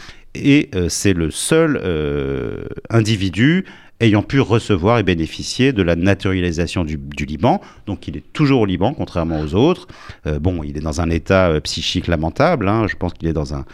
et 0.43 0.69
euh, 0.75 0.89
c'est 0.89 1.13
le 1.13 1.31
seul 1.31 1.79
euh, 1.83 2.65
individu 2.89 3.65
ayant 3.99 4.21
pu 4.21 4.39
recevoir 4.39 4.99
et 4.99 5.03
bénéficier 5.03 5.73
de 5.73 5.81
la 5.81 5.95
naturalisation 5.95 6.83
du, 6.83 6.99
Liban. 7.25 7.61
Donc 7.87 8.07
il 8.07 8.17
est 8.17 8.33
toujours 8.33 8.61
au 8.61 8.65
Liban, 8.65 8.93
contrairement 8.93 9.41
aux 9.41 9.55
autres. 9.55 9.87
Euh, 10.27 10.37
bon, 10.37 10.61
il 10.63 10.77
est 10.77 10.81
dans 10.81 11.01
un 11.01 11.09
état 11.09 11.59
psychique 11.61 12.05
lamentable, 12.05 12.67
hein. 12.67 12.85
je 12.87 12.95
pense 12.95 13.13
qu'il 13.13 13.27
est 13.27 13.33
dans 13.33 13.55
un, 13.55 13.65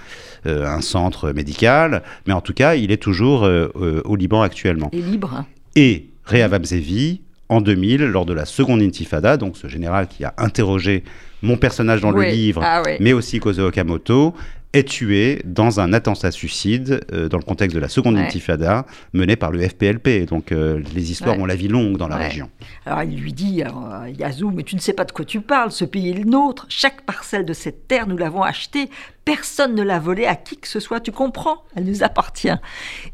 un, 0.45 0.79
centre 0.79 1.31
médical, 1.33 2.03
mais 2.25 2.31
en 2.31 2.39
tout 2.39 2.53
cas, 2.53 2.75
il 2.75 2.91
est 2.91 3.01
toujours 3.01 3.41
au 3.43 4.15
Liban 4.15 4.41
actuellement. 4.41 4.89
Et 4.93 5.01
libre. 5.01 5.43
Et 5.75 6.07
Rehavam 6.23 6.63
Zevi, 6.63 7.19
en 7.53 7.61
2000, 7.61 8.03
lors 8.03 8.25
de 8.25 8.33
la 8.33 8.45
seconde 8.45 8.81
intifada, 8.81 9.37
donc 9.37 9.57
ce 9.57 9.67
général 9.67 10.07
qui 10.07 10.23
a 10.23 10.33
interrogé 10.37 11.03
mon 11.41 11.57
personnage 11.57 12.01
dans 12.01 12.11
le 12.11 12.23
livre, 12.23 12.61
ah 12.63 12.81
mais 12.99 13.13
aussi 13.13 13.39
Kozo 13.39 13.67
Okamoto, 13.67 14.33
est 14.73 14.87
tué 14.87 15.41
dans 15.45 15.79
un 15.79 15.93
attentat 15.93 16.31
suicide 16.31 17.05
euh, 17.13 17.29
dans 17.29 17.37
le 17.37 17.43
contexte 17.43 17.75
de 17.75 17.79
la 17.79 17.89
seconde 17.89 18.17
intifada 18.17 18.85
menée 19.13 19.35
par 19.35 19.51
le 19.51 19.67
FPLP. 19.67 20.25
Donc 20.27 20.51
euh, 20.51 20.81
les 20.95 21.11
histoires 21.11 21.37
ont 21.37 21.45
la 21.45 21.55
vie 21.55 21.67
longue 21.67 21.97
dans 21.97 22.07
la 22.07 22.17
région. 22.17 22.49
Alors 22.85 23.03
il 23.03 23.19
lui 23.19 23.33
dit, 23.33 23.63
euh, 23.63 24.09
Yazoo, 24.09 24.49
mais 24.49 24.63
tu 24.63 24.75
ne 24.75 24.81
sais 24.81 24.93
pas 24.93 25.05
de 25.05 25.11
quoi 25.11 25.25
tu 25.25 25.41
parles, 25.41 25.71
ce 25.71 25.85
pays 25.85 26.09
est 26.09 26.13
le 26.13 26.23
nôtre, 26.23 26.65
chaque 26.69 27.01
parcelle 27.01 27.45
de 27.45 27.53
cette 27.53 27.87
terre, 27.87 28.07
nous 28.07 28.17
l'avons 28.17 28.41
achetée, 28.41 28.89
personne 29.25 29.75
ne 29.75 29.83
l'a 29.83 29.99
volée 29.99 30.25
à 30.25 30.35
qui 30.35 30.57
que 30.57 30.67
ce 30.67 30.79
soit, 30.79 30.99
tu 30.99 31.11
comprends? 31.11 31.63
Elle 31.75 31.85
nous 31.85 32.03
appartient. 32.03 32.49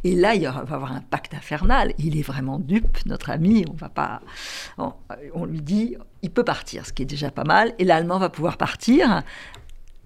Et 0.03 0.15
là, 0.15 0.33
il 0.35 0.45
va 0.45 0.53
y 0.53 0.73
avoir 0.73 0.93
un 0.93 1.01
pacte 1.01 1.33
infernal, 1.33 1.93
il 1.99 2.17
est 2.17 2.23
vraiment 2.23 2.57
dupe, 2.57 3.05
notre 3.05 3.29
ami, 3.29 3.65
on 3.69 3.75
va 3.75 3.89
pas... 3.89 4.21
on 4.77 5.45
lui 5.45 5.61
dit, 5.61 5.97
il 6.21 6.31
peut 6.31 6.43
partir, 6.43 6.85
ce 6.85 6.93
qui 6.93 7.03
est 7.03 7.05
déjà 7.05 7.31
pas 7.31 7.43
mal, 7.43 7.73
et 7.79 7.83
l'Allemand 7.83 8.17
va 8.17 8.29
pouvoir 8.29 8.57
partir 8.57 9.23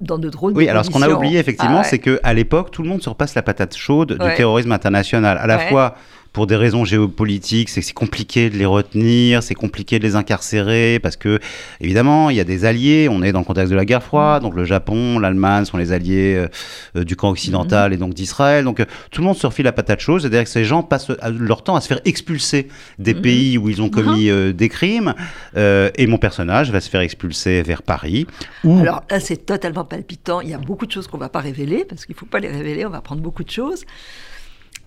dans 0.04 0.20
de 0.20 0.30
drôles 0.30 0.54
oui, 0.56 0.70
alors 0.70 0.86
ce 0.86 0.92
qu'on 0.92 1.02
a 1.02 1.10
oublié 1.10 1.40
effectivement, 1.40 1.80
ah 1.80 1.84
c'est 1.84 2.00
qu'à 2.00 2.34
l'époque, 2.34 2.72
tout 2.72 2.84
le 2.84 2.90
monde 2.90 3.02
se 3.02 3.10
repasse 3.10 3.36
la 3.36 3.42
patate 3.42 3.76
chaude 3.76 4.14
du 4.14 4.36
terrorisme 4.36 4.72
international. 4.72 5.38
À 5.38 5.48
la 5.48 5.60
fois 5.60 5.96
pour 6.34 6.48
des 6.48 6.56
raisons 6.56 6.84
géopolitiques, 6.84 7.70
c'est 7.70 7.82
que 7.82 7.86
c'est 7.86 7.94
compliqué 7.94 8.50
de 8.50 8.58
les 8.58 8.66
retenir, 8.66 9.44
c'est 9.44 9.54
compliqué 9.54 10.00
de 10.00 10.04
les 10.04 10.16
incarcérer, 10.16 11.00
parce 11.00 11.16
que, 11.16 11.40
évidemment, 11.80 12.32
il 12.32 12.36
y 12.36 12.40
a 12.40 12.44
des 12.44 12.66
alliés, 12.66 13.08
on 13.10 13.22
est 13.22 13.32
dans 13.32 13.40
le 13.40 13.46
contexte 13.46 13.72
de 13.72 13.76
la 13.76 13.86
guerre 13.86 14.02
froide, 14.02 14.42
donc 14.42 14.56
le 14.56 14.66
Japon, 14.66 15.20
l'Allemagne 15.20 15.66
sont 15.66 15.78
les 15.78 15.92
alliés 15.92 16.36
euh, 16.36 16.48
euh, 16.96 17.04
du 17.04 17.16
camp 17.16 17.30
occidental 17.30 17.92
mhm. 17.92 17.94
et 17.94 17.98
donc 17.98 18.14
d'Israël, 18.16 18.66
donc 18.66 18.80
euh, 18.80 18.86
tout 19.12 19.22
le 19.22 19.28
monde 19.28 19.38
se 19.38 19.46
refile 19.46 19.66
la 19.66 19.72
patate 19.72 20.00
chaude, 20.00 20.22
c'est-à-dire 20.22 20.44
que 20.44 20.50
ces 20.50 20.66
gens 20.66 20.82
passent 20.82 21.12
leur 21.22 21.64
temps 21.64 21.76
à 21.76 21.82
se 21.82 21.88
faire 21.88 22.02
expulser 22.04 22.68
des 22.98 23.14
mhm. 23.14 23.22
pays 23.22 23.58
où 23.60 23.70
ils 23.70 23.84
ont 23.84 23.90
commis 23.90 24.32
mhm. 24.32 24.54
des 24.54 24.70
crimes, 24.70 25.14
et 25.56 26.08
mon 26.08 26.18
personnage 26.18 26.72
va 26.72 26.82
se 26.82 26.90
faire 26.90 27.02
expulser 27.02 27.62
vers 27.62 27.84
Paris. 27.84 28.26
Alors 28.64 29.04
là, 29.10 29.20
c'est 29.20 29.46
totalement 29.46 29.86
palpitant, 29.86 30.42
il 30.42 30.50
y 30.50 30.54
a 30.54 30.58
beaucoup 30.58 30.88
de 30.88 30.92
choses 30.92 31.06
qu'on 31.06 31.18
ne 31.18 31.24
va 31.24 31.30
pas 31.30 31.42
révéler, 31.42 31.86
parce 31.88 32.08
qu'il 32.08 32.16
ne 32.16 32.20
faut 32.20 32.26
pas 32.26 32.40
les 32.40 32.50
révéler, 32.50 32.88
on 32.88 32.90
va 32.90 33.02
prendre 33.02 33.22
beaucoup 33.22 33.44
de 33.44 33.52
choses 33.52 33.86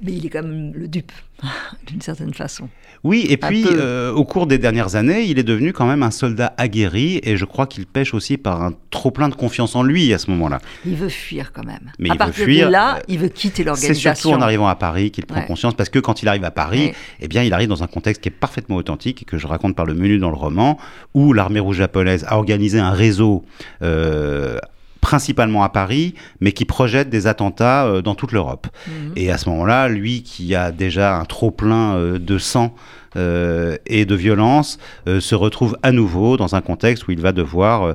mais 0.02 0.12
il 0.12 0.26
est 0.26 0.28
quand 0.28 0.42
même 0.42 0.72
le 0.74 0.88
dupe, 0.88 1.12
d'une 1.86 2.00
certaine 2.00 2.34
façon. 2.34 2.68
Oui, 3.02 3.26
et 3.28 3.36
puis 3.36 3.64
euh, 3.66 4.12
au 4.12 4.24
cours 4.24 4.46
des 4.46 4.58
dernières 4.58 4.94
années, 4.94 5.22
il 5.24 5.38
est 5.38 5.44
devenu 5.44 5.72
quand 5.72 5.86
même 5.86 6.02
un 6.02 6.10
soldat 6.10 6.54
aguerri, 6.58 7.20
et 7.22 7.36
je 7.36 7.44
crois 7.44 7.66
qu'il 7.66 7.86
pêche 7.86 8.12
aussi 8.12 8.36
par 8.36 8.62
un 8.62 8.72
trop 8.90 9.10
plein 9.10 9.28
de 9.28 9.34
confiance 9.34 9.74
en 9.74 9.82
lui 9.82 10.12
à 10.12 10.18
ce 10.18 10.30
moment-là. 10.30 10.60
Il 10.84 10.96
veut 10.96 11.08
fuir 11.08 11.52
quand 11.52 11.64
même. 11.64 11.92
Mais 11.98 12.10
à 12.10 12.14
il 12.14 12.18
partir 12.18 12.44
veut 12.44 12.52
fuir, 12.52 12.66
de 12.66 12.72
là, 12.72 12.98
il 13.08 13.18
veut 13.18 13.28
quitter 13.28 13.64
l'organisation. 13.64 14.12
C'est 14.14 14.20
surtout 14.20 14.36
en 14.36 14.42
arrivant 14.42 14.68
à 14.68 14.74
Paris 14.74 15.10
qu'il 15.10 15.24
prend 15.24 15.42
conscience, 15.42 15.74
parce 15.74 15.88
que 15.88 15.98
quand 15.98 16.22
il 16.22 16.28
arrive 16.28 16.44
à 16.44 16.50
Paris, 16.50 16.92
eh 17.20 17.28
bien, 17.28 17.42
il 17.42 17.52
arrive 17.54 17.68
dans 17.68 17.82
un 17.82 17.86
contexte 17.88 18.22
qui 18.22 18.28
est 18.28 18.32
parfaitement 18.32 18.76
authentique 18.76 19.22
et 19.22 19.24
que 19.24 19.38
je 19.38 19.46
raconte 19.46 19.76
par 19.76 19.86
le 19.86 19.94
menu 19.94 20.18
dans 20.18 20.30
le 20.30 20.36
roman, 20.36 20.78
où 21.14 21.32
l'armée 21.32 21.60
rouge 21.60 21.76
japonaise 21.76 22.24
a 22.28 22.36
organisé 22.36 22.78
un 22.78 22.90
réseau 22.90 23.44
euh, 23.82 24.58
principalement 25.06 25.62
à 25.62 25.68
Paris, 25.68 26.14
mais 26.40 26.50
qui 26.50 26.64
projette 26.64 27.08
des 27.10 27.28
attentats 27.28 27.86
euh, 27.86 28.02
dans 28.02 28.16
toute 28.16 28.32
l'Europe. 28.32 28.66
Mhm. 28.88 29.12
Et 29.14 29.30
à 29.30 29.38
ce 29.38 29.48
moment-là, 29.50 29.86
lui 29.88 30.24
qui 30.24 30.52
a 30.56 30.72
déjà 30.72 31.16
un 31.16 31.24
trop-plein 31.24 31.94
euh, 31.94 32.18
de 32.18 32.38
sang 32.38 32.74
euh, 33.14 33.76
et 33.86 34.04
de 34.04 34.16
violence 34.16 34.78
se 35.06 35.34
retrouve 35.36 35.78
à 35.84 35.92
nouveau 35.92 36.36
dans 36.36 36.56
un 36.56 36.60
contexte 36.60 37.06
où 37.06 37.12
il 37.12 37.20
va 37.20 37.30
devoir 37.30 37.94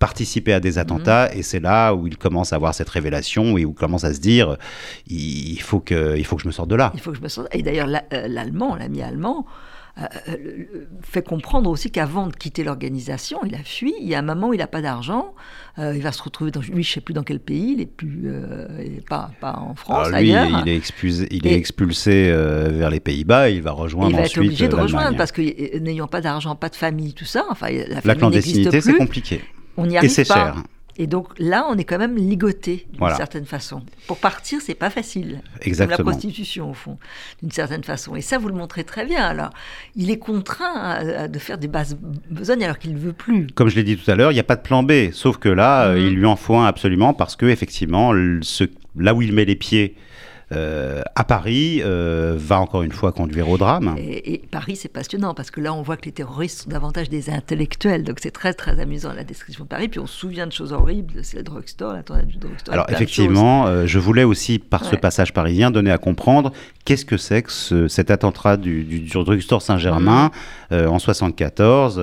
participer 0.00 0.52
à 0.52 0.60
des 0.60 0.78
attentats 0.78 1.28
mhm. 1.28 1.38
et 1.38 1.42
c'est 1.42 1.60
là 1.60 1.94
où 1.94 2.06
il 2.08 2.18
commence 2.18 2.52
à 2.52 2.56
avoir 2.56 2.74
cette 2.74 2.90
révélation 2.90 3.56
et 3.56 3.64
où 3.64 3.70
il 3.70 3.74
commence 3.74 4.04
à 4.04 4.12
se 4.12 4.20
dire 4.20 4.56
il 5.06 5.60
faut 5.60 5.80
que, 5.80 6.18
il 6.18 6.26
faut 6.26 6.36
que 6.36 6.42
je 6.42 6.48
me 6.48 6.52
sorte 6.52 6.68
de 6.68 6.74
là. 6.74 6.90
Il 6.94 7.00
faut 7.00 7.12
que 7.12 7.16
je 7.16 7.22
me 7.22 7.28
sorte. 7.28 7.48
Et 7.52 7.62
d'ailleurs 7.62 7.86
l'allemand, 7.86 8.74
l'ami 8.74 9.00
allemand, 9.00 9.46
fait 11.02 11.22
comprendre 11.22 11.70
aussi 11.70 11.90
qu'avant 11.90 12.26
de 12.26 12.36
quitter 12.36 12.64
l'organisation, 12.64 13.40
il 13.46 13.54
a 13.54 13.62
fui. 13.64 13.94
Il 14.00 14.06
y 14.06 14.14
a 14.14 14.18
un 14.18 14.22
moment 14.22 14.48
où 14.48 14.54
il 14.54 14.58
n'a 14.58 14.66
pas 14.66 14.82
d'argent. 14.82 15.34
Euh, 15.78 15.94
il 15.96 16.02
va 16.02 16.12
se 16.12 16.22
retrouver 16.22 16.50
dans, 16.50 16.60
lui, 16.60 16.82
je 16.82 16.90
ne 16.90 16.94
sais 16.94 17.00
plus 17.00 17.14
dans 17.14 17.22
quel 17.22 17.40
pays. 17.40 17.72
Il 17.72 17.78
n'est 17.78 17.86
plus, 17.86 18.30
pas, 19.08 19.30
pas 19.40 19.56
en 19.58 19.74
France. 19.74 20.10
lui, 20.10 20.30
il 20.30 20.68
est 20.68 20.76
expulsé, 20.76 21.26
il 21.30 21.46
est 21.46 21.54
expulsé 21.54 22.30
vers 22.30 22.90
les 22.90 23.00
Pays-Bas. 23.00 23.50
Il 23.50 23.62
va 23.62 23.72
rejoindre 23.72 24.10
il 24.10 24.16
va 24.16 24.22
être 24.22 24.38
obligé 24.38 24.68
de 24.68 24.74
rejoindre 24.74 25.16
parce 25.16 25.32
que 25.32 25.78
n'ayant 25.78 26.08
pas 26.08 26.20
d'argent, 26.20 26.54
pas 26.56 26.68
de 26.68 26.76
famille, 26.76 27.14
tout 27.14 27.24
ça. 27.24 27.44
Enfin, 27.50 27.68
la, 27.70 28.00
la 28.04 28.14
clandestinité, 28.14 28.80
c'est 28.80 28.94
compliqué. 28.94 29.42
On 29.76 29.88
y 29.88 29.96
arrive 29.96 30.10
Et 30.10 30.12
c'est 30.12 30.24
cher. 30.24 30.56
Et 30.98 31.06
donc 31.06 31.28
là, 31.38 31.66
on 31.68 31.76
est 31.76 31.84
quand 31.84 31.98
même 31.98 32.16
ligoté 32.16 32.86
d'une 32.92 33.14
certaine 33.16 33.44
façon. 33.44 33.82
Pour 34.06 34.18
partir, 34.18 34.60
c'est 34.62 34.74
pas 34.74 34.90
facile. 34.90 35.42
Exactement. 35.60 35.96
Comme 35.96 36.06
la 36.06 36.12
prostitution, 36.12 36.70
au 36.70 36.74
fond, 36.74 36.98
d'une 37.42 37.50
certaine 37.50 37.84
façon. 37.84 38.16
Et 38.16 38.22
ça, 38.22 38.38
vous 38.38 38.48
le 38.48 38.54
montrez 38.54 38.84
très 38.84 39.04
bien. 39.04 39.22
Alors, 39.22 39.50
il 39.94 40.10
est 40.10 40.18
contraint 40.18 41.28
de 41.28 41.38
faire 41.38 41.58
des 41.58 41.68
bases 41.68 41.98
besognes 42.30 42.64
alors 42.64 42.78
qu'il 42.78 42.94
ne 42.94 42.98
veut 42.98 43.12
plus. 43.12 43.46
Comme 43.54 43.68
je 43.68 43.76
l'ai 43.76 43.84
dit 43.84 43.96
tout 43.96 44.10
à 44.10 44.14
l'heure, 44.14 44.30
il 44.32 44.34
n'y 44.34 44.40
a 44.40 44.44
pas 44.44 44.56
de 44.56 44.62
plan 44.62 44.82
B. 44.82 45.10
Sauf 45.12 45.36
que 45.36 45.48
là, 45.48 45.92
mhm. 45.92 45.98
il 45.98 46.14
lui 46.14 46.26
en 46.26 46.36
faut 46.36 46.56
un 46.56 46.66
absolument 46.66 47.12
parce 47.12 47.36
que, 47.36 47.46
effectivement, 47.46 48.12
ce, 48.40 48.64
là 48.96 49.14
où 49.14 49.22
il 49.22 49.32
met 49.32 49.44
les 49.44 49.56
pieds 49.56 49.96
euh, 50.52 51.02
à 51.16 51.24
Paris 51.24 51.80
euh, 51.84 52.36
va 52.38 52.60
encore 52.60 52.82
une 52.82 52.92
fois 52.92 53.10
conduire 53.10 53.48
au 53.48 53.58
drame. 53.58 53.96
Et, 53.98 54.42
Paris, 54.48 54.76
c'est 54.76 54.88
passionnant 54.88 55.34
parce 55.34 55.50
que 55.50 55.60
là, 55.60 55.74
on 55.74 55.82
voit 55.82 55.96
que 55.96 56.04
les 56.04 56.12
terroristes 56.12 56.62
sont 56.62 56.70
davantage 56.70 57.08
des 57.08 57.30
intellectuels. 57.30 58.04
Donc 58.04 58.18
c'est 58.20 58.30
très, 58.30 58.54
très 58.54 58.78
amusant 58.78 59.12
la 59.12 59.24
description 59.24 59.64
de 59.64 59.68
Paris. 59.68 59.88
Puis 59.88 59.98
on 59.98 60.06
se 60.06 60.16
souvient 60.16 60.46
de 60.46 60.52
choses 60.52 60.72
horribles. 60.72 61.14
C'est 61.22 61.38
le 61.38 61.42
drugstore, 61.42 61.94
la 61.94 62.22
du 62.22 62.36
drugstore. 62.36 62.72
Alors 62.72 62.86
effectivement, 62.90 63.66
euh, 63.66 63.86
je 63.86 63.98
voulais 63.98 64.22
aussi, 64.22 64.60
par 64.60 64.84
ce 64.84 64.94
passage 64.94 65.32
parisien, 65.32 65.72
donner 65.72 65.90
à 65.90 65.98
comprendre 65.98 66.52
qu'est-ce 66.84 67.04
que 67.04 67.16
c'est 67.16 67.42
que 67.42 67.88
cet 67.88 68.12
attentat 68.12 68.56
du, 68.56 68.84
du, 68.84 69.00
drugstore 69.08 69.62
Saint-Germain 69.62 70.30
mhm. 70.70 70.86
en 70.86 70.98
74. 71.00 72.00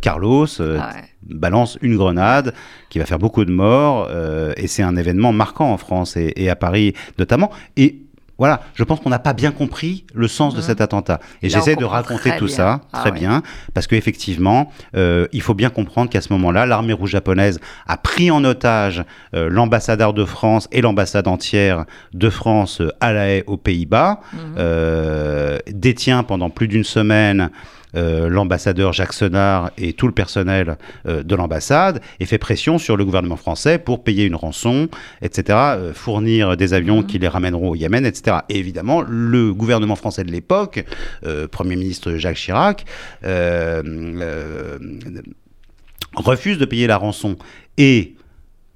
Carlos. 0.00 0.46
Ah 0.60 0.94
balance 1.28 1.78
une 1.82 1.96
grenade 1.96 2.54
qui 2.90 2.98
va 2.98 3.06
faire 3.06 3.18
beaucoup 3.18 3.44
de 3.44 3.50
morts 3.50 4.08
euh, 4.10 4.52
et 4.56 4.66
c'est 4.66 4.82
un 4.82 4.96
événement 4.96 5.32
marquant 5.32 5.72
en 5.72 5.76
France 5.76 6.16
et, 6.16 6.48
à 6.48 6.56
Paris 6.56 6.94
notamment. 7.18 7.50
Et 7.76 8.00
voilà, 8.36 8.62
je 8.74 8.82
pense 8.82 8.98
qu'on 8.98 9.10
n'a 9.10 9.20
pas 9.20 9.32
bien 9.32 9.52
compris 9.52 10.04
le 10.12 10.26
sens 10.26 10.54
de 10.54 10.58
mmh. 10.58 10.62
cet 10.62 10.80
attentat. 10.80 11.20
Et 11.42 11.48
j'essaie 11.48 11.76
de 11.76 11.84
raconter 11.84 12.36
tout 12.36 12.48
ça 12.48 12.80
ah 12.92 12.98
très 12.98 13.12
bien, 13.12 13.42
parce 13.74 13.86
qu'effectivement, 13.86 14.72
euh, 14.96 15.28
il 15.32 15.40
faut 15.40 15.54
bien 15.54 15.70
comprendre 15.70 16.10
qu'à 16.10 16.20
ce 16.20 16.32
moment-là, 16.32 16.66
l'armée 16.66 16.92
rouge 16.92 17.10
japonaise 17.10 17.60
a 17.86 17.96
pris 17.96 18.32
en 18.32 18.42
otage 18.44 19.04
euh, 19.34 19.48
l'ambassadeur 19.48 20.14
de 20.14 20.24
France 20.24 20.68
et 20.72 20.80
l'ambassade 20.80 21.28
entière 21.28 21.84
de 22.12 22.28
France 22.28 22.82
à 23.00 23.12
La 23.12 23.28
Haye, 23.28 23.44
aux 23.46 23.56
Pays-Bas, 23.56 24.20
mmh. 24.32 25.72
détient 25.72 26.24
pendant 26.24 26.50
plus 26.50 26.66
d'une 26.66 26.84
semaine 26.84 27.40
euh, 27.40 27.48
l'ambassadeur 27.94 28.92
Jacques 28.92 29.12
Senard 29.12 29.70
et 29.78 29.92
tout 29.92 30.06
le 30.06 30.12
personnel 30.12 30.76
euh, 31.06 31.22
de 31.22 31.34
l'ambassade 31.34 32.00
et 32.20 32.26
fait 32.26 32.38
pression 32.38 32.78
sur 32.78 32.96
le 32.96 33.04
gouvernement 33.04 33.36
français 33.36 33.78
pour 33.78 34.02
payer 34.02 34.24
une 34.24 34.34
rançon, 34.34 34.88
etc., 35.22 35.58
euh, 35.58 35.94
fournir 35.94 36.56
des 36.56 36.74
avions 36.74 36.98
mhm. 36.98 37.06
qui 37.06 37.18
les 37.18 37.28
ramèneront 37.28 37.70
au 37.70 37.74
Yémen, 37.74 38.04
etc. 38.04 38.38
Et 38.48 38.58
évidemment, 38.58 39.02
le 39.02 39.52
gouvernement 39.52 39.96
français 39.96 40.24
de 40.24 40.30
l'époque, 40.30 40.84
Premier 41.50 41.76
ministre 41.76 42.14
Jacques 42.16 42.36
Chirac, 42.36 42.84
refuse 46.16 46.58
de 46.58 46.64
payer 46.64 46.86
la 46.86 46.96
rançon. 46.96 47.36
Et 47.78 48.14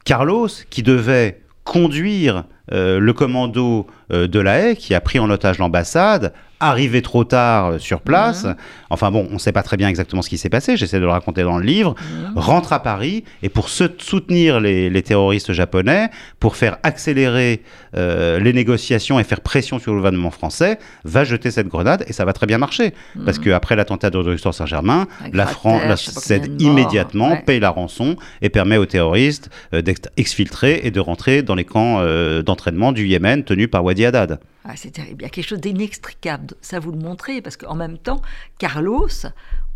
Carlos, 0.04 0.48
qui 0.70 0.82
devait 0.82 1.40
conduire 1.64 2.44
le 2.70 3.12
commando 3.12 3.86
de 4.10 4.40
la 4.40 4.58
haie 4.58 4.76
qui 4.76 4.94
a 4.94 5.00
pris 5.00 5.18
en 5.18 5.30
otage 5.30 5.58
l'ambassade 5.58 6.32
arrivé 6.60 7.02
trop 7.02 7.24
tard 7.24 7.66
euh, 7.66 7.78
sur 7.78 8.00
place. 8.00 8.44
Mhm. 8.44 8.56
Enfin 8.90 9.10
bon, 9.10 9.26
on 9.30 9.34
ne 9.34 9.38
sait 9.38 9.52
pas 9.52 9.62
très 9.62 9.76
bien 9.76 9.88
exactement 9.88 10.22
ce 10.22 10.28
qui 10.28 10.38
s'est 10.38 10.48
passé, 10.48 10.76
j'essaie 10.76 10.98
de 10.98 11.04
le 11.04 11.10
raconter 11.10 11.42
dans 11.42 11.58
le 11.58 11.64
livre. 11.64 11.94
Mhm. 12.00 12.38
Rentre 12.38 12.72
à 12.72 12.82
Paris 12.82 13.24
et 13.42 13.48
pour 13.48 13.68
soutenir 13.68 14.60
les, 14.60 15.02
terroristes 15.02 15.52
japonais, 15.52 16.10
pour 16.40 16.56
faire 16.56 16.78
accélérer 16.82 17.62
euh, 17.96 18.40
les 18.40 18.52
négociations 18.52 19.20
et 19.20 19.24
faire 19.24 19.40
pression 19.40 19.78
sur 19.78 19.92
le 19.92 19.98
gouvernement 19.98 20.30
français, 20.30 20.78
va 21.04 21.24
jeter 21.24 21.50
cette 21.50 21.68
grenade 21.68 22.04
et 22.08 22.12
ça 22.12 22.24
va 22.24 22.32
très 22.32 22.46
bien 22.46 22.58
marcher. 22.58 22.92
Mhm. 23.14 23.24
Parce 23.24 23.38
qu'après 23.38 23.76
l'attentat 23.76 24.10
de 24.10 24.18
rue 24.18 24.38
Saint-Germain, 24.38 25.06
la 25.32 25.46
France 25.46 26.10
cède 26.18 26.60
immédiatement, 26.60 27.36
paye 27.36 27.60
la 27.60 27.70
rançon 27.70 28.16
et 28.42 28.48
permet 28.48 28.76
aux 28.76 28.86
terroristes 28.86 29.50
euh, 29.74 29.82
d'être 29.82 30.08
exfiltrés 30.16 30.80
et 30.82 30.90
de 30.90 31.00
rentrer 31.00 31.42
dans 31.42 31.54
les 31.54 31.64
camps 31.64 32.02
d'entraînement 32.42 32.57
du 32.92 33.06
Yémen 33.06 33.44
tenus 33.44 33.68
par 33.70 33.84
Wadi 33.84 34.04
Haddad. 34.04 34.40
Ah, 34.64 34.72
c'est 34.76 34.90
terrible. 34.90 35.22
Il 35.22 35.24
y 35.24 35.26
a 35.26 35.30
quelque 35.30 35.46
chose 35.46 35.60
d'inextricable. 35.60 36.54
Ça 36.60 36.78
vous 36.78 36.92
le 36.92 36.98
montrez, 36.98 37.40
parce 37.40 37.56
qu'en 37.56 37.74
même 37.74 37.96
temps, 37.96 38.20
Carlos, 38.58 39.08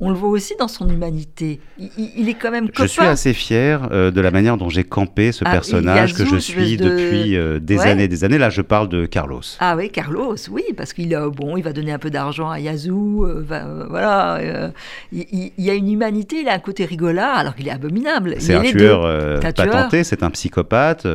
on 0.05 0.11
le 0.11 0.17
voit 0.17 0.31
aussi 0.31 0.55
dans 0.59 0.67
son 0.67 0.91
humanité. 0.91 1.61
Il, 1.79 2.29
est 2.29 2.35
quand 2.35 2.51
même 2.51 2.69
Je 2.77 2.87
suis 2.87 3.03
assez 3.03 3.33
fier 3.33 3.89
euh, 3.93 4.11
de 4.11 4.21
la 4.21 4.33
manière 4.33 4.57
dont 4.57 4.69
j'ai 4.69 4.83
campé 4.83 5.31
ce 5.31 5.45
ah, 5.47 5.51
personnage 5.53 6.15
que 6.15 6.25
je 6.25 6.39
suis 6.39 6.77
depuis 6.77 7.37
euh, 7.37 7.61
des 7.61 7.79
années 7.79 8.09
des 8.09 8.25
années. 8.25 8.39
Là, 8.39 8.51
je 8.51 8.63
parle 8.63 8.89
de 8.89 9.07
Carlos. 9.07 9.43
Ah 9.61 9.77
oui, 9.77 9.91
Carlos, 9.91 10.35
oui, 10.51 10.65
parce 10.77 10.93
qu'il 10.93 11.17
bon, 11.37 11.57
il 11.57 11.63
va 11.63 11.73
donner 11.73 11.93
un 11.93 12.01
peu 12.01 12.11
d'argent 12.11 12.51
à 12.51 12.59
Yazoo. 12.59 13.27
Euh, 13.27 13.87
voilà, 13.89 14.73
il, 15.13 15.53
y 15.57 15.71
a 15.71 15.75
une 15.75 15.93
humanité, 15.93 16.41
il 16.41 16.49
a 16.49 16.55
un 16.55 16.59
côté 16.59 16.85
rigolard, 16.85 17.39
alors 17.39 17.55
qu'il 17.55 17.69
est 17.69 17.73
abominable. 17.73 18.35
C'est 18.41 18.55
un 18.55 18.63
tueur 18.63 19.41
patenté, 19.41 20.03
c'est 20.03 20.25
un 20.25 20.31
psychopathe, 20.31 21.07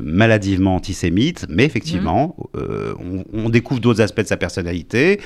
maladivement 0.00 0.76
antisémite, 0.76 1.44
mais 1.50 1.64
effectivement, 1.66 2.34
mmh. 2.38 2.45
On 2.54 3.48
découvre 3.48 3.80
d'autres 3.80 4.00
aspects 4.00 4.22
de 4.22 4.26
sa 4.26 4.36
personnalité 4.36 5.20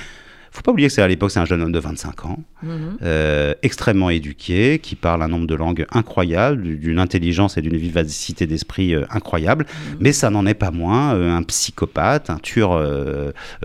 faut 0.51 0.61
pas 0.61 0.71
oublier 0.71 0.89
que 0.89 0.93
c'est 0.93 1.01
à 1.01 1.07
l'époque, 1.07 1.31
c'est 1.31 1.39
un 1.39 1.45
jeune 1.45 1.61
homme 1.61 1.71
de 1.71 1.79
25 1.79 2.25
ans, 2.25 2.39
mhm. 2.61 2.97
euh, 3.03 3.53
extrêmement 3.63 4.09
éduqué, 4.09 4.79
qui 4.79 4.95
parle 4.95 5.23
un 5.23 5.29
nombre 5.29 5.47
de 5.47 5.55
langues 5.55 5.85
incroyable, 5.91 6.77
d'une 6.77 6.99
intelligence 6.99 7.57
et 7.57 7.61
d'une 7.61 7.77
vivacité 7.77 8.47
d'esprit 8.47 8.93
euh, 8.93 9.05
incroyable, 9.11 9.65
mhm. 9.65 9.97
mais 10.01 10.11
ça 10.11 10.29
n'en 10.29 10.45
est 10.45 10.53
pas 10.53 10.71
moins 10.71 11.15
euh, 11.15 11.33
un 11.33 11.43
psychopathe, 11.43 12.29
un 12.29 12.37
tueur 12.37 12.81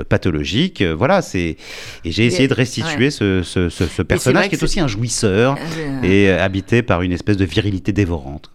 pathologique. 0.08 0.82
voilà, 0.82 1.22
c'est 1.22 1.56
et 2.04 2.12
j'ai 2.12 2.26
essayé 2.26 2.46
de 2.46 2.54
restituer 2.54 3.10
ce, 3.10 3.42
ce, 3.42 3.68
ce, 3.68 4.02
personnage 4.02 4.48
qui 4.48 4.54
est, 4.54 4.62
aussi 4.62 4.80
un 4.80 4.86
jouisseur 4.86 5.56
et 6.02 6.30
habité 6.30 6.82
par 6.82 7.02
une 7.02 7.12
espèce 7.12 7.36
de 7.36 7.44
virilité 7.44 7.92
dévorante. 7.92 8.50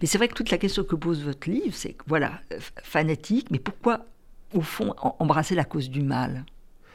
Mais 0.00 0.06
c'est 0.06 0.18
vrai 0.18 0.28
que 0.28 0.34
toute 0.34 0.50
la 0.50 0.58
question 0.58 0.84
que 0.84 0.96
pose 0.96 1.22
votre 1.22 1.50
livre, 1.50 1.72
c'est 1.72 1.96
voilà, 2.06 2.32
fanatique, 2.82 3.48
mais 3.50 3.58
pourquoi 3.58 4.06
au 4.54 4.60
fond 4.60 4.94
embrasser 5.18 5.54
la 5.54 5.64
cause 5.64 5.90
du 5.90 6.02
mal 6.02 6.44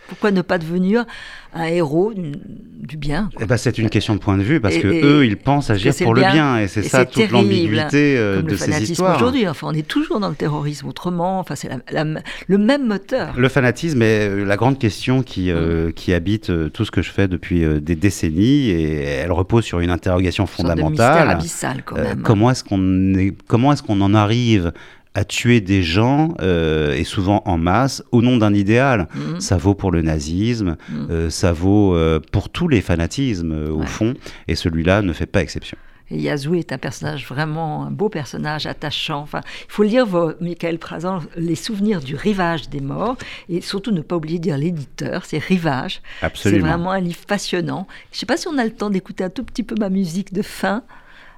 pourquoi 0.09 0.31
ne 0.31 0.41
pas 0.41 0.57
devenir 0.57 1.05
un 1.53 1.65
héros 1.65 2.13
du, 2.13 2.97
bien 2.97 3.29
eh 3.39 3.45
ben, 3.45 3.57
C'est 3.57 3.77
une 3.77 3.89
question 3.89 4.15
de 4.15 4.19
point 4.19 4.37
de 4.37 4.43
vue, 4.43 4.59
parce 4.59 4.77
que 4.77 4.87
eux, 4.87 5.25
ils 5.25 5.37
pensent 5.37 5.69
agir 5.69 5.93
pour 6.03 6.13
le 6.13 6.21
bien, 6.21 6.59
et 6.59 6.67
c'est 6.67 6.83
ça 6.83 7.05
toute 7.05 7.29
l'ambiguïté 7.29 8.17
euh, 8.17 8.41
de 8.41 8.55
ces 8.55 8.91
histoires. 8.91 9.15
Aujourd'hui, 9.15 9.47
enfin, 9.47 9.67
on 9.69 9.73
est 9.73 9.87
toujours 9.87 10.19
dans 10.19 10.29
le 10.29 10.35
terrorisme 10.35 10.87
autrement, 10.87 11.39
enfin, 11.39 11.55
c'est 11.55 11.69
le 11.91 12.57
même 12.57 12.87
moteur. 12.87 13.35
Le 13.37 13.49
fanatisme 13.49 14.01
est 14.01 14.27
euh, 14.27 14.45
la 14.45 14.57
grande 14.57 14.79
question 14.79 15.21
qui, 15.21 15.51
euh, 15.51 15.89
mm. 15.89 15.93
qui 15.93 16.13
habite 16.13 16.71
tout 16.71 16.85
ce 16.85 16.91
que 16.91 17.01
je 17.01 17.11
fais 17.11 17.27
depuis 17.27 17.63
des 17.81 17.95
décennies, 17.95 18.69
et 18.69 19.03
elle 19.03 19.31
repose 19.31 19.63
sur 19.63 19.79
une 19.79 19.91
interrogation 19.91 20.47
fondamentale. 20.47 21.29
abyssal, 21.29 21.83
quand 21.85 21.95
même. 21.95 22.23
comment 22.23 22.49
est-ce 22.49 22.63
qu'on 22.63 23.13
est, 23.13 23.35
comment 23.47 23.71
est-ce 23.73 23.83
qu'on 23.83 24.01
en 24.01 24.15
arrive 24.15 24.73
à 25.15 25.23
tuer 25.23 25.59
des 25.59 25.81
gens, 25.81 26.33
euh, 26.41 26.93
et 26.93 27.03
souvent 27.03 27.41
en 27.45 27.57
masse, 27.57 28.03
au 28.11 28.21
nom 28.21 28.37
d'un 28.37 28.53
idéal. 28.53 29.07
Mhm. 29.15 29.39
Ça 29.39 29.57
vaut 29.57 29.73
pour 29.73 29.91
le 29.91 30.01
nazisme, 30.01 30.77
mhm. 30.89 31.07
euh, 31.09 31.29
ça 31.29 31.51
vaut 31.51 31.95
euh, 31.95 32.19
pour 32.31 32.49
tous 32.49 32.67
les 32.67 32.81
fanatismes, 32.81 33.69
au 33.71 33.83
fond, 33.83 34.13
et 34.47 34.55
celui-là 34.55 35.01
ne 35.01 35.13
fait 35.13 35.25
pas 35.25 35.41
exception. 35.41 35.77
Et 36.11 36.17
Yazoo 36.17 36.55
est 36.55 36.71
un 36.71 36.79
personnage 36.79 37.27
vraiment 37.27 37.85
un 37.85 37.91
beau 37.91 38.09
personnage, 38.09 38.65
attachant. 38.65 39.19
Enfin, 39.19 39.41
il 39.45 39.71
faut 39.71 39.83
lire, 39.83 40.07
Michael 40.41 40.79
Prazan, 40.79 41.21
Les 41.35 41.53
souvenirs 41.53 42.01
du 42.01 42.15
rivage 42.15 42.69
des 42.69 42.79
morts, 42.79 43.15
et 43.47 43.61
surtout 43.61 43.91
ne 43.91 44.01
pas 44.01 44.15
oublier 44.15 44.39
de 44.39 44.43
dire 44.43 44.57
l'éditeur, 44.57 45.25
c'est 45.25 45.37
Rivage. 45.37 46.01
C'est 46.33 46.57
vraiment 46.57 46.91
un 46.91 46.99
livre 46.99 47.25
passionnant. 47.27 47.87
Je 48.11 48.15
ne 48.15 48.19
sais 48.21 48.25
pas 48.25 48.37
si 48.37 48.47
on 48.47 48.57
a 48.57 48.65
le 48.65 48.71
temps 48.71 48.89
d'écouter 48.89 49.23
un 49.23 49.29
tout 49.29 49.43
petit 49.43 49.63
peu 49.63 49.75
ma 49.79 49.89
musique 49.89 50.33
de 50.33 50.41
fin. 50.41 50.83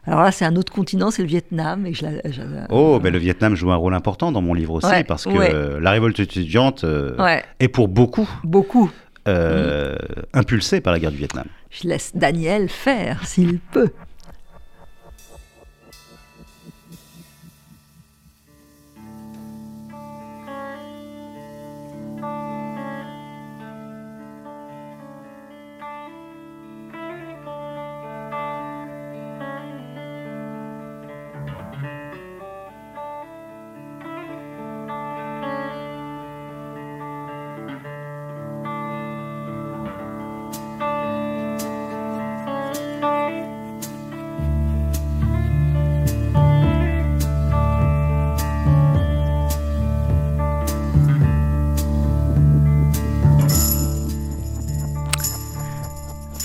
Alors 0.06 0.24
là, 0.24 0.32
c'est 0.32 0.46
un 0.46 0.56
autre 0.56 0.74
continent, 0.74 1.12
c'est 1.12 1.22
le 1.22 1.28
Vietnam. 1.28 1.86
Et 1.86 1.94
je 1.94 2.06
oh, 2.70 3.00
ben 3.00 3.14
le 3.14 3.20
Vietnam 3.20 3.56
joue 3.56 3.72
un 3.72 3.76
rôle 3.76 3.94
important 3.94 4.32
dans 4.32 4.42
mon 4.42 4.54
livre 4.54 4.74
aussi, 4.74 5.04
parce 5.08 5.26
que 5.26 5.78
la 5.78 5.92
révolte 5.92 6.20
étudiante 6.20 6.84
euh, 6.84 7.40
est 7.60 7.68
pour 7.68 7.88
beaucoup, 7.88 8.30
beaucoup. 8.44 8.92
Euh, 9.28 9.96
impulsée 10.34 10.82
par 10.82 10.94
la 10.94 11.00
guerre 11.00 11.12
du 11.12 11.18
Vietnam. 11.18 11.46
Je 11.70 11.88
laisse 11.88 12.12
Daniel 12.16 12.70
faire, 12.70 13.28
s'il 13.28 13.60
peut. 13.60 13.92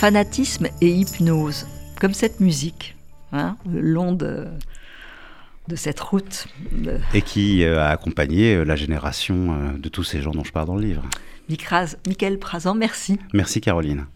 Fanatisme 0.06 0.68
et 0.80 0.88
hypnose, 0.88 1.66
comme 2.00 2.14
cette 2.14 2.38
musique, 2.38 2.94
hein, 3.32 3.56
le 3.68 3.80
long 3.80 4.12
de, 4.12 4.46
de 5.66 5.74
cette 5.74 5.98
route. 5.98 6.46
Et 7.12 7.22
qui 7.22 7.64
euh, 7.64 7.82
a 7.82 7.88
accompagné 7.88 8.54
euh, 8.54 8.62
la 8.62 8.76
génération 8.76 9.34
euh, 9.34 9.76
de 9.76 9.88
tous 9.88 10.04
ces 10.04 10.22
gens 10.22 10.30
dont 10.30 10.44
je 10.44 10.52
parle 10.52 10.68
dans 10.68 10.76
le 10.76 10.82
livre. 10.82 11.02
Michael 12.06 12.38
Prazan, 12.38 12.76
merci. 12.76 13.18
Merci 13.32 13.60
Caroline. 13.60 14.06